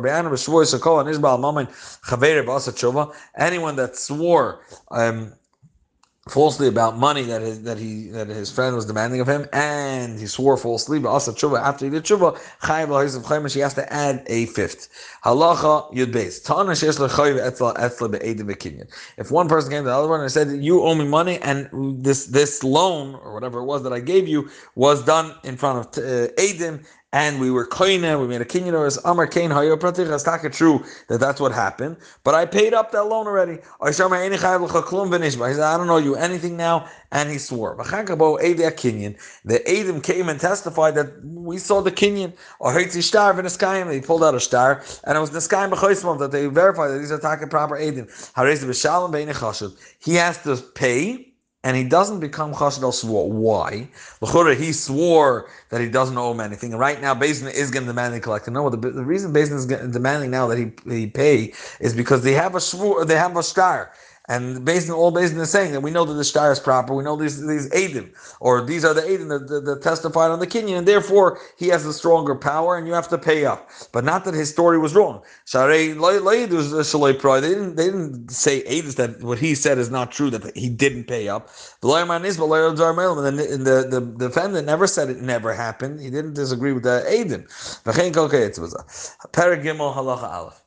Anyone 3.37 3.77
that 3.77 3.97
swore 3.97 4.61
um, 4.91 5.33
falsely 6.29 6.67
about 6.67 6.99
money 6.99 7.23
that 7.23 7.41
his, 7.41 7.63
that 7.63 7.79
he 7.79 8.09
that 8.09 8.27
his 8.27 8.51
friend 8.51 8.75
was 8.75 8.85
demanding 8.85 9.21
of 9.21 9.29
him, 9.29 9.47
and 9.53 10.19
he 10.19 10.27
swore 10.27 10.57
falsely, 10.57 10.99
but 10.99 11.09
also 11.09 11.33
tshuva 11.33 11.61
after 11.61 11.85
he 11.85 11.91
did 11.91 12.05
tshuva, 12.05 12.37
chayiv 12.63 13.55
he 13.55 13.61
has 13.61 13.75
to 13.75 13.93
add 13.93 14.25
a 14.27 14.47
fifth. 14.47 14.89
Halacha 15.25 15.93
yud 15.95 16.13
beis. 16.13 16.45
Tana 16.45 16.73
shesh 16.73 16.99
lechayiv 16.99 17.39
etla 17.39 17.75
etla 17.77 18.11
be'edim 18.11 18.49
bekinyan. 18.49 18.89
If 19.17 19.31
one 19.31 19.49
person 19.49 19.71
came 19.71 19.85
to 19.85 19.91
the 19.91 19.95
other 19.97 20.09
one 20.09 20.21
and 20.21 20.33
said, 20.33 20.51
"You 20.51 20.83
owe 20.83 20.95
me 20.95 21.07
money, 21.07 21.39
and 21.39 21.69
this 22.05 22.27
this 22.27 22.65
loan 22.65 23.15
or 23.15 23.33
whatever 23.33 23.61
it 23.61 23.65
was 23.65 23.83
that 23.85 23.93
I 23.93 24.01
gave 24.01 24.27
you 24.27 24.51
was 24.75 25.05
done 25.05 25.35
in 25.45 25.57
front 25.57 25.97
of 25.97 26.05
uh, 26.05 26.29
edim." 26.39 26.85
And 27.13 27.41
we 27.41 27.51
were 27.51 27.67
koine, 27.67 28.21
we 28.21 28.27
made 28.27 28.41
a 28.41 28.45
kinyan 28.45 28.75
or 28.75 28.87
amar 29.09 29.27
kain 29.27 29.51
hayo 29.51 29.77
pratich. 29.79 30.13
It's 30.13 30.27
not 30.27 30.43
true 30.53 30.85
that 31.09 31.19
that's 31.19 31.41
what 31.41 31.53
happened, 31.53 31.97
but 32.25 32.35
I 32.35 32.47
paid 32.47 32.75
up 32.75 32.93
that 32.93 33.05
loan 33.05 33.27
already. 33.27 33.59
I 33.81 33.91
said, 33.93 34.13
I 34.13 35.77
don't 35.77 35.87
know 35.87 35.97
you 35.99 36.17
anything 36.17 36.57
now, 36.57 36.89
and 37.13 37.31
he 37.31 37.39
swore. 37.39 37.77
The 37.77 37.85
Adim 39.67 40.03
came 40.03 40.29
and 40.29 40.41
testified 40.41 40.95
that 40.97 41.25
we 41.25 41.59
saw 41.59 41.81
the 41.81 41.91
in 41.97 43.93
He 43.93 44.01
pulled 44.01 44.25
out 44.25 44.35
a 44.35 44.41
star, 44.41 44.83
and 45.05 45.17
it 45.17 45.21
was 45.21 45.31
Niskayim 45.31 45.71
b'choismov 45.71 46.19
that 46.19 46.33
they 46.33 46.47
verified 46.47 46.91
that 46.91 46.99
these 46.99 47.13
are 47.13 47.19
taking 47.19 47.49
proper 47.49 47.79
Adim. 47.79 48.07
He 50.01 50.15
has 50.15 50.43
to 50.43 50.57
pay 50.75 51.36
and 51.67 51.77
he 51.77 51.83
doesn't 51.83 52.21
become 52.21 52.55
chassid 52.55 52.85
al 52.85 52.93
swore. 52.93 53.29
Why? 53.29 53.89
He 54.55 54.73
swore 54.73 55.51
that 55.71 55.81
he 55.81 55.89
doesn't 55.89 56.17
owe 56.17 56.31
him 56.31 56.39
anything. 56.39 56.71
Right 56.77 57.03
now, 57.03 57.13
Bezin 57.13 57.53
is 57.53 57.73
going 57.73 57.87
to 57.87 57.89
demand 57.89 58.15
the 58.15 58.21
collector. 58.21 58.53
No, 58.53 58.71
the, 58.71 58.77
the 58.77 59.05
reason 59.05 59.33
Bezin 59.33 59.57
is 59.57 59.67
demanding 59.67 60.31
now 60.31 60.47
that 60.47 60.59
he, 60.59 60.71
he 60.89 61.09
pay 61.09 61.53
is 61.81 61.93
because 61.93 62.23
they 62.23 62.35
have 62.35 62.55
a 62.55 62.61
swore, 62.61 63.05
they 63.05 63.17
have 63.17 63.37
a 63.37 63.43
star. 63.43 63.91
And 64.29 64.65
based 64.65 64.91
on 64.91 64.97
all 64.97 65.11
based 65.13 65.33
on 65.35 65.39
the 65.39 65.47
saying 65.47 65.73
that 65.73 65.81
we 65.83 65.91
know 65.91 66.05
that 66.05 66.15
the 66.15 66.25
star 66.25 66.53
is 66.53 66.61
proper, 66.61 66.95
we 66.95 67.05
know 67.05 67.17
these 67.17 67.47
these 67.47 67.69
Adim, 67.71 68.13
or 68.41 68.65
these 68.65 68.85
are 68.85 68.95
the 68.95 69.03
Adim 69.03 69.29
that, 69.29 69.49
that, 69.49 69.65
that, 69.67 69.83
testified 69.83 70.31
on 70.31 70.41
the 70.41 70.47
Kenyan, 70.47 70.79
and 70.79 70.89
therefore 70.89 71.39
he 71.59 71.69
has 71.69 71.87
a 71.87 71.93
stronger 71.93 72.35
power, 72.35 72.77
and 72.77 72.87
you 72.87 72.95
have 72.95 73.09
to 73.09 73.19
pay 73.19 73.47
up. 73.47 73.71
But 73.93 74.05
not 74.05 74.25
that 74.25 74.35
his 74.35 74.51
story 74.51 74.79
was 74.79 74.95
wrong. 74.95 75.23
Uh, 75.55 75.67
they 77.41 77.51
didn't 77.51 77.77
they 77.77 77.87
didn't 77.87 78.31
say 78.31 78.63
Adim 78.65 78.97
that 78.97 79.23
what 79.23 79.39
he 79.39 79.55
said 79.55 79.79
is 79.79 79.91
not 79.91 80.13
true, 80.13 80.31
that 80.31 80.57
he 80.57 80.69
didn't 80.71 81.05
pay 81.05 81.29
up. 81.29 81.49
The 81.83 81.89
the, 81.89 83.59
the, 83.59 84.01
the 84.01 84.01
defendant 84.29 84.67
never 84.67 84.87
said 84.87 85.11
it 85.11 85.21
never 85.23 85.55
happened. 85.55 86.01
He 86.01 86.11
didn't 86.11 86.35
disagree 86.35 86.73
with 86.73 86.85
the 86.85 87.05
aleph. 90.25 90.66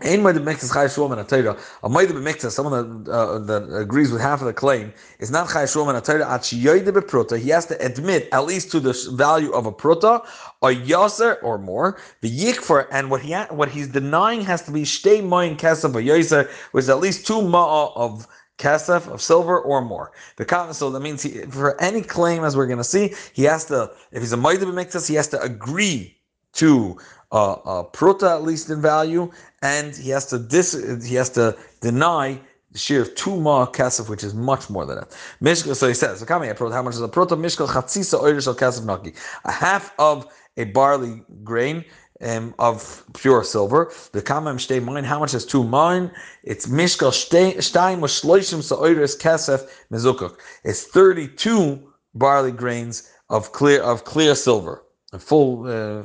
Ein 0.00 0.20
moed 0.22 0.38
b'miktas 0.38 0.72
chay 0.72 0.86
shul 0.86 1.08
min 1.08 1.18
atayra. 1.18 1.58
A 1.82 1.88
moed 1.88 2.06
b'miktas, 2.06 2.52
someone 2.52 3.02
that, 3.02 3.10
uh, 3.10 3.38
that 3.40 3.62
agrees 3.76 4.12
with 4.12 4.20
half 4.20 4.40
of 4.40 4.46
the 4.46 4.52
claim, 4.52 4.92
is 5.18 5.32
not 5.32 5.50
chay 5.50 5.66
shul 5.66 5.86
min 5.86 5.96
atayra 5.96 6.24
at 6.24 6.42
shiyoyde 6.42 6.86
b'pruta. 6.86 7.36
He 7.36 7.48
has 7.48 7.66
to 7.66 7.84
admit 7.84 8.28
at 8.30 8.44
least 8.44 8.70
to 8.70 8.78
the 8.78 8.92
value 9.14 9.50
of 9.50 9.66
a 9.66 9.72
pruta, 9.72 10.24
a 10.62 10.68
yaser 10.68 11.42
or 11.42 11.58
more. 11.58 11.98
The 12.20 12.30
yikfer 12.30 12.86
and 12.92 13.10
what 13.10 13.22
he 13.22 13.32
ha- 13.32 13.48
what 13.50 13.70
he's 13.70 13.88
denying 13.88 14.42
has 14.42 14.62
to 14.66 14.70
be 14.70 14.82
shtei 14.82 15.20
moin 15.20 15.56
kesef 15.56 15.90
a 15.96 16.02
yaser, 16.02 16.48
which 16.70 16.84
is 16.84 16.90
at 16.90 17.00
least 17.00 17.26
two 17.26 17.42
ma'a 17.42 17.92
of 17.96 18.28
kasef 18.58 19.08
of 19.08 19.20
silver 19.20 19.58
or 19.58 19.82
more. 19.82 20.12
The 20.36 20.72
so 20.74 20.90
that 20.90 21.00
means 21.00 21.22
he, 21.22 21.42
for 21.42 21.80
any 21.80 22.02
claim, 22.02 22.44
as 22.44 22.56
we're 22.56 22.66
going 22.66 22.78
to 22.78 22.84
see, 22.84 23.14
he 23.32 23.44
has 23.44 23.64
to, 23.66 23.90
if 24.12 24.20
he's 24.22 24.32
a 24.32 24.36
moed 24.36 24.58
b'miktas, 24.58 25.08
he 25.08 25.14
has 25.16 25.26
to 25.28 25.40
agree 25.40 26.17
to 26.62 26.96
uh, 27.32 27.52
uh, 27.52 27.82
pruta 27.96 28.28
at 28.36 28.42
least 28.42 28.70
in 28.74 28.80
value, 28.80 29.24
and 29.62 29.96
he 30.04 30.10
has 30.16 30.24
to 30.32 30.38
dis 30.38 30.68
he 31.10 31.14
has 31.20 31.30
to 31.38 31.56
deny 31.80 32.26
the 32.72 32.78
share 32.78 33.02
of 33.02 33.14
two 33.14 33.36
ma 33.46 33.66
kasef, 33.78 34.08
which 34.12 34.24
is 34.28 34.34
much 34.34 34.64
more 34.74 34.84
than 34.88 34.96
that. 35.00 35.10
Mishka, 35.40 35.74
so 35.74 35.88
he 35.88 35.94
says, 35.94 36.24
how 36.28 36.38
much 36.38 36.94
is 36.94 37.00
a 37.00 37.08
prota 37.08 37.36
mishka 37.44 37.66
chatzisa 37.66 38.16
oirish 38.20 38.46
al 38.46 38.54
kasef 38.54 38.84
naki? 38.84 39.12
A 39.44 39.52
half 39.52 39.84
of 39.98 40.26
a 40.56 40.64
barley 40.64 41.22
grain 41.44 41.84
um, 42.20 42.54
of 42.58 43.04
pure 43.14 43.44
silver. 43.44 43.92
The 44.12 44.22
kamem 44.30 44.56
shtei 44.56 44.82
mine. 44.82 45.04
How 45.04 45.18
much 45.18 45.34
is 45.34 45.46
two 45.46 45.64
mine? 45.64 46.10
It's 46.42 46.66
mishkal 46.66 47.12
shtein 47.12 48.00
was 48.00 48.12
shloishim 48.20 48.62
sa'oiris 48.62 49.14
kasef 49.20 49.60
mezukuk. 49.92 50.34
It's 50.64 50.82
thirty-two 50.84 51.62
barley 52.14 52.52
grains 52.52 53.10
of 53.30 53.52
clear 53.52 53.80
of 53.82 54.04
clear 54.04 54.34
silver, 54.34 54.82
a 55.12 55.18
full 55.18 55.50
uh, 55.66 56.02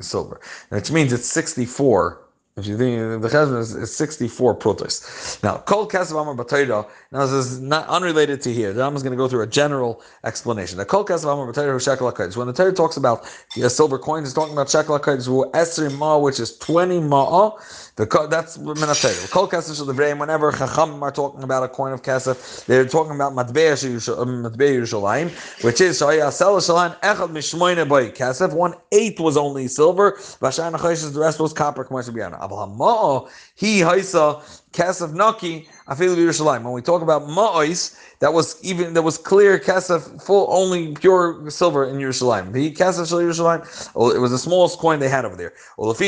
silver, 0.00 0.40
which 0.70 0.90
means 0.90 1.12
it's 1.12 1.26
64. 1.26 2.18
If 2.54 2.66
you 2.66 2.76
think 2.76 3.22
the 3.22 3.28
cheshbon 3.30 3.58
is, 3.60 3.74
is 3.74 3.96
64 3.96 4.56
protos. 4.56 5.42
Now, 5.42 5.56
kol 5.56 5.88
kasav 5.88 6.20
amar 6.20 6.34
b'tayra. 6.34 6.86
Now, 7.10 7.20
this 7.20 7.32
is 7.32 7.60
not 7.60 7.88
unrelated 7.88 8.42
to 8.42 8.52
here. 8.52 8.74
The 8.74 8.80
Ram 8.80 8.94
is 8.94 9.02
going 9.02 9.12
to 9.12 9.16
go 9.16 9.26
through 9.26 9.40
a 9.40 9.46
general 9.46 10.02
explanation. 10.24 10.76
The 10.76 10.84
kol 10.84 11.02
kasav 11.02 11.32
amar 11.32 11.50
b'tayra 11.50 11.82
shekel 11.82 12.12
When 12.36 12.46
the 12.46 12.52
Torah 12.52 12.74
talks 12.74 12.98
about 12.98 13.24
the 13.56 13.70
silver 13.70 13.98
coin, 13.98 14.22
it's 14.22 14.34
talking 14.34 14.52
about 14.52 14.68
shekel 14.68 14.98
hakodesh, 14.98 15.50
esrim 15.52 15.96
ma, 15.96 16.18
which 16.18 16.38
is 16.38 16.58
20 16.58 17.00
ma'ah. 17.00 17.81
The, 17.96 18.06
that's 18.30 18.56
minatayr. 18.56 19.30
Kol 19.30 19.48
kesef 19.48 19.76
shel 19.76 19.84
devreim. 19.84 20.18
Whenever 20.18 20.50
chachamim 20.50 21.02
are 21.02 21.12
talking 21.12 21.42
about 21.42 21.62
a 21.62 21.68
coin 21.68 21.92
of 21.92 22.02
kesef, 22.02 22.64
they're 22.64 22.86
talking 22.86 23.14
about 23.14 23.34
matbei 23.34 23.72
um, 24.18 24.44
Yerushalayim, 24.44 25.30
which 25.62 25.82
is 25.82 26.00
shayah 26.00 26.32
sel 26.32 26.56
shalan 26.56 26.98
echad 27.00 27.28
mishmoine 27.28 27.86
boy 27.86 28.10
kesef. 28.10 28.54
One 28.54 28.74
eighth 28.92 29.20
was 29.20 29.36
only 29.36 29.68
silver. 29.68 30.12
Vashan 30.12 30.72
the 31.12 31.20
rest 31.20 31.38
was 31.38 31.52
copper. 31.52 31.84
Shabiyana. 31.84 32.42
Abel 32.42 32.56
hama'ah 32.56 33.28
he 33.56 33.80
haisa 33.80 34.61
Kesef 34.72 35.12
Naki, 35.12 35.68
Afilu 35.88 36.16
Yerushalayim. 36.16 36.62
When 36.62 36.72
we 36.72 36.82
talk 36.82 37.02
about 37.02 37.22
Ma'ois, 37.28 37.96
that 38.20 38.32
was 38.32 38.62
even 38.64 38.94
that 38.94 39.02
was 39.02 39.18
clear 39.18 39.58
Kesef, 39.58 40.22
full 40.22 40.46
only 40.50 40.94
pure 40.94 41.50
silver 41.50 41.84
in 41.84 41.96
Yerushalayim. 41.96 42.52
The 42.52 42.72
Kesef 42.72 43.08
Shal 43.08 43.18
Yerushalayim, 43.20 44.14
it 44.14 44.18
was 44.18 44.30
the 44.30 44.38
smallest 44.38 44.78
coin 44.78 44.98
they 44.98 45.08
had 45.08 45.24
over 45.24 45.36
there. 45.36 45.52
Well, 45.76 45.92
the 45.92 45.98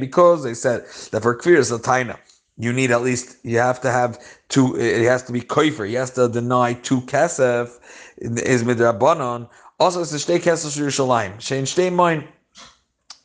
because 0.00 0.42
they 0.42 0.54
said 0.54 0.80
that 1.10 1.22
for 1.22 1.38
Kfir 1.38 1.78
Satayna 1.78 2.18
you 2.56 2.72
need 2.72 2.90
at 2.90 3.02
least 3.02 3.36
you 3.42 3.58
have 3.58 3.80
to 3.80 3.90
have 3.90 4.18
two. 4.48 4.76
It 4.76 5.04
has 5.04 5.22
to 5.24 5.32
be 5.32 5.40
koifer. 5.40 5.86
He 5.88 5.94
has 5.94 6.10
to 6.12 6.28
deny 6.28 6.74
two 6.74 7.00
kesef 7.02 7.78
is 8.18 8.62
midrabanon. 8.62 9.48
Also, 9.80 10.00
it's 10.00 10.12
a 10.12 10.16
shtei 10.16 10.38
kesef 10.38 10.78
Yerushalayim. 10.78 11.36
Shein 11.36 11.62
shtei 11.62 11.92
mine. 11.92 12.28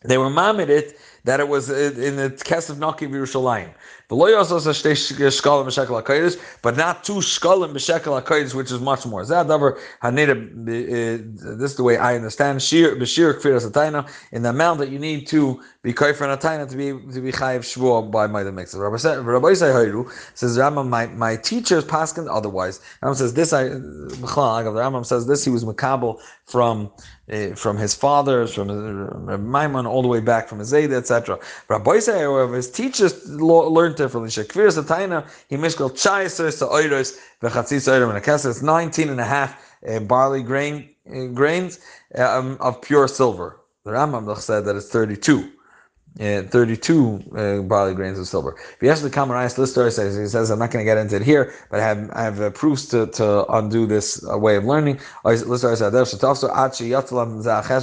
They 0.03 0.17
were 0.17 0.29
mamid 0.29 0.69
it 0.69 0.98
that 1.23 1.39
it 1.39 1.47
was 1.47 1.69
uh, 1.69 1.93
in 1.97 2.15
the 2.15 2.29
kesef 2.29 2.77
naki 2.77 3.05
of 3.05 3.11
Yerushalayim. 3.11 3.69
But 4.09 4.17
not 4.17 4.31
two 7.03 7.13
shkalim 7.13 7.73
b'shekel 7.73 8.19
hakodesh, 8.19 8.55
which 8.55 8.71
is 8.71 8.79
much 8.79 9.05
more. 9.05 9.21
Uh, 9.21 9.43
this 10.01 11.71
is 11.71 11.75
the 11.77 11.83
way 11.83 11.97
I 11.97 12.15
understand. 12.15 12.63
Shir 12.63 12.95
b'shir 12.95 13.39
kfiras 13.39 13.69
atayna 13.69 14.09
in 14.31 14.41
the 14.41 14.49
amount 14.49 14.79
that 14.79 14.89
you 14.89 14.97
need 14.97 15.27
to 15.27 15.61
be 15.83 15.93
kaifer 15.93 16.35
atayna 16.35 16.67
to 16.67 16.75
be 16.75 16.87
to 17.13 17.21
be 17.21 17.31
chayiv 17.31 17.59
shvuah 17.59 18.09
by 18.09 18.25
my 18.25 18.41
mix. 18.45 18.73
Rabbi 18.73 18.97
says 18.97 19.19
Rambam, 20.57 20.89
my 20.89 21.05
my 21.05 21.35
teachers 21.35 21.85
paskin 21.85 22.27
otherwise. 22.35 22.81
Rambam 23.03 23.15
says 23.15 23.35
this. 23.35 23.53
I 23.53 23.65
the 23.65 23.77
Rambam 23.77 25.05
says 25.05 25.27
this. 25.27 25.45
He 25.45 25.51
was 25.51 25.63
makabel 25.63 26.19
from 26.47 26.91
uh, 27.31 27.53
from 27.53 27.77
his 27.77 27.93
fathers, 27.93 28.55
from 28.55 28.67
Maimon, 28.67 29.85
all 29.85 30.01
the 30.01 30.07
way 30.07 30.19
back 30.19 30.47
from 30.47 30.57
his 30.59 30.73
Zayda, 30.73 30.93
etc. 30.93 31.37
Rabbi 31.67 31.99
however, 32.07 32.55
his 32.55 32.71
teachers 32.71 33.29
learned 33.29 33.98
differently. 33.99 34.31
Shekvir 34.31 34.69
Sataina, 34.71 35.29
he 35.49 35.57
mishkal 35.57 35.91
chayser 35.91 36.51
sa 36.51 36.67
oiros 36.69 37.17
v'chatzis 37.41 37.87
oirom 37.87 38.09
and 38.09 38.17
a 38.17 38.49
It's 38.49 38.61
19 38.63 39.09
and 39.09 39.21
a 39.21 39.25
half 39.25 39.77
uh, 39.87 39.99
barley 39.99 40.41
grain 40.41 40.89
uh, 41.07 41.25
grains 41.27 41.79
um, 42.15 42.57
of 42.59 42.81
pure 42.81 43.07
silver. 43.07 43.59
The 43.83 43.91
Rambam 43.91 44.35
said 44.37 44.65
that 44.65 44.75
it's 44.75 44.89
32 44.89 45.51
uh, 46.19 46.43
32 46.43 47.23
uh, 47.35 47.61
barley 47.61 47.93
grains 47.93 48.19
of 48.19 48.27
silver. 48.27 48.55
If 48.57 48.77
you 48.81 48.89
ask 48.89 49.01
the 49.03 49.09
Kamarayas 49.09 49.57
Lister, 49.57 49.89
says 49.89 50.17
he 50.17 50.27
says 50.27 50.49
I'm 50.49 50.59
not 50.59 50.71
going 50.71 50.85
to 50.85 50.89
get 50.89 50.97
into 50.97 51.15
it 51.15 51.21
here, 51.21 51.53
but 51.71 51.79
I 51.79 51.83
have 51.83 52.11
I 52.11 52.23
have 52.23 52.41
uh, 52.41 52.49
proofs 52.49 52.85
to, 52.87 53.07
to 53.07 53.45
undo 53.53 53.85
this 53.85 54.21
uh, 54.29 54.37
way 54.37 54.57
of 54.57 54.65
learning. 54.65 54.99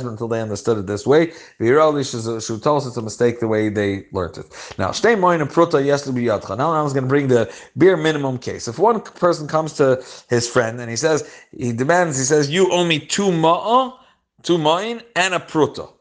Until 0.07 0.29
they 0.29 0.41
understood 0.41 0.79
it 0.79 0.87
this 0.87 1.07
way. 1.07 1.33
It's 1.59 2.97
a 2.97 3.03
mistake 3.03 3.41
the 3.41 3.49
way 3.49 3.69
they 3.69 4.07
learned 4.13 4.39
it. 4.39 4.47
Now, 4.79 4.89
and 4.89 5.51
pruta 5.51 6.57
Now 6.59 6.73
I 6.73 6.83
was 6.83 6.93
going 6.93 7.05
to 7.05 7.09
bring 7.09 7.29
the 7.29 7.53
bare 7.77 7.97
minimum 7.97 8.39
case. 8.39 8.69
If 8.69 8.79
one 8.79 9.01
person 9.01 9.49
comes 9.49 9.73
to 9.75 10.03
his 10.29 10.49
friend 10.49 10.81
and 10.81 10.91
he 10.91 10.97
says 10.97 11.29
he 11.57 11.73
demands, 11.73 12.19
he 12.19 12.25
says, 12.25 12.51
"You 12.51 12.71
owe 12.71 12.85
me 12.85 12.99
two 12.99 13.31
ma'a, 13.31 13.95
two 14.43 14.59
ma'in, 14.59 15.03
and 15.15 15.35
a 15.35 15.39
pruta." 15.39 15.96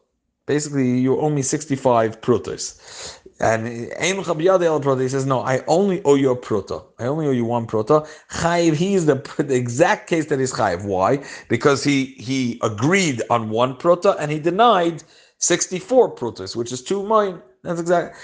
Basically, 0.45 0.99
you 0.99 1.19
owe 1.19 1.29
me 1.29 1.41
65 1.41 2.21
prutas. 2.21 3.19
And 3.39 3.67
he 3.67 5.09
says, 5.09 5.25
No, 5.25 5.41
I 5.41 5.61
only 5.67 6.01
owe 6.05 6.15
you 6.15 6.31
a 6.31 6.37
pruta. 6.37 6.85
I 6.99 7.05
only 7.05 7.27
owe 7.27 7.31
you 7.31 7.45
one 7.45 7.67
pruta. 7.67 8.07
Chayiv, 8.31 8.75
he 8.75 8.93
is 8.95 9.07
the, 9.07 9.15
the 9.43 9.55
exact 9.55 10.09
case 10.09 10.27
that 10.27 10.39
is 10.39 10.53
chayiv. 10.53 10.85
Why? 10.85 11.23
Because 11.49 11.83
he 11.83 12.15
he 12.17 12.59
agreed 12.63 13.21
on 13.29 13.49
one 13.49 13.75
pruta 13.75 14.15
and 14.19 14.31
he 14.31 14.39
denied 14.39 15.03
64 15.39 16.15
prutas, 16.15 16.55
which 16.55 16.71
is 16.71 16.81
two 16.83 17.03
mine. 17.03 17.41
That's 17.63 17.81
exactly. 17.81 18.19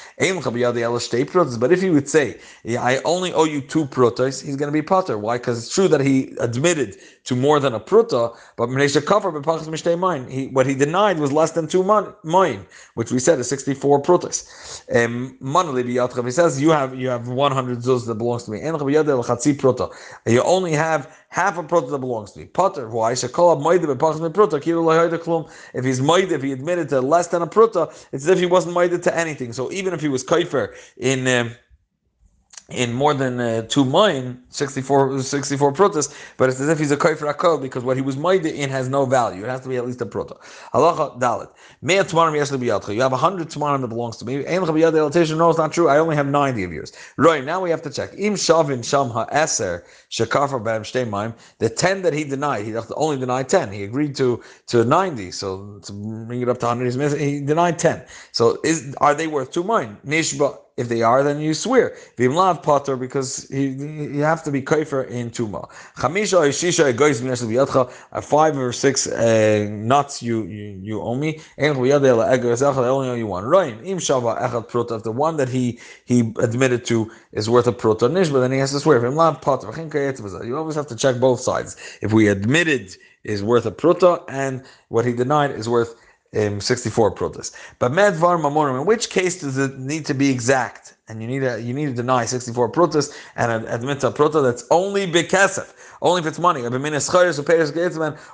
Protas. 1.25 1.59
But 1.59 1.71
if 1.71 1.81
he 1.81 1.89
would 1.89 2.07
say, 2.07 2.39
yeah, 2.63 2.83
I 2.83 3.01
only 3.03 3.33
owe 3.33 3.45
you 3.45 3.61
two 3.61 3.85
prutas, 3.85 4.43
he's 4.43 4.55
going 4.55 4.67
to 4.67 4.73
be 4.73 4.83
potter. 4.83 5.17
Why? 5.17 5.37
Because 5.39 5.65
it's 5.65 5.73
true 5.73 5.87
that 5.89 6.01
he 6.01 6.35
admitted 6.39 6.97
to 7.23 7.35
more 7.35 7.59
than 7.59 7.73
a 7.73 7.79
pruta, 7.79 8.35
but 8.57 8.69
he, 10.29 10.47
what 10.47 10.65
he 10.65 10.75
denied 10.75 11.19
was 11.19 11.31
less 11.31 11.51
than 11.51 11.67
two 11.67 11.83
mine, 11.83 12.65
which 12.95 13.11
we 13.11 13.19
said 13.19 13.39
is 13.39 13.47
64 13.49 14.01
prutas. 14.01 14.83
Um, 14.95 15.37
he 16.25 16.31
says, 16.31 16.61
you 16.61 16.71
have 16.71 16.95
you 16.95 17.09
have 17.09 17.27
100 17.27 17.77
zuz 17.79 18.05
that 18.07 18.15
belongs 18.15 18.43
to 18.43 18.51
me. 18.51 18.59
You 20.35 20.43
only 20.43 20.71
have 20.73 21.17
half 21.29 21.57
a 21.57 21.63
pruta 21.63 21.91
that 21.91 21.99
belongs 21.99 22.31
to 22.31 22.39
me. 22.39 22.45
Potter, 22.45 22.89
why? 22.89 23.11
If 23.11 23.21
he's 23.21 23.31
moide, 26.01 26.31
if 26.31 26.41
he 26.41 26.51
admitted 26.51 26.89
to 26.89 27.01
less 27.01 27.27
than 27.27 27.41
a 27.41 27.47
pruta, 27.47 27.89
it's 28.11 28.23
as 28.23 28.27
if 28.27 28.39
he 28.39 28.45
wasn't 28.45 28.75
moide 28.75 29.01
to 29.01 29.17
anything. 29.17 29.53
So 29.53 29.71
even 29.71 29.93
if 29.93 30.01
he 30.01 30.09
was 30.09 30.23
kaifer 30.23 30.75
in 30.97 31.27
um, 31.27 31.51
in 32.69 32.93
more 32.93 33.13
than 33.13 33.39
uh, 33.39 33.61
two 33.63 33.85
mine, 33.85 34.41
64, 34.49 35.21
64 35.21 35.73
protas, 35.73 36.13
but 36.37 36.49
it's 36.49 36.59
as 36.59 36.69
if 36.69 36.79
he's 36.79 36.91
a 36.91 36.97
kaifer 36.97 37.33
akol 37.33 37.61
because 37.61 37.83
what 37.83 37.97
he 37.97 38.01
was 38.01 38.17
made 38.17 38.45
in 38.45 38.69
has 38.69 38.87
no 38.89 39.05
value. 39.05 39.43
It 39.43 39.49
has 39.49 39.61
to 39.61 39.69
be 39.69 39.77
at 39.77 39.85
least 39.85 40.01
a 40.01 40.05
prota. 40.05 40.37
Halacha 40.73 41.19
dalit. 41.19 41.49
Mea 41.81 41.99
tmarim 41.99 42.33
yesli 42.33 42.59
biyadcha. 42.59 42.93
You 42.93 43.01
have 43.01 43.13
a 43.13 43.17
hundred 43.17 43.49
tmarim 43.49 43.81
that 43.81 43.87
belongs 43.87 44.17
to 44.17 44.25
me. 44.25 44.45
Ein 44.45 44.61
chabiyad 44.61 44.93
elitation. 44.93 45.37
No, 45.37 45.49
it's 45.49 45.57
not 45.57 45.71
true. 45.71 45.87
I 45.89 45.97
only 45.97 46.15
have 46.15 46.27
90 46.27 46.63
of 46.63 46.71
yours. 46.71 46.93
Right, 47.17 47.43
now 47.43 47.61
we 47.61 47.69
have 47.69 47.81
to 47.83 47.89
check. 47.89 48.11
Im 48.17 48.35
shavin 48.35 48.83
sham 48.83 49.09
ha'eser 49.09 49.83
shekafar 50.09 50.63
b'hem 50.63 50.81
shtei 50.81 51.09
maim. 51.09 51.33
The 51.59 51.69
10 51.69 52.01
that 52.03 52.13
he 52.13 52.23
denied, 52.23 52.65
he 52.65 52.75
only 52.95 53.17
denied 53.17 53.49
10. 53.49 53.71
He 53.71 53.83
agreed 53.83 54.15
to, 54.15 54.41
to 54.67 54.85
90. 54.85 55.31
So 55.31 55.79
to 55.83 55.93
bring 56.27 56.41
it 56.41 56.49
up 56.49 56.59
to 56.59 56.67
100, 56.67 57.19
he 57.19 57.41
denied 57.41 57.79
10. 57.79 58.03
So 58.31 58.59
is 58.63 58.95
are 58.95 59.13
they 59.13 59.27
worth 59.27 59.51
two 59.51 59.63
mine? 59.63 59.97
Nishba. 60.05 60.57
If 60.77 60.89
they 60.89 61.01
are, 61.01 61.23
then 61.23 61.39
you 61.39 61.53
swear. 61.53 61.95
Vimlav 62.17 62.63
potter 62.63 62.95
because 62.95 63.47
he, 63.49 63.67
you 63.67 64.21
have 64.21 64.43
to 64.43 64.51
be 64.51 64.61
kaifer 64.61 65.07
in 65.07 65.29
tuma. 65.29 65.69
Chamisha 65.97 66.39
or 66.39 66.49
shisha 66.49 66.93
egois 66.93 67.21
b'yadcha. 67.21 67.91
Five 68.23 68.57
or 68.57 68.71
six 68.71 69.07
uh, 69.07 69.67
nuts 69.69 70.23
you, 70.23 70.43
you 70.45 70.79
you 70.81 71.01
owe 71.01 71.15
me. 71.15 71.39
B'yadel 71.59 72.25
egois 72.37 72.61
I 72.61 72.87
only 72.87 73.09
owe 73.09 73.15
you 73.15 73.27
one. 73.27 73.43
Roim 73.43 73.85
im 73.85 73.97
shava 73.97 74.41
echad 74.41 74.69
prota. 74.69 75.01
The 75.01 75.11
one 75.11 75.37
that 75.37 75.49
he 75.49 75.79
he 76.05 76.33
admitted 76.39 76.85
to 76.85 77.11
is 77.31 77.49
worth 77.49 77.67
a 77.67 77.73
prota 77.73 78.09
nishba, 78.09 78.41
then 78.41 78.51
he 78.51 78.57
has 78.57 78.71
to 78.71 78.79
swear. 78.79 78.99
Vimlav 78.99 79.41
potter. 79.41 79.71
You 80.45 80.57
always 80.57 80.75
have 80.75 80.87
to 80.87 80.95
check 80.95 81.19
both 81.19 81.41
sides. 81.41 81.75
If 82.01 82.13
we 82.13 82.27
admitted 82.27 82.95
is 83.23 83.43
worth 83.43 83.65
a 83.65 83.71
prota 83.71 84.23
and 84.27 84.63
what 84.89 85.05
he 85.05 85.13
denied 85.13 85.51
is 85.51 85.69
worth 85.69 85.95
um, 86.37 86.61
64 86.61 87.13
protas. 87.13 87.51
But 87.79 87.91
medvar 87.91 88.39
mamorim, 88.39 88.79
in 88.79 88.85
which 88.85 89.09
case 89.09 89.41
does 89.41 89.57
it 89.57 89.77
need 89.77 90.05
to 90.05 90.13
be 90.13 90.29
exact? 90.29 90.95
And 91.07 91.21
you 91.21 91.27
need 91.27 91.39
to 91.39 91.61
you 91.61 91.73
need 91.73 91.87
to 91.87 91.93
deny 91.93 92.23
64 92.23 92.71
protas 92.71 93.13
and 93.35 93.65
admit 93.67 94.03
a 94.03 94.11
prota 94.11 94.41
that's 94.41 94.65
only 94.71 95.05
bekesef, 95.11 95.73
only 96.01 96.21
if 96.21 96.27
it's 96.27 96.39
money, 96.39 96.61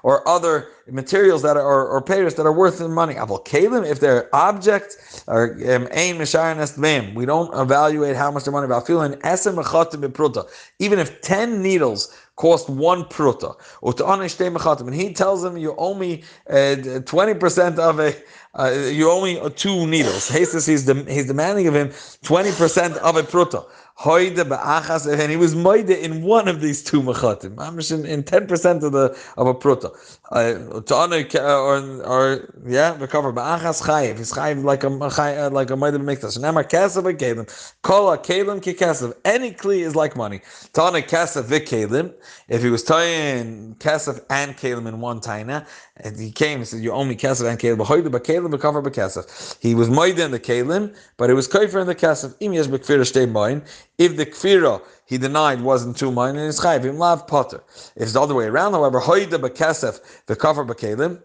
or 0.04 0.28
other 0.28 0.68
materials 0.88 1.42
that 1.42 1.58
are 1.58 1.88
or, 1.88 2.02
payers 2.04 2.36
that 2.36 2.46
are 2.46 2.54
worth 2.54 2.78
the 2.78 2.88
money. 2.88 3.16
Aval 3.16 3.44
kalim, 3.44 3.84
if 3.84 4.00
they're 4.00 4.30
objects 4.36 5.24
or 5.28 5.54
um, 5.54 5.88
ain 5.92 6.18
mishayanest 6.18 7.16
we 7.16 7.26
don't 7.26 7.52
evaluate 7.60 8.16
how 8.16 8.30
much 8.30 8.44
they're 8.44 8.54
money 8.54 8.68
Even 10.80 11.00
if 11.00 11.22
10 11.22 11.62
needles 11.64 12.16
cost 12.38 12.70
one 12.70 13.04
pruta. 13.06 13.56
And 14.80 14.96
he 14.96 15.14
tells 15.14 15.44
him 15.44 15.58
you 15.58 15.76
owe 15.78 15.94
me 15.94 16.24
uh, 16.50 16.76
twenty 17.06 17.34
percent 17.36 17.80
of 17.80 18.00
a. 18.00 18.16
Uh, 18.54 18.72
you 18.92 19.10
owe 19.10 19.24
me 19.24 19.40
two 19.52 19.86
needles. 19.88 20.30
He's, 20.38 20.66
he's, 20.66 20.88
he's 20.88 21.28
demanding 21.28 21.68
of 21.68 21.76
him 21.76 21.92
twenty 22.24 22.52
percent 22.52 22.98
of 22.98 23.16
a 23.16 23.24
pruta 23.24 23.66
and 24.06 25.32
he 25.32 25.38
was 25.38 25.56
moide 25.56 25.90
in 25.90 26.22
one 26.22 26.48
of 26.48 26.62
these 26.62 26.84
two 26.84 27.02
mechatim. 27.02 28.06
in 28.06 28.24
ten 28.24 28.46
percent 28.46 28.84
of 28.84 28.92
the 28.92 29.18
of 29.38 29.48
a 29.48 29.56
pruta. 29.56 29.92
Uh, 30.32 31.40
or 31.40 32.06
or 32.06 32.54
yeah, 32.68 32.96
recover 33.00 33.34
ba'achas 33.34 33.82
chayiv. 33.82 34.18
He's 34.20 34.32
chayiv 34.32 34.64
like 34.64 34.84
a 34.84 34.88
uh, 34.88 35.50
like 35.50 35.72
a 35.72 35.74
moide 35.74 35.98
b'mikdash. 35.98 36.38
Nemar 36.38 36.70
kasav 36.70 37.12
v'kelim. 37.12 37.74
Kol 37.82 38.16
kelim 38.18 38.62
ki 38.62 38.76
kasav. 38.76 39.16
Any 39.26 39.52
kli 39.52 39.80
is 39.80 39.96
like 39.96 40.16
money. 40.16 40.42
Tana 40.74 41.02
kasav 41.02 41.46
v'kelim. 41.46 42.14
If 42.50 42.62
he 42.62 42.70
was 42.70 42.84
tying 42.84 43.76
kasav 43.80 44.24
and 44.30 44.56
kelim 44.56 44.88
in 44.88 45.00
one 45.02 45.22
taina, 45.22 45.68
and 46.00 46.20
he 46.20 46.32
came 46.32 46.60
and 46.60 46.68
said, 46.68 46.82
"You 46.82 46.92
owe 46.92 47.04
me 47.04 47.16
kasav 47.16 47.50
and 47.50 47.60
kelim." 47.60 47.78
B'hoide 47.78 48.10
b'kelim 48.10 48.54
b'cover 48.54 48.84
b'kasav. 48.84 49.58
He 49.60 49.76
was 49.76 49.90
moide 49.90 50.20
in 50.20 50.32
the 50.32 50.40
kelim, 50.40 50.96
but 51.18 51.30
it 51.30 51.34
was 51.34 51.48
kaifer 51.48 51.82
in 51.82 51.88
the 51.88 51.96
kasav. 51.96 52.36
Im 52.40 52.54
yes 52.54 52.68
b'kfir 52.68 53.00
shtei 53.02 53.30
moin. 53.30 53.64
If 53.98 54.18
the 54.18 54.26
kfira 54.26 54.82
he 55.06 55.18
denied 55.18 55.62
wasn't 55.62 55.98
two 55.98 56.12
mine, 56.12 56.36
and 56.36 56.48
it's 56.48 56.60
chayiv 56.60 56.84
him 56.84 56.98
lav 56.98 57.28
potter. 57.28 57.64
If 57.96 58.04
it's 58.04 58.14
the 58.14 58.22
other 58.22 58.36
way 58.36 58.46
around, 58.46 58.74
however, 58.74 59.00
hoida 59.00 59.40
bekesef 59.40 60.00
the 60.28 60.36
cover 60.36 60.66
bekelim. 60.66 61.22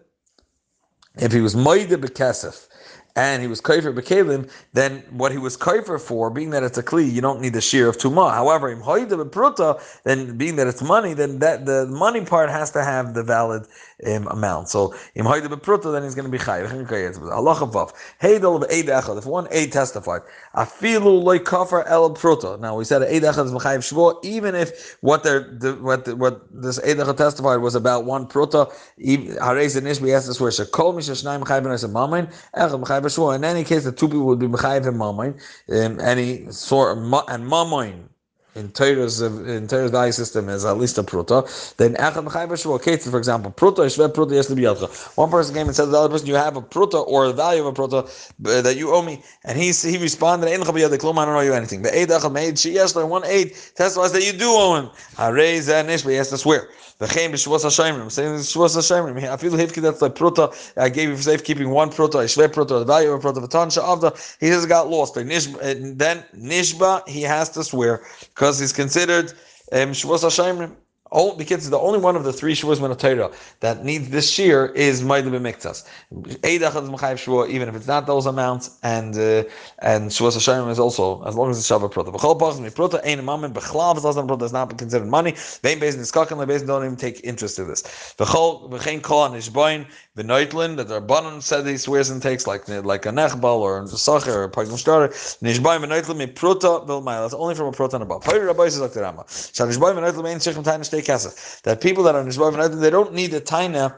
If 1.17 1.31
he 1.31 1.41
was 1.41 1.55
moide 1.55 1.89
bekesef 1.89 2.67
and 3.15 3.41
he 3.41 3.47
was 3.47 3.61
kaifer 3.61 3.93
bekalim, 3.93 4.49
then 4.73 5.03
what 5.11 5.31
he 5.31 5.37
was 5.37 5.55
kaifer 5.55 6.01
for, 6.01 6.29
being 6.29 6.49
that 6.51 6.63
it's 6.63 6.77
a 6.77 6.83
kli, 6.83 7.11
you 7.11 7.21
don't 7.21 7.41
need 7.41 7.53
the 7.53 7.61
shear 7.61 7.87
of 7.87 7.97
tuma. 7.97 8.33
However, 8.33 8.69
im 8.69 8.81
pruta, 8.81 9.81
then 10.03 10.37
being 10.37 10.55
that 10.55 10.67
it's 10.67 10.81
money, 10.81 11.13
then 11.13 11.39
that 11.39 11.65
the 11.65 11.85
money 11.87 12.25
part 12.25 12.49
has 12.49 12.71
to 12.71 12.83
have 12.83 13.13
the 13.13 13.23
valid 13.23 13.67
um, 14.07 14.27
amount. 14.27 14.69
So 14.69 14.93
im 15.15 15.25
bepruta, 15.25 15.91
then 15.91 16.03
he's 16.03 16.15
going 16.15 16.25
to 16.25 16.31
be 16.31 16.43
chayiv. 16.43 17.31
Allah 17.31 17.55
vav. 17.55 17.93
Heidel 18.19 18.55
of 18.55 18.63
eid 18.71 18.85
echad. 18.85 19.17
If 19.17 19.25
one 19.25 19.47
eid 19.47 19.71
testified, 19.71 20.21
afilu 20.55 21.21
loy 21.23 21.39
kafar 21.39 21.83
el 21.87 22.15
pruta. 22.15 22.59
Now 22.59 22.75
we 22.77 22.83
said 22.83 23.01
eid 23.03 23.21
echad 23.21 23.45
is 23.45 23.51
mechayiv 23.51 23.79
shvo, 23.79 24.23
even 24.23 24.55
if 24.55 24.97
what 25.01 25.23
they 25.23 25.39
what 25.73 26.05
the, 26.05 26.15
what 26.15 26.41
this 26.51 26.79
eid 26.79 26.97
echad 26.97 27.17
testified 27.17 27.59
was 27.61 27.75
about 27.75 28.05
one 28.05 28.27
pruta. 28.27 28.71
Harez 28.99 29.75
and 29.77 29.87
Ishbi 29.87 30.11
has 30.11 30.25
to 30.25 30.33
swear 30.33 30.51
shekol 30.51 30.95
misha 30.95 31.11
shnayim 31.11 31.43
mechayiv 31.43 31.83
and 31.83 31.93
mamain 31.93 32.33
echad 32.55 32.83
mechayiv 32.83 33.02
In 33.35 33.43
any 33.43 33.63
case, 33.63 33.83
the 33.83 33.91
two 33.91 34.07
people 34.07 34.25
would 34.25 34.39
be 34.39 34.47
mechayiv 34.47 34.87
and 34.87 34.97
mamain. 34.97 35.39
Um, 35.69 35.99
any 35.99 36.51
sort 36.51 36.97
and 36.97 37.07
mamain 37.07 38.09
in 38.55 38.69
Torah's 38.69 39.21
in 39.21 39.67
Torah's 39.67 39.91
value 39.91 40.11
system 40.11 40.49
is 40.49 40.63
at 40.65 40.77
least 40.77 40.97
a 40.97 41.03
pruta, 41.03 41.75
then 41.77 41.95
echad 41.95 42.25
mechayv 42.25 42.49
b'shvua 42.49 42.81
kates, 42.81 43.09
for 43.09 43.17
example, 43.17 43.51
pruta 43.51 43.85
shve 43.85 44.07
pruta 44.13 44.33
yes 44.33 44.49
biyadcha. 44.49 45.17
One 45.17 45.31
person 45.31 45.55
came 45.55 45.67
and 45.67 45.75
said 45.75 45.85
to 45.85 45.91
the 45.91 45.97
other 45.97 46.09
person, 46.09 46.27
"You 46.27 46.35
have 46.35 46.55
a 46.55 46.61
pruta 46.61 47.05
or 47.07 47.27
the 47.27 47.33
value 47.33 47.65
of 47.65 47.67
a 47.67 47.73
pruta 47.73 48.05
uh, 48.05 48.61
that 48.61 48.77
you 48.77 48.93
owe 48.93 49.01
me," 49.01 49.23
and 49.43 49.57
he 49.57 49.71
he 49.71 49.97
responded, 49.97 50.49
"Ein 50.49 50.61
biyadcha 50.61 50.97
klum, 50.99 51.17
I 51.17 51.25
don't 51.25 51.35
owe 51.35 51.39
you 51.41 51.53
anything." 51.53 51.81
But 51.81 51.93
eight 51.93 52.09
echad 52.09 52.31
made 52.31 52.59
she 52.59 52.73
yes, 52.73 52.93
one 52.95 53.23
eight 53.25 53.71
testifies 53.75 54.11
that 54.11 54.23
you 54.23 54.33
do 54.33 54.49
owe 54.49 54.75
him. 54.75 54.89
Harei 55.15 55.57
zanish, 55.57 56.03
but 56.03 56.11
he 56.11 56.17
has 56.17 56.29
to 56.29 56.37
swear. 56.37 56.69
V'chein 57.07 57.31
b'shvus 57.31 57.63
hashayimrim. 57.65 58.11
Saying 58.11 58.33
shvus 58.35 58.75
hashayimrim. 58.75 59.21
Afilu 59.21 59.57
hivki 59.57 59.81
that's 59.81 60.01
like 60.01 60.15
pruta. 60.15 60.53
I 60.77 60.89
gave 60.89 61.09
you 61.09 61.15
for 61.15 61.23
safekeeping 61.23 61.69
one 61.69 61.89
pruta. 61.89 62.19
I 62.21 62.25
shve 62.25 62.47
pruta. 62.49 62.79
The 62.79 62.85
value 62.85 63.11
of 63.11 63.23
a 63.23 63.27
pruta. 63.27 63.45
V'tan 63.45 63.67
sha'avda. 63.67 64.37
He 64.39 64.47
just 64.47 64.67
got 64.67 64.89
lost. 64.89 65.15
Then 65.15 65.27
nishba. 65.27 67.07
He 67.07 67.21
has 67.23 67.49
to 67.49 67.63
swear 67.63 68.01
because 68.29 68.59
he's 68.59 68.73
considered 68.73 69.31
um, 69.71 69.91
shvus 69.91 70.23
hashayimrim 70.23 70.75
all 71.13 71.35
because 71.35 71.69
the 71.69 71.79
only 71.79 71.99
one 71.99 72.15
of 72.15 72.23
the 72.23 72.33
three 72.33 72.53
shuas 72.53 72.79
Torah 72.97 73.31
that 73.59 73.85
needs 73.85 74.09
this 74.09 74.29
shear 74.29 74.67
is 74.67 75.03
Maida 75.03 75.29
b'miktas. 75.29 75.87
Eidach 76.11 76.75
is 76.81 76.89
mechayiv 76.89 77.17
shua, 77.19 77.47
even 77.47 77.69
if 77.69 77.75
it's 77.75 77.87
not 77.87 78.07
those 78.07 78.25
amounts, 78.25 78.77
and 78.81 79.15
uh, 79.15 79.43
and 79.79 80.09
shuas 80.09 80.33
Hashem 80.33 80.69
is 80.69 80.79
also 80.79 81.23
as 81.23 81.35
long 81.35 81.51
as 81.51 81.59
it's 81.59 81.69
shava 81.69 81.91
prota. 81.91 82.11
B'chol 82.11 82.39
pachas 82.39 82.59
mi 82.59 82.69
prota 82.69 82.99
ein 83.05 83.19
mamen 83.19 83.53
b'chlav 83.53 83.97
zazan 83.97 84.27
prota 84.27 84.43
is 84.43 84.51
not 84.51 84.75
considered 84.77 85.07
money. 85.07 85.35
Vein 85.61 85.79
based 85.79 85.97
in 85.97 86.03
skakan 86.03 86.37
le 86.37 86.47
based 86.47 86.65
don't 86.65 86.83
even 86.83 86.97
take 86.97 87.21
interest 87.23 87.59
in 87.59 87.67
this. 87.67 87.83
B'chol 88.17 88.69
b'chein 88.71 89.01
kol 89.01 89.25
an 89.25 89.33
ishboin 89.33 89.85
v'noitlin 90.17 90.75
that 90.77 90.87
the 90.87 90.99
Rabbanon 90.99 91.41
said 91.41 91.67
he 91.67 91.77
swears 91.77 92.09
and 92.09 92.21
takes 92.21 92.47
like 92.47 92.67
like 92.67 93.05
a 93.05 93.09
nechbal 93.09 93.59
or 93.59 93.83
a 93.83 93.87
sacher 93.87 94.33
or 94.33 94.43
a 94.45 94.49
pagam 94.49 94.77
starter. 94.77 95.13
Nishboin 95.13 95.79
v'noitlin 95.85 96.17
mi 96.17 96.27
prota 96.27 96.85
v'lmayel. 96.87 97.21
That's 97.23 97.35
only 97.35 97.53
from 97.53 97.67
a 97.67 97.71
prota 97.71 97.93
and 97.93 98.03
above. 98.03 98.23
Hayri 98.23 98.47
rabbi 98.47 98.65
says 98.65 98.81
like 98.81 98.93
the 98.93 99.01
Rama. 99.01 99.25
Shal 99.29 99.67
nishboin 99.67 99.95
v'noitlin 99.95 100.25
ein 100.25 100.39
shechem 100.39 100.63
tayin 100.63 100.83
shtei. 101.03 101.61
That 101.63 101.81
people 101.81 102.03
that 102.03 102.15
are 102.15 102.23
nishbav 102.23 102.59
and 102.59 102.81
they 102.81 102.89
don't 102.89 103.13
need 103.13 103.33
a 103.33 103.41
taina 103.41 103.95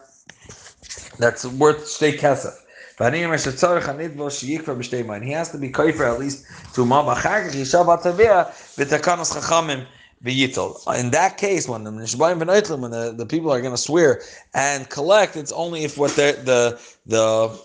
that's 1.17 1.45
worth 1.45 1.85
shtei 1.85 2.17
kesef. 2.17 2.55
He 2.97 3.01
has 3.01 3.43
to 5.51 5.57
be 5.57 5.69
kaifer 5.69 6.13
at 6.13 6.17
least 6.17 6.45
to 6.75 6.85
ma 6.85 7.03
b'chagach 7.03 7.51
yishav 7.51 7.87
atavia 7.87 8.47
v'takanos 8.77 9.33
chachamim 9.35 9.85
v'yitol. 10.23 10.97
In 10.97 11.11
that 11.11 11.37
case, 11.37 11.67
when 11.67 11.83
the 11.83 11.91
nishbayim 11.91 12.41
v'noitlim, 12.41 12.79
when 12.79 12.91
the, 12.91 13.11
the 13.11 13.25
people 13.25 13.51
are 13.51 13.59
going 13.59 13.73
to 13.73 13.77
swear 13.77 14.21
and 14.53 14.89
collect, 14.89 15.35
it's 15.35 15.51
only 15.51 15.83
if 15.83 15.97
what 15.97 16.11
the 16.11 16.39
the 16.45 16.79
the 17.05 17.59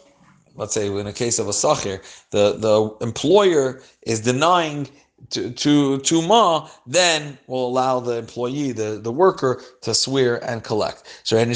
let's 0.56 0.74
say 0.74 0.88
in 0.88 1.06
a 1.06 1.12
case 1.12 1.38
of 1.38 1.46
a 1.46 1.52
sachir, 1.52 2.00
the 2.30 2.54
the 2.58 2.96
employer 3.04 3.80
is 4.02 4.20
denying 4.20 4.88
to 5.30 5.50
to 5.52 5.98
to 6.00 6.22
ma, 6.22 6.68
then 6.86 7.38
will 7.46 7.66
allow 7.66 8.00
the 8.00 8.16
employee, 8.18 8.72
the, 8.72 9.00
the 9.02 9.12
worker, 9.12 9.62
to 9.82 9.94
swear 9.94 10.42
and 10.48 10.64
collect. 10.64 11.20
So 11.24 11.36
if 11.36 11.46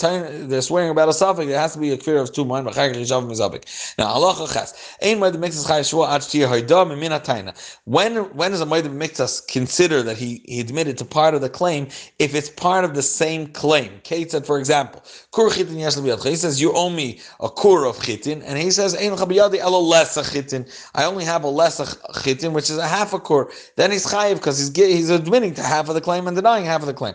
they're 0.00 0.46
they're 0.48 0.62
swearing 0.62 0.90
about 0.90 1.08
a 1.08 1.12
suffix, 1.12 1.50
it 1.50 1.56
has 1.56 1.72
to 1.74 1.78
be 1.78 1.90
a 1.92 1.98
kfir 1.98 2.20
of 2.22 2.32
two 2.32 2.44
mind. 2.44 2.66
Now 2.66 2.72
halacha 4.16 4.48
min 6.98 7.12
When 7.84 8.16
when 8.36 8.52
is 8.52 8.60
a 8.60 8.66
moed 8.66 8.82
mixas 8.96 9.46
consider 9.46 10.02
that 10.02 10.16
he, 10.16 10.42
he 10.46 10.60
admitted 10.60 10.98
to 10.98 11.04
part 11.04 11.34
of 11.34 11.40
the 11.40 11.48
claim 11.48 11.88
if 12.18 12.34
it's 12.34 12.50
part 12.50 12.84
of 12.84 12.94
the 12.94 13.02
same 13.02 13.48
claim? 13.48 14.00
Kate 14.04 14.30
said, 14.30 14.46
for 14.46 14.58
example, 14.58 15.02
kur 15.32 15.50
chitin 15.50 15.76
He 16.24 16.36
says 16.36 16.60
you 16.60 16.72
owe 16.72 16.90
me 16.90 17.20
a 17.40 17.48
kur 17.50 17.86
of 17.86 17.98
chitin, 18.02 18.42
and 18.42 18.58
he 18.58 18.70
says 18.70 18.94
ein 18.94 19.12
chabiyadi 19.16 19.58
elo 19.58 19.80
less 19.80 20.16
chitin. 20.32 20.59
I 20.94 21.04
only 21.04 21.24
have 21.24 21.44
a 21.44 21.48
less 21.48 21.80
chitin, 22.22 22.52
which 22.52 22.70
is 22.70 22.78
a 22.78 22.88
half 22.88 23.12
a 23.12 23.20
core. 23.20 23.50
Then 23.76 23.90
he's 23.90 24.06
chayiv 24.06 24.34
because 24.36 24.58
he's 24.58 24.74
he's 24.76 25.10
admitting 25.10 25.54
to 25.54 25.62
half 25.62 25.88
of 25.88 25.94
the 25.94 26.00
claim 26.00 26.26
and 26.26 26.36
denying 26.36 26.64
half 26.64 26.82
of 26.82 26.86
the 26.86 26.94
claim. 26.94 27.14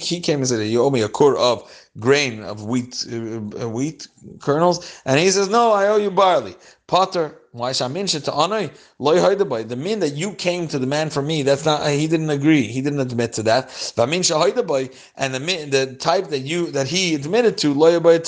He 0.00 0.20
came 0.20 0.38
and 0.40 0.48
said, 0.48 0.66
"You 0.66 0.82
owe 0.84 0.90
me 0.90 1.02
a 1.02 1.08
core 1.08 1.36
of 1.38 1.70
grain 1.98 2.42
of 2.44 2.64
wheat, 2.64 3.06
uh, 3.12 3.68
wheat 3.68 4.08
kernels," 4.40 4.86
and 5.04 5.20
he 5.20 5.30
says, 5.30 5.48
"No, 5.48 5.72
I 5.72 5.88
owe 5.88 5.96
you 5.96 6.10
barley." 6.10 6.56
Potter, 6.86 7.39
why 7.52 7.72
shamin 7.72 8.24
to 8.24 8.32
honor 8.32 8.70
loy 8.98 9.34
The 9.64 9.76
min 9.76 9.98
that 10.00 10.10
you 10.10 10.32
came 10.34 10.68
to 10.68 10.78
the 10.78 10.86
man 10.86 11.10
for 11.10 11.20
me, 11.20 11.42
that's 11.42 11.64
not. 11.64 11.88
He 11.88 12.06
didn't 12.06 12.30
agree. 12.30 12.62
He 12.62 12.80
didn't 12.80 13.00
admit 13.00 13.32
to 13.34 13.42
that. 13.44 13.70
Vamin 13.96 14.20
shahoidaboy, 14.20 14.94
and 15.16 15.34
the 15.34 15.40
the 15.70 15.96
type 15.96 16.28
that 16.28 16.40
you 16.40 16.70
that 16.70 16.86
he 16.86 17.14
admitted 17.14 17.58
to 17.58 17.74
loy 17.74 17.98
loy 17.98 18.18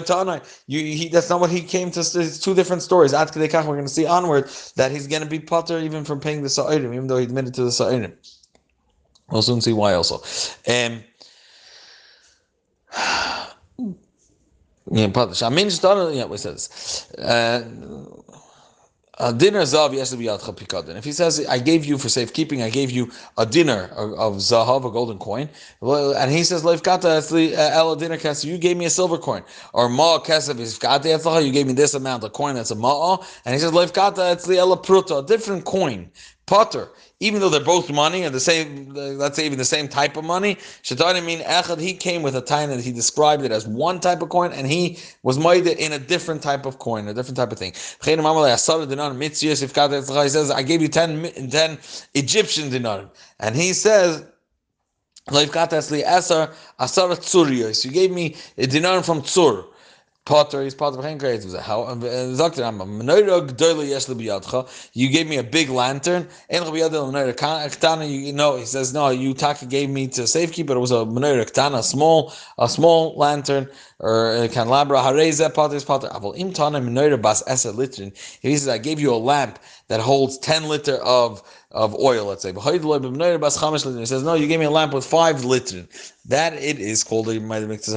to. 0.00 0.42
You 0.66 0.80
he 0.80 1.08
that's 1.08 1.30
not 1.30 1.40
what 1.40 1.50
he 1.50 1.62
came 1.62 1.90
to. 1.92 2.00
It's 2.00 2.38
two 2.38 2.54
different 2.54 2.82
stories. 2.82 3.14
At 3.14 3.34
we're 3.34 3.62
going 3.62 3.84
to 3.84 3.88
see 3.88 4.06
onward 4.06 4.50
that 4.76 4.90
he's 4.90 5.06
going 5.06 5.22
to 5.22 5.28
be 5.28 5.38
potter 5.38 5.78
even 5.78 6.04
from 6.04 6.20
paying 6.20 6.42
the 6.42 6.48
sa'irim, 6.48 6.94
even 6.94 7.06
though 7.06 7.16
he 7.18 7.24
admitted 7.24 7.54
to 7.54 7.64
the 7.64 7.72
sa'irim. 7.72 8.12
We'll 9.30 9.42
soon 9.42 9.62
see 9.62 9.72
why 9.72 9.94
also. 9.94 10.22
Um, 10.68 11.02
yeah, 14.92 15.08
Shamin 15.08 15.70
Shtar, 15.70 16.12
yeah, 16.12 16.24
what 16.24 16.40
says? 16.40 17.08
Uh, 17.18 17.62
a 19.18 19.32
dinner 19.32 19.62
zav 19.62 19.94
yes 19.94 20.10
to 20.10 20.16
be 20.16 20.24
pikadon. 20.24 20.96
If 20.96 21.04
he 21.04 21.12
says, 21.12 21.46
"I 21.46 21.58
gave 21.58 21.84
you 21.84 21.98
for 21.98 22.08
safekeeping, 22.08 22.62
I 22.62 22.70
gave 22.70 22.90
you 22.90 23.10
a 23.38 23.46
dinner 23.46 23.90
of 23.96 24.36
zahav, 24.36 24.84
a 24.84 24.90
golden 24.90 25.18
coin," 25.18 25.48
and 25.82 26.30
he 26.30 26.44
says, 26.44 26.62
"Leifkata 26.62 27.18
el 27.72 27.94
dinner 27.96 28.18
kesef, 28.18 28.44
you 28.44 28.58
gave 28.58 28.76
me 28.76 28.86
a 28.86 28.90
silver 28.90 29.18
coin," 29.18 29.44
or 29.74 29.88
ma 29.88 30.18
is 30.26 30.78
you 31.46 31.52
gave 31.52 31.66
me 31.66 31.72
this 31.72 31.94
amount, 31.94 32.24
a 32.24 32.30
coin 32.30 32.54
that's 32.56 32.70
a 32.70 32.74
ma, 32.74 33.18
and 33.44 33.54
he 33.54 33.60
says, 33.60 33.70
"Leifkata 33.70 34.44
the 34.46 34.58
ela 34.58 34.76
pruta, 34.76 35.18
a 35.18 35.26
different 35.26 35.64
coin." 35.64 36.10
Potter, 36.52 36.90
even 37.20 37.40
though 37.40 37.48
they're 37.48 37.64
both 37.64 37.90
money 37.90 38.24
and 38.24 38.34
the 38.34 38.38
same, 38.38 38.92
let's 38.92 39.36
say 39.36 39.46
even 39.46 39.56
the 39.56 39.64
same 39.64 39.88
type 39.88 40.18
of 40.18 40.24
money. 40.24 40.56
Shetani 40.82 41.24
mean 41.24 41.38
Echad, 41.40 41.80
he 41.80 41.94
came 41.94 42.20
with 42.20 42.36
a 42.36 42.42
time 42.42 42.68
that 42.68 42.80
he 42.80 42.92
described 42.92 43.42
it 43.42 43.50
as 43.50 43.66
one 43.66 43.98
type 44.00 44.20
of 44.20 44.28
coin, 44.28 44.52
and 44.52 44.66
he 44.66 44.98
was 45.22 45.38
made 45.38 45.66
in 45.66 45.92
a 45.92 45.98
different 45.98 46.42
type 46.42 46.66
of 46.66 46.78
coin, 46.78 47.08
a 47.08 47.14
different 47.14 47.38
type 47.38 47.52
of 47.52 47.58
thing. 47.58 47.72
He 47.72 47.78
says, 50.28 50.50
I 50.50 50.62
gave 50.62 50.82
you 50.82 50.88
10, 50.88 51.48
10 51.48 51.78
Egyptian 52.12 52.68
dinar. 52.68 53.08
And 53.40 53.56
he 53.56 53.72
says, 53.72 54.26
you 55.30 55.46
gave 57.92 58.10
me 58.10 58.36
a 58.58 58.66
dinar 58.66 59.02
from 59.02 59.22
Tzur. 59.22 59.71
Potter, 60.24 60.62
he's 60.62 60.76
uh, 60.76 60.78
You 64.92 65.08
gave 65.08 65.28
me 65.28 65.38
a 65.38 65.42
big 65.42 65.68
lantern. 65.68 66.28
You 66.48 68.32
know, 68.32 68.56
he 68.56 68.64
says, 68.64 68.94
no, 68.94 69.08
you 69.08 69.34
Taka 69.34 69.66
gave 69.66 69.90
me 69.90 70.06
to 70.08 70.22
safekeep, 70.22 70.66
but 70.66 70.76
it 70.76 70.80
was 70.80 70.92
a 70.92 71.04
small, 71.82 72.32
a 72.56 72.68
small 72.68 73.16
lantern 73.16 73.68
or 74.02 74.34
a 74.34 74.48
candelabra. 74.48 74.98
Hareza 74.98 75.52
Potter's 75.52 75.84
Potter. 75.84 76.08
Avol 76.08 77.22
bas 77.22 77.42
litrin. 77.44 78.12
He 78.40 78.56
says, 78.56 78.68
I 78.68 78.78
gave 78.78 79.00
you 79.00 79.14
a 79.14 79.16
lamp 79.16 79.58
that 79.88 80.00
holds 80.00 80.38
ten 80.38 80.68
liter 80.68 80.96
of 80.96 81.42
of 81.72 81.98
oil, 81.98 82.26
let's 82.26 82.42
say. 82.42 82.52
He 82.52 84.06
says, 84.06 84.22
no, 84.22 84.34
you 84.34 84.46
gave 84.46 84.60
me 84.60 84.66
a 84.66 84.70
lamp 84.70 84.92
with 84.92 85.06
five 85.06 85.44
liter. 85.44 85.86
That 86.26 86.52
it 86.52 86.78
is 86.78 87.02
called 87.02 87.28
a 87.28 87.40
It's 87.40 87.88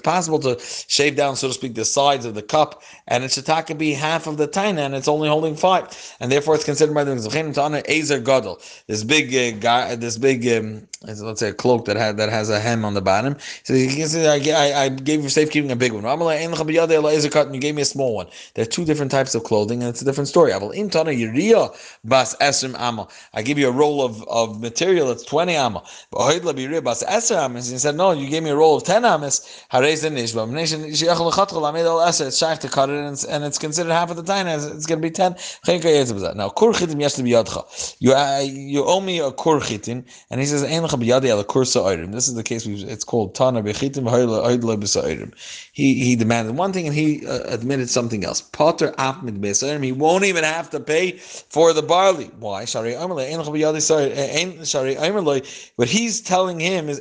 possible 0.00 0.38
to 0.40 0.58
shave 0.88 1.14
down, 1.14 1.36
so 1.36 1.48
to 1.48 1.54
speak, 1.54 1.74
the 1.74 1.84
sides 1.84 2.24
of 2.24 2.34
the 2.34 2.42
cup, 2.42 2.82
and 3.06 3.22
it 3.22 3.32
should 3.32 3.78
be 3.78 3.92
half 3.92 4.26
of 4.26 4.36
the 4.36 4.48
taina, 4.48 4.78
and 4.78 4.94
it's 4.94 5.08
only 5.08 5.28
holding 5.28 5.54
five, 5.54 6.16
and 6.20 6.32
therefore 6.32 6.54
it's 6.54 6.64
considered 6.64 6.94
by 6.94 7.04
the 7.04 7.82
Ezer 7.86 8.18
Gadol. 8.18 8.58
This 8.88 9.04
big 9.04 9.34
uh, 9.34 9.58
guy, 9.60 9.94
this 9.94 10.18
big, 10.18 10.46
um, 10.48 10.88
let's 11.02 11.40
say, 11.40 11.50
a 11.50 11.54
cloak 11.54 11.84
that 11.84 11.96
had 11.96 12.16
that 12.16 12.30
has 12.30 12.50
a 12.50 12.58
hem 12.58 12.84
on 12.84 12.94
the 12.94 13.02
bottom. 13.02 13.36
So 13.64 13.74
he 13.74 14.02
I, 14.02 14.40
I, 14.50 14.84
I 14.84 14.88
gave 14.88 15.22
you 15.22 15.28
safekeeping 15.28 15.70
a 15.70 15.76
big 15.76 15.92
one. 15.92 16.04
You 16.04 17.60
gave 17.60 17.74
me 17.74 17.82
a 17.82 17.84
small 17.84 18.14
one. 18.14 18.26
There 18.54 18.62
are 18.62 18.66
two 18.66 18.84
different 18.84 19.10
types 19.10 19.34
of 19.34 19.44
clothing, 19.44 19.82
and 19.82 19.90
it's 19.90 20.02
a 20.02 20.04
different 20.04 20.28
story. 20.28 20.52
I 20.52 20.58
give 23.42 23.58
you 23.58 23.68
a 23.68 23.72
roll 23.72 24.04
of, 24.04 24.22
of 24.28 24.60
material 24.60 25.08
that's 25.08 25.24
20 25.24 25.54
amma. 25.54 25.82
Amas. 27.36 27.70
He 27.70 27.78
said, 27.78 27.96
no, 27.96 28.12
you 28.12 28.28
gave 28.28 28.42
me 28.42 28.50
a 28.50 28.56
roll 28.56 28.76
of 28.76 28.84
10 28.84 29.04
amas. 29.04 29.64
It's 29.72 30.02
shaykh 32.38 32.58
to 32.60 32.68
cut 32.68 32.90
it 32.90 32.96
and 32.96 33.12
it's, 33.12 33.24
and 33.24 33.44
it's 33.44 33.58
considered 33.58 33.92
half 33.92 34.10
of 34.10 34.16
the 34.16 34.22
time. 34.22 34.46
It's 34.46 34.86
going 34.86 35.00
to 35.00 35.06
be 35.06 35.10
10. 35.10 35.34
Now, 36.36 36.48
kur 36.50 36.72
chitim 36.72 37.00
yesh 37.00 37.16
You, 38.00 38.12
uh, 38.12 38.44
you 38.46 38.84
owe 38.84 39.00
me 39.00 39.20
a 39.20 39.32
kur 39.32 39.60
chitin. 39.60 40.04
And 40.30 40.40
he 40.40 40.46
says. 40.46 40.62
This 40.62 42.28
is 42.28 42.34
the 42.34 42.42
case, 42.42 42.66
it's 42.66 43.04
called 43.04 43.34
He, 45.72 46.04
he 46.04 46.16
demanded 46.16 46.56
one 46.56 46.72
thing 46.72 46.86
and 46.86 46.94
he 46.94 47.26
uh, 47.26 47.40
admitted 47.46 47.90
something 47.90 48.24
else. 48.24 48.40
Potter 48.40 48.92
b'sa'irim. 48.92 49.84
He 49.84 49.92
won't 49.92 50.24
even 50.24 50.44
have 50.44 50.70
to 50.70 50.80
pay 50.80 51.12
for 51.12 51.72
the 51.72 51.82
barley. 51.82 52.30
Why? 52.38 52.64
Shari 52.64 52.94
What 55.76 55.88
he's 55.88 56.20
telling 56.20 56.60
him 56.60 56.88
is 56.88 57.00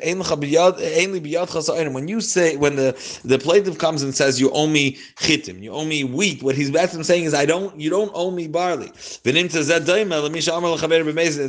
when 1.94 2.08
you 2.08 2.22
say 2.22 2.56
when 2.58 2.76
the 2.76 3.20
the 3.24 3.40
plaintiff 3.40 3.78
comes 3.78 4.02
and 4.02 4.16
says 4.16 4.40
you 4.40 4.52
owe 4.52 4.68
me 4.68 4.98
chitim, 5.18 5.62
you 5.62 5.72
owe 5.72 5.86
me 5.86 6.04
wheat. 6.04 6.44
What 6.44 6.56
he's 6.56 6.72
basically 6.72 7.04
saying 7.04 7.26
is 7.26 7.34
I 7.34 7.46
don't 7.46 7.80
you 7.80 7.90
don't 7.90 8.12
owe 8.14 8.32
me 8.32 8.48
barley. 8.48 8.92
It's 8.96 9.22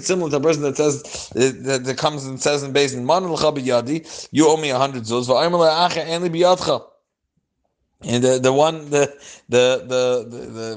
similar 0.07 0.31
to 0.31 0.37
a 0.37 0.41
person 0.41 0.63
that 0.63 0.77
says 0.77 1.03
that, 1.35 1.85
that 1.85 1.99
comes 1.99 2.25
and 2.27 2.41
says 2.41 2.63
in 2.63 2.73
basin 2.73 3.07
you 4.33 4.49
owe 4.49 4.57
me 4.57 4.71
a 4.77 4.79
hundred 4.79 5.05
zuz. 5.05 5.27
And 8.03 8.23
the, 8.23 8.39
the 8.39 8.53
one 8.53 8.91
the 8.91 9.05
the 9.49 9.85
the 9.87 10.27
the 10.29 10.47
the, 10.47 10.77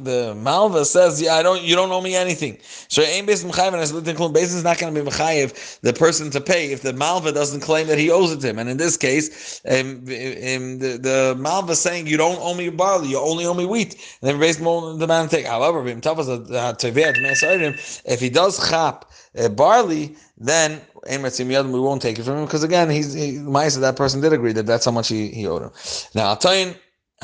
the 0.00 0.34
Malva 0.36 0.84
says, 0.84 1.20
yeah, 1.20 1.34
I 1.34 1.42
don't 1.42 1.62
you 1.62 1.74
don't 1.74 1.90
owe 1.90 2.00
me 2.00 2.14
anything. 2.14 2.58
So 2.88 3.02
aim 3.02 3.26
based 3.26 3.44
and 3.44 3.52
as 3.58 3.92
basis 3.92 4.54
is 4.54 4.64
not 4.64 4.78
going 4.78 4.94
to 4.94 5.02
be 5.02 5.10
mechayev 5.10 5.80
the 5.80 5.92
person 5.92 6.30
to 6.30 6.40
pay 6.40 6.72
if 6.72 6.82
the 6.82 6.92
Malva 6.92 7.32
doesn't 7.32 7.60
claim 7.60 7.86
that 7.88 7.98
he 7.98 8.10
owes 8.10 8.32
it 8.32 8.40
to 8.40 8.48
him. 8.48 8.58
And 8.58 8.68
in 8.68 8.76
this 8.76 8.96
case, 8.96 9.60
um, 9.68 9.96
um, 9.96 10.78
the 10.78 10.98
the 11.00 11.36
Malva 11.38 11.74
saying 11.74 12.06
you 12.06 12.16
don't 12.16 12.38
owe 12.40 12.54
me 12.54 12.68
barley, 12.68 13.08
you 13.08 13.18
only 13.18 13.46
owe 13.46 13.54
me 13.54 13.66
wheat. 13.66 13.94
And 14.20 14.30
then 14.30 14.38
based 14.38 14.60
on 14.60 14.98
the 14.98 15.06
man 15.06 15.28
take. 15.28 15.46
However, 15.46 15.86
if 18.06 18.20
he 18.20 18.30
does 18.30 18.70
chap 18.70 19.10
uh, 19.38 19.48
barley, 19.48 20.16
then 20.38 20.80
we 21.72 21.80
won't 21.80 22.02
take 22.02 22.18
it 22.18 22.22
from 22.22 22.38
him 22.38 22.44
because 22.44 22.62
again, 22.62 22.90
he's 22.90 23.12
he, 23.12 23.38
that 23.38 23.94
person 23.96 24.20
did 24.20 24.32
agree 24.32 24.52
that 24.52 24.66
that's 24.66 24.84
how 24.84 24.90
much 24.90 25.08
he, 25.08 25.28
he 25.28 25.46
owed 25.46 25.62
him. 25.62 25.70
Now, 26.14 26.28
I'll 26.28 26.36
tell 26.36 26.56
you. 26.56 26.74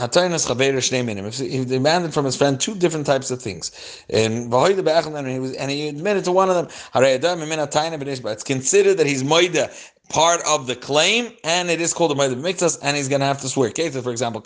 If 0.03 1.39
he 1.39 1.65
demanded 1.65 2.15
from 2.15 2.25
his 2.25 2.37
friend 2.37 2.59
two 2.59 2.75
different 2.75 3.07
types 3.07 3.31
of 3.31 3.43
things, 3.43 3.71
and 4.09 4.53
he 4.53 5.39
was, 5.39 5.53
and 5.55 5.71
he 5.71 5.89
admitted 5.89 6.25
to 6.25 6.33
one 6.33 6.49
of 6.49 6.57
them, 6.57 6.69
it's 6.95 8.43
considered 8.43 8.95
that 8.95 9.07
he's 9.07 9.23
moida 9.23 9.71
part 10.09 10.41
of 10.47 10.67
the 10.67 10.75
claim, 10.75 11.33
and 11.45 11.71
it 11.71 11.81
is 11.81 11.93
called 11.93 12.13
a 12.13 12.15
moida 12.15 12.35
mixas, 12.35 12.79
and 12.83 12.97
he's 12.97 13.09
going 13.09 13.21
to 13.21 13.27
have 13.27 13.41
to 13.43 13.49
swear. 13.49 13.71
For 13.71 14.11
example, 14.11 14.41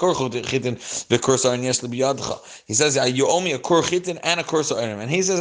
he 2.67 2.75
says, 2.75 2.97
"You 3.17 3.29
owe 3.29 3.41
me 3.41 3.53
a 3.53 3.59
kur 3.59 3.83
chitin 3.83 4.19
and 4.25 4.41
a 4.41 4.45
kur 4.45 4.63
and 4.73 5.11
he 5.11 5.23
says, 5.23 5.41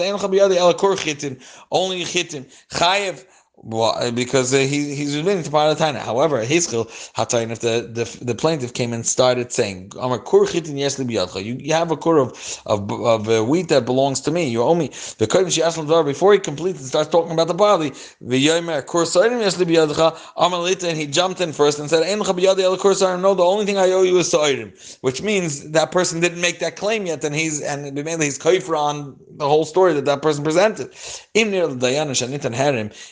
"Only 1.71 2.05
chitin. 2.05 2.45
Chayev." 2.71 3.25
Well, 3.57 4.11
because 4.11 4.53
uh, 4.53 4.57
he 4.57 4.95
he's 4.95 5.15
admitting 5.15 5.43
to 5.43 5.49
time. 5.51 5.95
However, 5.95 6.43
Hizkil 6.43 6.87
Hatayin, 7.15 7.51
if 7.51 7.59
the, 7.59 7.87
the 7.93 8.25
the 8.25 8.35
plaintiff 8.35 8.73
came 8.73 8.93
and 8.93 9.05
started 9.05 9.51
saying, 9.53 9.93
"I'm 10.01 10.11
a 10.11 10.19
kur 10.19 10.45
chitin 10.47 10.77
you 10.77 11.55
you 11.59 11.73
have 11.73 11.91
a 11.91 11.97
kur 11.97 12.17
of 12.17 12.61
of, 12.65 12.91
of 12.91 13.29
uh, 13.29 13.43
wheat 13.45 13.69
that 13.69 13.85
belongs 13.85 14.21
to 14.21 14.31
me. 14.31 14.49
You 14.49 14.63
owe 14.63 14.75
me." 14.75 14.87
The 15.19 15.27
kodim 15.27 15.51
she 15.51 15.63
asked 15.63 15.77
before 16.05 16.33
he 16.33 16.39
completes 16.39 16.79
and 16.79 16.87
starts 16.87 17.09
talking 17.09 17.31
about 17.31 17.47
the 17.47 17.53
barley. 17.53 17.91
V'yomer 18.23 18.85
kur 18.87 19.05
sa'irim 19.05 19.39
yesli 19.41 19.65
biyadcha 19.65 20.15
amalita, 20.35 20.89
and 20.89 20.97
he 20.97 21.05
jumped 21.05 21.39
in 21.39 21.53
first 21.53 21.79
and 21.79 21.89
said, 21.89 22.03
"Ein 22.03 22.21
chabiyadi 22.21 22.61
el 22.61 22.77
kur 22.77 22.95
No, 23.17 23.35
the 23.35 23.43
only 23.43 23.65
thing 23.65 23.77
I 23.77 23.91
owe 23.91 24.01
you 24.03 24.17
is 24.17 24.31
sa'irim," 24.31 24.73
which 25.01 25.21
means 25.21 25.69
that 25.71 25.91
person 25.91 26.19
didn't 26.19 26.41
make 26.41 26.59
that 26.59 26.75
claim 26.75 27.05
yet, 27.05 27.23
and 27.23 27.35
he's 27.35 27.61
and 27.61 27.93
mainly 28.03 28.25
he's 28.25 28.39
koifer 28.39 28.77
on 28.77 29.15
the 29.37 29.47
whole 29.47 29.65
story 29.65 29.93
that 29.93 30.05
that 30.05 30.21
person 30.23 30.43
presented. 30.43 30.91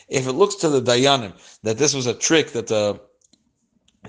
If 0.08 0.31
it 0.32 0.36
looks 0.36 0.56
to 0.56 0.68
the 0.68 0.82
Dayanim 0.82 1.32
that 1.62 1.78
this 1.78 1.94
was 1.94 2.06
a 2.06 2.14
trick 2.14 2.52
that 2.52 2.66
the 2.66 3.00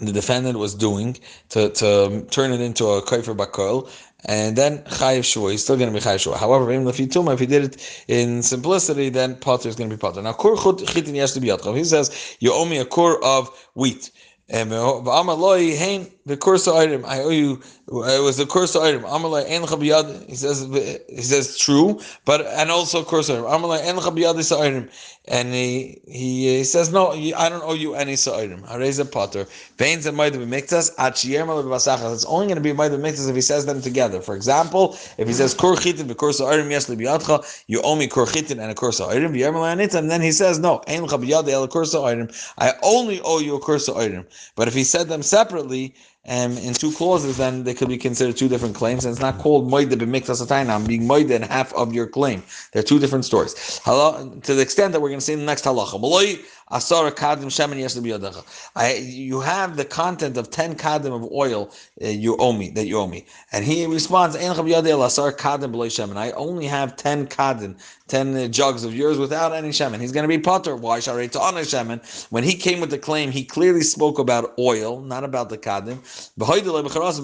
the 0.02 0.12
defendant 0.12 0.58
was 0.58 0.74
doing 0.74 1.16
to, 1.50 1.70
to 1.70 2.26
turn 2.32 2.52
it 2.52 2.60
into 2.60 2.86
a 2.88 3.02
kaifer 3.04 3.38
bakol, 3.38 3.88
and 4.26 4.56
then 4.56 4.80
chayiv 4.86 5.24
shua, 5.24 5.52
he's 5.52 5.62
still 5.64 5.78
going 5.78 5.92
to 5.92 5.94
be 5.94 6.04
chayiv 6.04 6.20
shua. 6.20 6.38
However, 6.38 6.72
even 6.72 6.88
if 6.88 6.98
he 6.98 7.04
if 7.14 7.40
he 7.40 7.46
did 7.46 7.64
it 7.66 8.04
in 8.08 8.42
simplicity, 8.42 9.10
then 9.10 9.36
potter 9.36 9.70
is 9.70 9.76
going 9.76 9.90
to 9.92 9.96
be 9.96 10.00
potter. 10.00 10.22
Now, 10.22 10.34
kur 10.34 10.56
chitin 10.56 11.14
yesh 11.14 11.34
He 11.34 11.84
says, 11.84 12.38
you 12.40 12.52
owe 12.54 12.66
me 12.66 12.80
a 12.80 12.86
kur 12.86 13.20
of 13.24 13.50
wheat. 13.76 14.10
The 16.26 16.38
course 16.38 16.70
item. 16.70 17.04
I 17.06 17.20
owe 17.20 17.30
you. 17.30 17.62
It 17.90 18.24
was 18.24 18.38
the 18.38 18.46
course 18.46 18.78
item. 18.78 19.04
Amalai 19.04 19.44
en. 19.48 19.64
He 20.28 20.36
says. 20.36 20.62
He 21.10 21.22
says 21.22 21.58
true, 21.58 22.00
but 22.24 22.46
and 22.46 22.72
also 22.72 23.04
course 23.04 23.30
item. 23.30 23.44
Amalai 23.44 23.84
en 23.84 24.00
item, 24.62 24.90
and 25.28 25.54
he, 25.54 26.02
he 26.08 26.58
he 26.60 26.64
says 26.64 26.94
no. 26.94 27.12
I 27.12 27.50
don't 27.50 27.64
owe 27.64 27.74
you 27.74 27.96
any 27.96 28.14
item. 28.14 28.64
Hareza 28.64 29.12
potter. 29.12 29.46
Veins 29.78 30.06
and 30.06 30.16
might 30.16 30.32
be 30.32 30.40
mixas. 30.40 30.96
Achiyem 30.96 31.48
b'basachas. 31.48 32.14
It's 32.14 32.26
only 32.26 32.46
going 32.46 32.56
to 32.56 32.62
be 32.62 32.72
might 32.72 32.90
be 32.90 32.96
mixas 32.96 33.30
if 33.30 33.36
he 33.36 33.42
says 33.42 33.66
them 33.66 33.82
together. 33.82 34.22
For 34.22 34.36
example, 34.36 34.98
if 35.18 35.28
he 35.28 35.34
says 35.34 35.54
kur 35.54 35.76
chitin 35.76 36.08
v'kursa 36.08 36.48
item 36.50 36.72
yes 36.72 36.88
libiyadcha, 36.90 37.64
you 37.68 37.82
owe 37.82 37.98
me 37.98 38.08
chitin 38.08 38.62
and 38.62 38.72
a 38.72 38.76
kursa 38.76 39.10
item. 39.10 39.34
And 39.36 40.10
then 40.10 40.22
he 40.22 40.32
says 40.32 40.58
no. 40.58 40.82
En 40.88 41.06
chabiyad 41.06 41.50
el 41.50 41.68
kursa 41.68 42.02
item. 42.06 42.30
I 42.60 42.74
only 42.82 43.20
owe 43.26 43.40
you 43.40 43.56
a 43.56 43.60
kursa 43.60 43.98
item. 43.98 44.26
But 44.56 44.70
if 44.70 44.74
he 44.74 44.86
said 44.86 45.10
them 45.10 45.22
separately, 45.22 45.94
um, 46.26 46.58
in 46.58 46.74
two 46.74 46.92
clauses, 46.94 47.36
then 47.36 47.64
they 47.66 47.74
could 47.74 47.90
be 47.90 47.98
considered 47.98 48.38
two 48.38 48.48
different 48.48 48.76
claims, 48.76 49.04
and 49.04 49.12
it's 49.12 49.22
not 49.22 49.40
called 49.40 49.70
moide 49.70 49.90
b'miktas 49.90 50.70
I'm 50.70 50.86
being 50.86 51.04
moide 51.04 51.30
in 51.32 51.42
half 51.42 51.74
of 51.74 51.94
your 51.94 52.08
claim. 52.08 52.44
They're 52.72 52.82
two 52.82 52.98
different 52.98 53.26
stories. 53.26 53.54
To 53.84 54.54
the 54.56 54.62
extent 54.62 54.94
that 54.94 55.02
we're 55.02 55.10
going 55.10 55.20
to 55.20 55.26
see 55.26 55.34
in 55.34 55.40
the 55.40 55.46
next 55.46 55.66
halacha, 55.66 56.00
Asara 56.72 57.12
kadim 57.12 57.46
shemen 57.46 57.80
yesh 57.80 57.96
I 58.76 58.94
You 58.96 59.42
have 59.42 59.78
the 59.78 59.86
content 59.86 60.38
of 60.38 60.50
ten 60.50 60.76
kadim 60.76 61.14
of 61.14 61.32
oil 61.32 61.72
uh, 62.02 62.08
you 62.08 62.38
owe 62.38 62.54
me 62.54 62.70
that 62.72 62.88
you 62.88 62.98
owe 62.98 63.08
me, 63.08 63.26
and 63.52 63.64
he 63.66 63.86
responds, 63.86 64.36
Ein 64.36 64.52
asar 64.52 65.34
kadim 65.34 65.72
shemen. 65.74 66.18
I 66.18 66.32
only 66.32 66.66
have 66.66 66.96
ten 66.96 67.28
kadim, 67.28 67.78
ten 68.08 68.36
uh, 68.36 68.48
jugs 68.48 68.84
of 68.84 68.96
yours 68.96 69.18
without 69.18 69.54
any 69.54 69.70
shemen. 69.70 70.00
He's 70.00 70.12
going 70.12 70.24
to 70.24 70.28
be 70.28 70.40
potter. 70.40 70.76
Why 70.76 71.00
shall 71.00 71.18
I 71.18 71.28
to 71.28 71.40
honor 71.40 71.62
shemen? 71.62 72.02
When 72.32 72.44
he 72.44 72.56
came 72.56 72.80
with 72.80 72.90
the 72.90 72.98
claim, 72.98 73.32
he 73.32 73.44
clearly 73.44 73.82
spoke 73.82 74.18
about 74.18 74.54
oil, 74.58 75.02
not 75.02 75.24
about 75.24 75.50
the 75.50 75.58
kadim. 75.58 76.00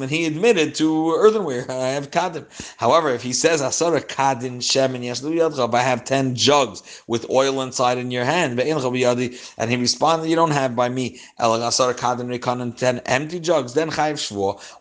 And 0.02 0.12
he 0.12 0.26
admitted 0.26 0.76
to 0.76 1.16
earthenware. 1.16 1.66
I 1.72 1.90
have 1.90 2.12
kadim. 2.12 2.46
However, 2.78 3.10
if 3.10 3.24
he 3.24 3.34
says 3.34 3.62
asara 3.62 4.02
kadim 4.02 4.58
shemen 4.60 5.04
yesh 5.04 5.22
I 5.74 5.82
have 5.82 6.04
ten 6.06 6.36
jugs 6.36 7.04
with 7.08 7.30
oil 7.30 7.62
inside 7.62 7.98
in 7.98 8.12
your 8.12 8.26
hand, 8.26 8.60
and 9.58 9.70
he 9.70 9.78
responded, 9.78 10.30
"You 10.30 10.36
don't 10.36 10.52
have 10.52 10.76
by 10.76 10.90
me 10.90 11.20
ten 11.40 13.00
empty 13.06 13.40
jugs. 13.40 13.74
Then 13.74 13.90
chayiv 13.92 14.20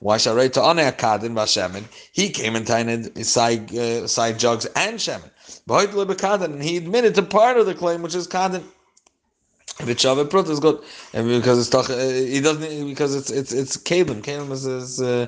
I 0.07 0.49
to? 0.51 1.85
He 2.13 2.31
came 2.31 2.57
and 2.57 2.67
tainted 2.67 3.27
side 3.27 3.75
uh, 3.75 4.07
side 4.07 4.39
jugs 4.39 4.67
and 4.77 4.99
shemin. 4.99 5.31
And 6.45 6.63
he 6.63 6.77
admitted 6.77 7.15
to 7.17 7.23
part 7.23 7.57
of 7.57 7.67
the 7.67 7.75
claim, 7.75 8.03
which 8.03 8.15
is 8.15 8.27
kadin. 8.27 8.65
V'chave 9.79 10.29
prut 10.29 10.49
is 10.49 10.59
good, 10.59 10.81
because 11.13 11.59
it's 11.59 11.69
toch, 11.69 11.89
uh, 11.91 11.97
he 11.97 12.41
doesn't 12.41 12.89
because 12.89 13.15
it's 13.15 13.31
it's 13.31 13.53
it's 13.53 13.77
kalim. 13.77 14.23
Kalim 14.23 14.51
is. 14.51 14.67
is 14.67 15.01
uh, 15.01 15.27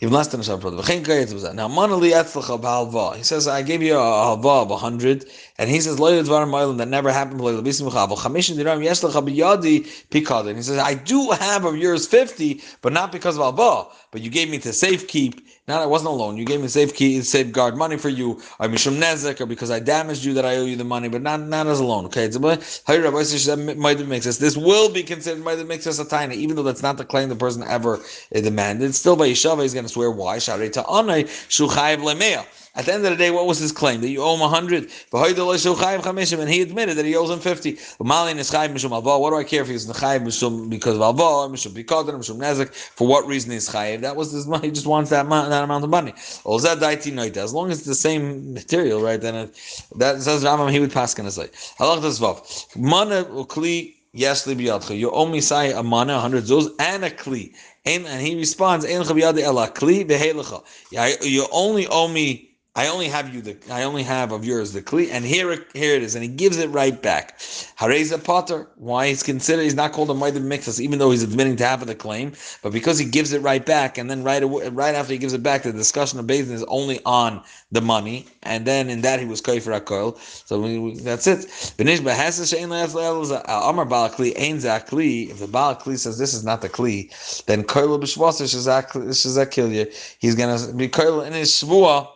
even 0.00 0.14
less 0.14 0.28
than 0.28 0.40
a 0.40 0.44
Shabbat. 0.44 1.54
Now, 1.54 1.68
Manali 1.68 2.12
Ba'alva. 2.12 3.16
He 3.16 3.24
says, 3.24 3.48
I 3.48 3.62
gave 3.62 3.82
you 3.82 3.94
a 3.94 4.00
halva 4.00 4.62
of 4.62 4.70
a 4.70 4.76
hundred, 4.76 5.24
and 5.58 5.68
he 5.68 5.80
says, 5.80 5.98
Loyal 5.98 6.22
Dvarim 6.22 6.50
Mailim, 6.50 6.78
that 6.78 6.86
never 6.86 7.10
happened. 7.10 7.40
Loyal 7.40 7.62
Bisim 7.62 7.90
Chavel. 7.90 8.16
Chamishin 8.16 8.56
Diram 8.56 8.80
B'yadi. 8.80 10.56
He 10.56 10.62
says, 10.62 10.78
I 10.78 10.94
do 10.94 11.30
have 11.30 11.64
of 11.64 11.76
yours 11.76 12.06
50, 12.06 12.62
but 12.80 12.92
not 12.92 13.10
because 13.10 13.36
of 13.36 13.42
Alva, 13.42 13.88
but 14.12 14.20
you 14.20 14.30
gave 14.30 14.48
me 14.48 14.58
to 14.58 14.68
safekeep. 14.68 15.40
Not 15.68 15.82
I 15.82 15.86
wasn't 15.86 16.08
alone. 16.10 16.38
You 16.38 16.46
gave 16.46 16.62
me 16.62 16.68
safe 16.68 16.94
key, 16.94 17.20
safeguard 17.20 17.76
money 17.76 17.98
for 17.98 18.08
you, 18.08 18.40
or 18.58 18.68
Mishum 18.68 18.98
Nezek, 18.98 19.38
or 19.42 19.46
because 19.46 19.70
I 19.70 19.78
damaged 19.80 20.24
you 20.24 20.32
that 20.34 20.46
I 20.46 20.56
owe 20.56 20.64
you 20.64 20.76
the 20.76 20.84
money, 20.84 21.08
but 21.08 21.20
not 21.20 21.42
not 21.42 21.66
as 21.66 21.78
a 21.78 21.84
loan. 21.84 22.06
Okay, 22.06 22.24
it's 22.24 22.38
that 22.38 23.74
might 23.76 24.08
make 24.08 24.22
sense. 24.22 24.38
This 24.38 24.56
will 24.56 24.90
be 24.90 25.02
considered 25.02 25.44
might 25.44 25.64
make 25.66 25.82
sense 25.82 25.98
a 25.98 26.06
tiny, 26.06 26.36
even 26.36 26.56
though 26.56 26.62
that's 26.62 26.82
not 26.82 26.96
the 26.96 27.04
claim 27.04 27.28
the 27.28 27.36
person 27.36 27.62
ever 27.64 28.00
eh, 28.32 28.40
demanded. 28.40 28.94
Still 28.94 29.14
by 29.14 29.28
Yeshava, 29.28 29.62
he's 29.62 29.74
going 29.74 29.84
to 29.84 29.92
swear 29.92 30.10
why. 30.10 30.38
Sharei 30.38 30.72
to 30.72 30.82
Anai 30.82 31.24
Shuchayev 31.50 31.98
Lemea 31.98 32.46
At 32.78 32.86
the 32.86 32.92
end 32.94 33.04
of 33.04 33.10
the 33.10 33.16
day, 33.16 33.32
what 33.32 33.44
was 33.44 33.58
his 33.58 33.72
claim? 33.72 34.00
That 34.02 34.08
you 34.08 34.22
owe 34.22 34.34
him 34.34 34.40
100. 34.40 34.88
And 35.12 36.48
he 36.48 36.62
admitted 36.62 36.96
that 36.96 37.04
he 37.04 37.16
owes 37.16 37.28
him 37.28 37.40
50. 37.40 37.76
What 37.98 38.06
do 38.30 39.36
I 39.36 39.42
care 39.42 39.62
if 39.62 39.68
he's 39.68 39.86
chayiv 39.88 40.70
because 40.70 40.94
of 40.94 41.00
alva, 41.00 41.52
mishum 41.52 41.72
bikodan, 41.72 42.14
nezik? 42.20 42.72
For 42.72 43.08
what 43.08 43.26
reason 43.26 43.50
he's 43.50 43.68
chayiv? 43.68 44.02
That 44.02 44.14
was 44.14 44.30
his 44.30 44.46
money. 44.46 44.68
He 44.68 44.72
just 44.72 44.86
wants 44.86 45.10
that, 45.10 45.28
that 45.28 45.64
amount 45.64 45.82
of 45.82 45.90
money. 45.90 46.12
As 46.16 46.44
long 46.46 47.70
as 47.72 47.78
it's 47.78 47.86
the 47.86 47.96
same 47.96 48.54
material, 48.54 49.00
right? 49.02 49.20
Then 49.20 49.34
it, 49.34 49.82
that 49.96 50.22
says 50.22 50.44
Rambam, 50.44 50.70
he 50.70 50.78
would 50.78 50.92
pass 50.92 51.18
in 51.18 51.24
his 51.24 51.36
life. 51.36 51.74
Halach 51.80 52.00
vav. 52.20 52.76
Mana 52.76 53.26
yes. 54.12 54.46
You 54.46 55.10
owe 55.10 55.26
me 55.26 55.40
say 55.40 55.72
a 55.72 55.82
mana, 55.82 56.12
a 56.12 56.22
100 56.22 56.44
zuz, 56.44 56.72
and 56.78 57.04
a 57.04 57.10
kli. 57.10 57.52
And 57.84 58.06
he 58.06 58.36
responds, 58.36 58.86
You 61.26 61.46
only 61.50 61.86
owe 61.88 62.08
me 62.08 62.47
I 62.78 62.86
only 62.86 63.08
have 63.08 63.34
you 63.34 63.40
the 63.40 63.56
I 63.72 63.82
only 63.82 64.04
have 64.04 64.30
of 64.30 64.44
yours 64.44 64.72
the 64.72 64.80
kli, 64.80 65.10
and 65.10 65.24
here 65.24 65.64
here 65.74 65.96
it 65.96 66.02
is, 66.04 66.14
and 66.14 66.22
he 66.22 66.30
gives 66.30 66.58
it 66.58 66.70
right 66.70 67.02
back. 67.02 67.36
Hareza 67.76 68.22
Potter, 68.22 68.68
why 68.76 69.08
he's 69.08 69.24
considered 69.24 69.64
he's 69.64 69.74
not 69.74 69.90
called 69.90 70.10
a 70.10 70.14
Maidim 70.14 70.44
Mixus, 70.44 70.78
even 70.78 71.00
though 71.00 71.10
he's 71.10 71.24
admitting 71.24 71.56
to 71.56 71.66
have 71.66 71.84
the 71.84 71.96
claim, 71.96 72.34
but 72.62 72.72
because 72.72 72.96
he 72.96 73.04
gives 73.04 73.32
it 73.32 73.42
right 73.42 73.66
back, 73.66 73.98
and 73.98 74.08
then 74.08 74.22
right 74.22 74.44
away, 74.44 74.68
right 74.68 74.94
after 74.94 75.12
he 75.12 75.18
gives 75.18 75.32
it 75.32 75.42
back, 75.42 75.64
the 75.64 75.72
discussion 75.72 76.20
of 76.20 76.26
Bezin 76.26 76.52
is 76.52 76.62
only 76.68 77.00
on 77.04 77.42
the 77.72 77.80
money, 77.80 78.26
and 78.44 78.64
then 78.64 78.88
in 78.88 79.00
that 79.00 79.18
he 79.18 79.26
was 79.26 79.42
kaifer 79.42 79.80
akol. 79.80 80.16
So 80.46 80.60
we, 80.60 81.00
that's 81.00 81.26
it. 81.26 81.46
Amar 81.80 81.96
Balakli 83.86 84.40
Ein 84.40 84.58
Zakli. 84.58 85.30
If 85.30 85.40
the 85.40 85.46
Balakli 85.46 85.98
says 85.98 86.16
this 86.16 86.32
is 86.32 86.44
not 86.44 86.60
the 86.60 86.68
kli, 86.68 87.10
then 87.46 87.64
koil 87.64 88.00
b'shvasa 88.00 88.44
shazakilya. 88.44 90.16
He's 90.20 90.36
gonna 90.36 90.72
be 90.74 90.88
koil 90.88 91.26
in 91.26 91.32
his 91.32 91.50
shvua 91.50 92.08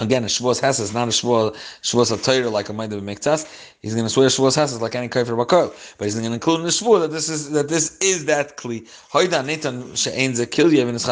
Again, 0.00 0.24
a 0.24 0.28
Shavuos 0.28 0.60
Hesed 0.60 0.80
is 0.80 0.94
not 0.94 1.08
a 1.08 1.10
Shavuos 1.10 1.54
Shavuos 1.82 2.10
of 2.10 2.52
like 2.52 2.70
a 2.70 2.72
Mind 2.72 2.94
of 2.94 3.02
Miktas. 3.02 3.46
He's 3.82 3.92
going 3.92 4.06
to 4.06 4.10
swear 4.10 4.28
Shavuos 4.28 4.56
Hesed 4.56 4.80
like 4.80 4.94
any 4.94 5.08
Kaifer 5.08 5.36
Bakol, 5.36 5.74
but 5.98 6.04
he's 6.06 6.14
going 6.14 6.26
to 6.26 6.32
include 6.32 6.60
in 6.60 6.64
the 6.64 6.70
Shavuos 6.70 7.02
that 7.02 7.10
this 7.10 7.28
is 7.28 7.50
that 7.50 7.68
this 7.68 7.98
is 7.98 8.24
that 8.24 8.56
Kli. 8.56 8.88
Hoida 9.12 9.44
Netan 9.44 9.94
She'en 9.94 10.32
Zekilyev 10.32 10.88
in 10.88 10.94
His 10.94 11.06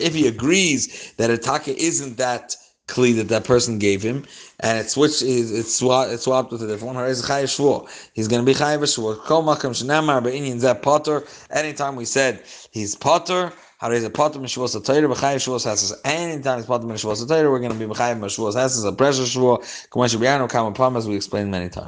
If 0.00 0.14
he 0.14 0.28
agrees 0.28 1.12
that 1.16 1.28
a 1.28 1.38
Taka 1.38 1.76
isn't 1.76 2.18
that 2.18 2.54
Kli 2.86 3.16
that 3.16 3.28
that 3.28 3.42
person 3.42 3.80
gave 3.80 4.00
him, 4.00 4.24
and 4.60 4.78
it's 4.78 4.92
switched, 4.92 5.22
it's 5.22 5.74
swapped, 5.74 6.12
it's 6.12 6.22
swapped 6.22 6.52
with 6.52 6.62
a 6.62 6.68
different 6.68 6.94
one. 6.94 7.06
He's 7.06 7.22
going 7.22 7.34
to 7.34 8.46
be 8.46 8.54
Chayiv 8.54 8.78
Shavuos. 8.82 9.24
Kol 9.24 9.42
Makam 9.42 9.74
Shenamar 9.74 10.22
Be'inyin 10.22 10.60
Zeh 10.60 10.80
Potter. 10.80 11.24
Anytime 11.50 11.96
we 11.96 12.04
said 12.04 12.44
he's 12.70 12.94
Potter. 12.94 13.52
Is 13.82 14.04
a 14.04 14.10
potem 14.10 14.42
shvos 14.42 14.76
a 14.76 14.80
Torah 14.80 15.08
b'chayiv 15.08 15.36
shvos 15.36 15.64
hasas? 15.64 15.98
Anytime 16.04 16.58
it's 16.58 16.68
potem 16.68 16.84
shvos 16.90 17.24
a 17.24 17.26
Torah, 17.26 17.50
we're 17.50 17.60
going 17.60 17.72
to 17.72 17.78
be 17.78 17.86
b'chayiv 17.86 18.20
shvos 18.20 18.54
hasas 18.54 18.86
a 18.86 18.92
pressure 18.92 19.22
shvos. 19.22 19.88
K'mosh 19.88 20.16
b'yanu 20.16 20.50
kama 20.50 20.98
as 20.98 21.08
we 21.08 21.16
explained 21.16 21.50
many 21.50 21.70
times. 21.70 21.78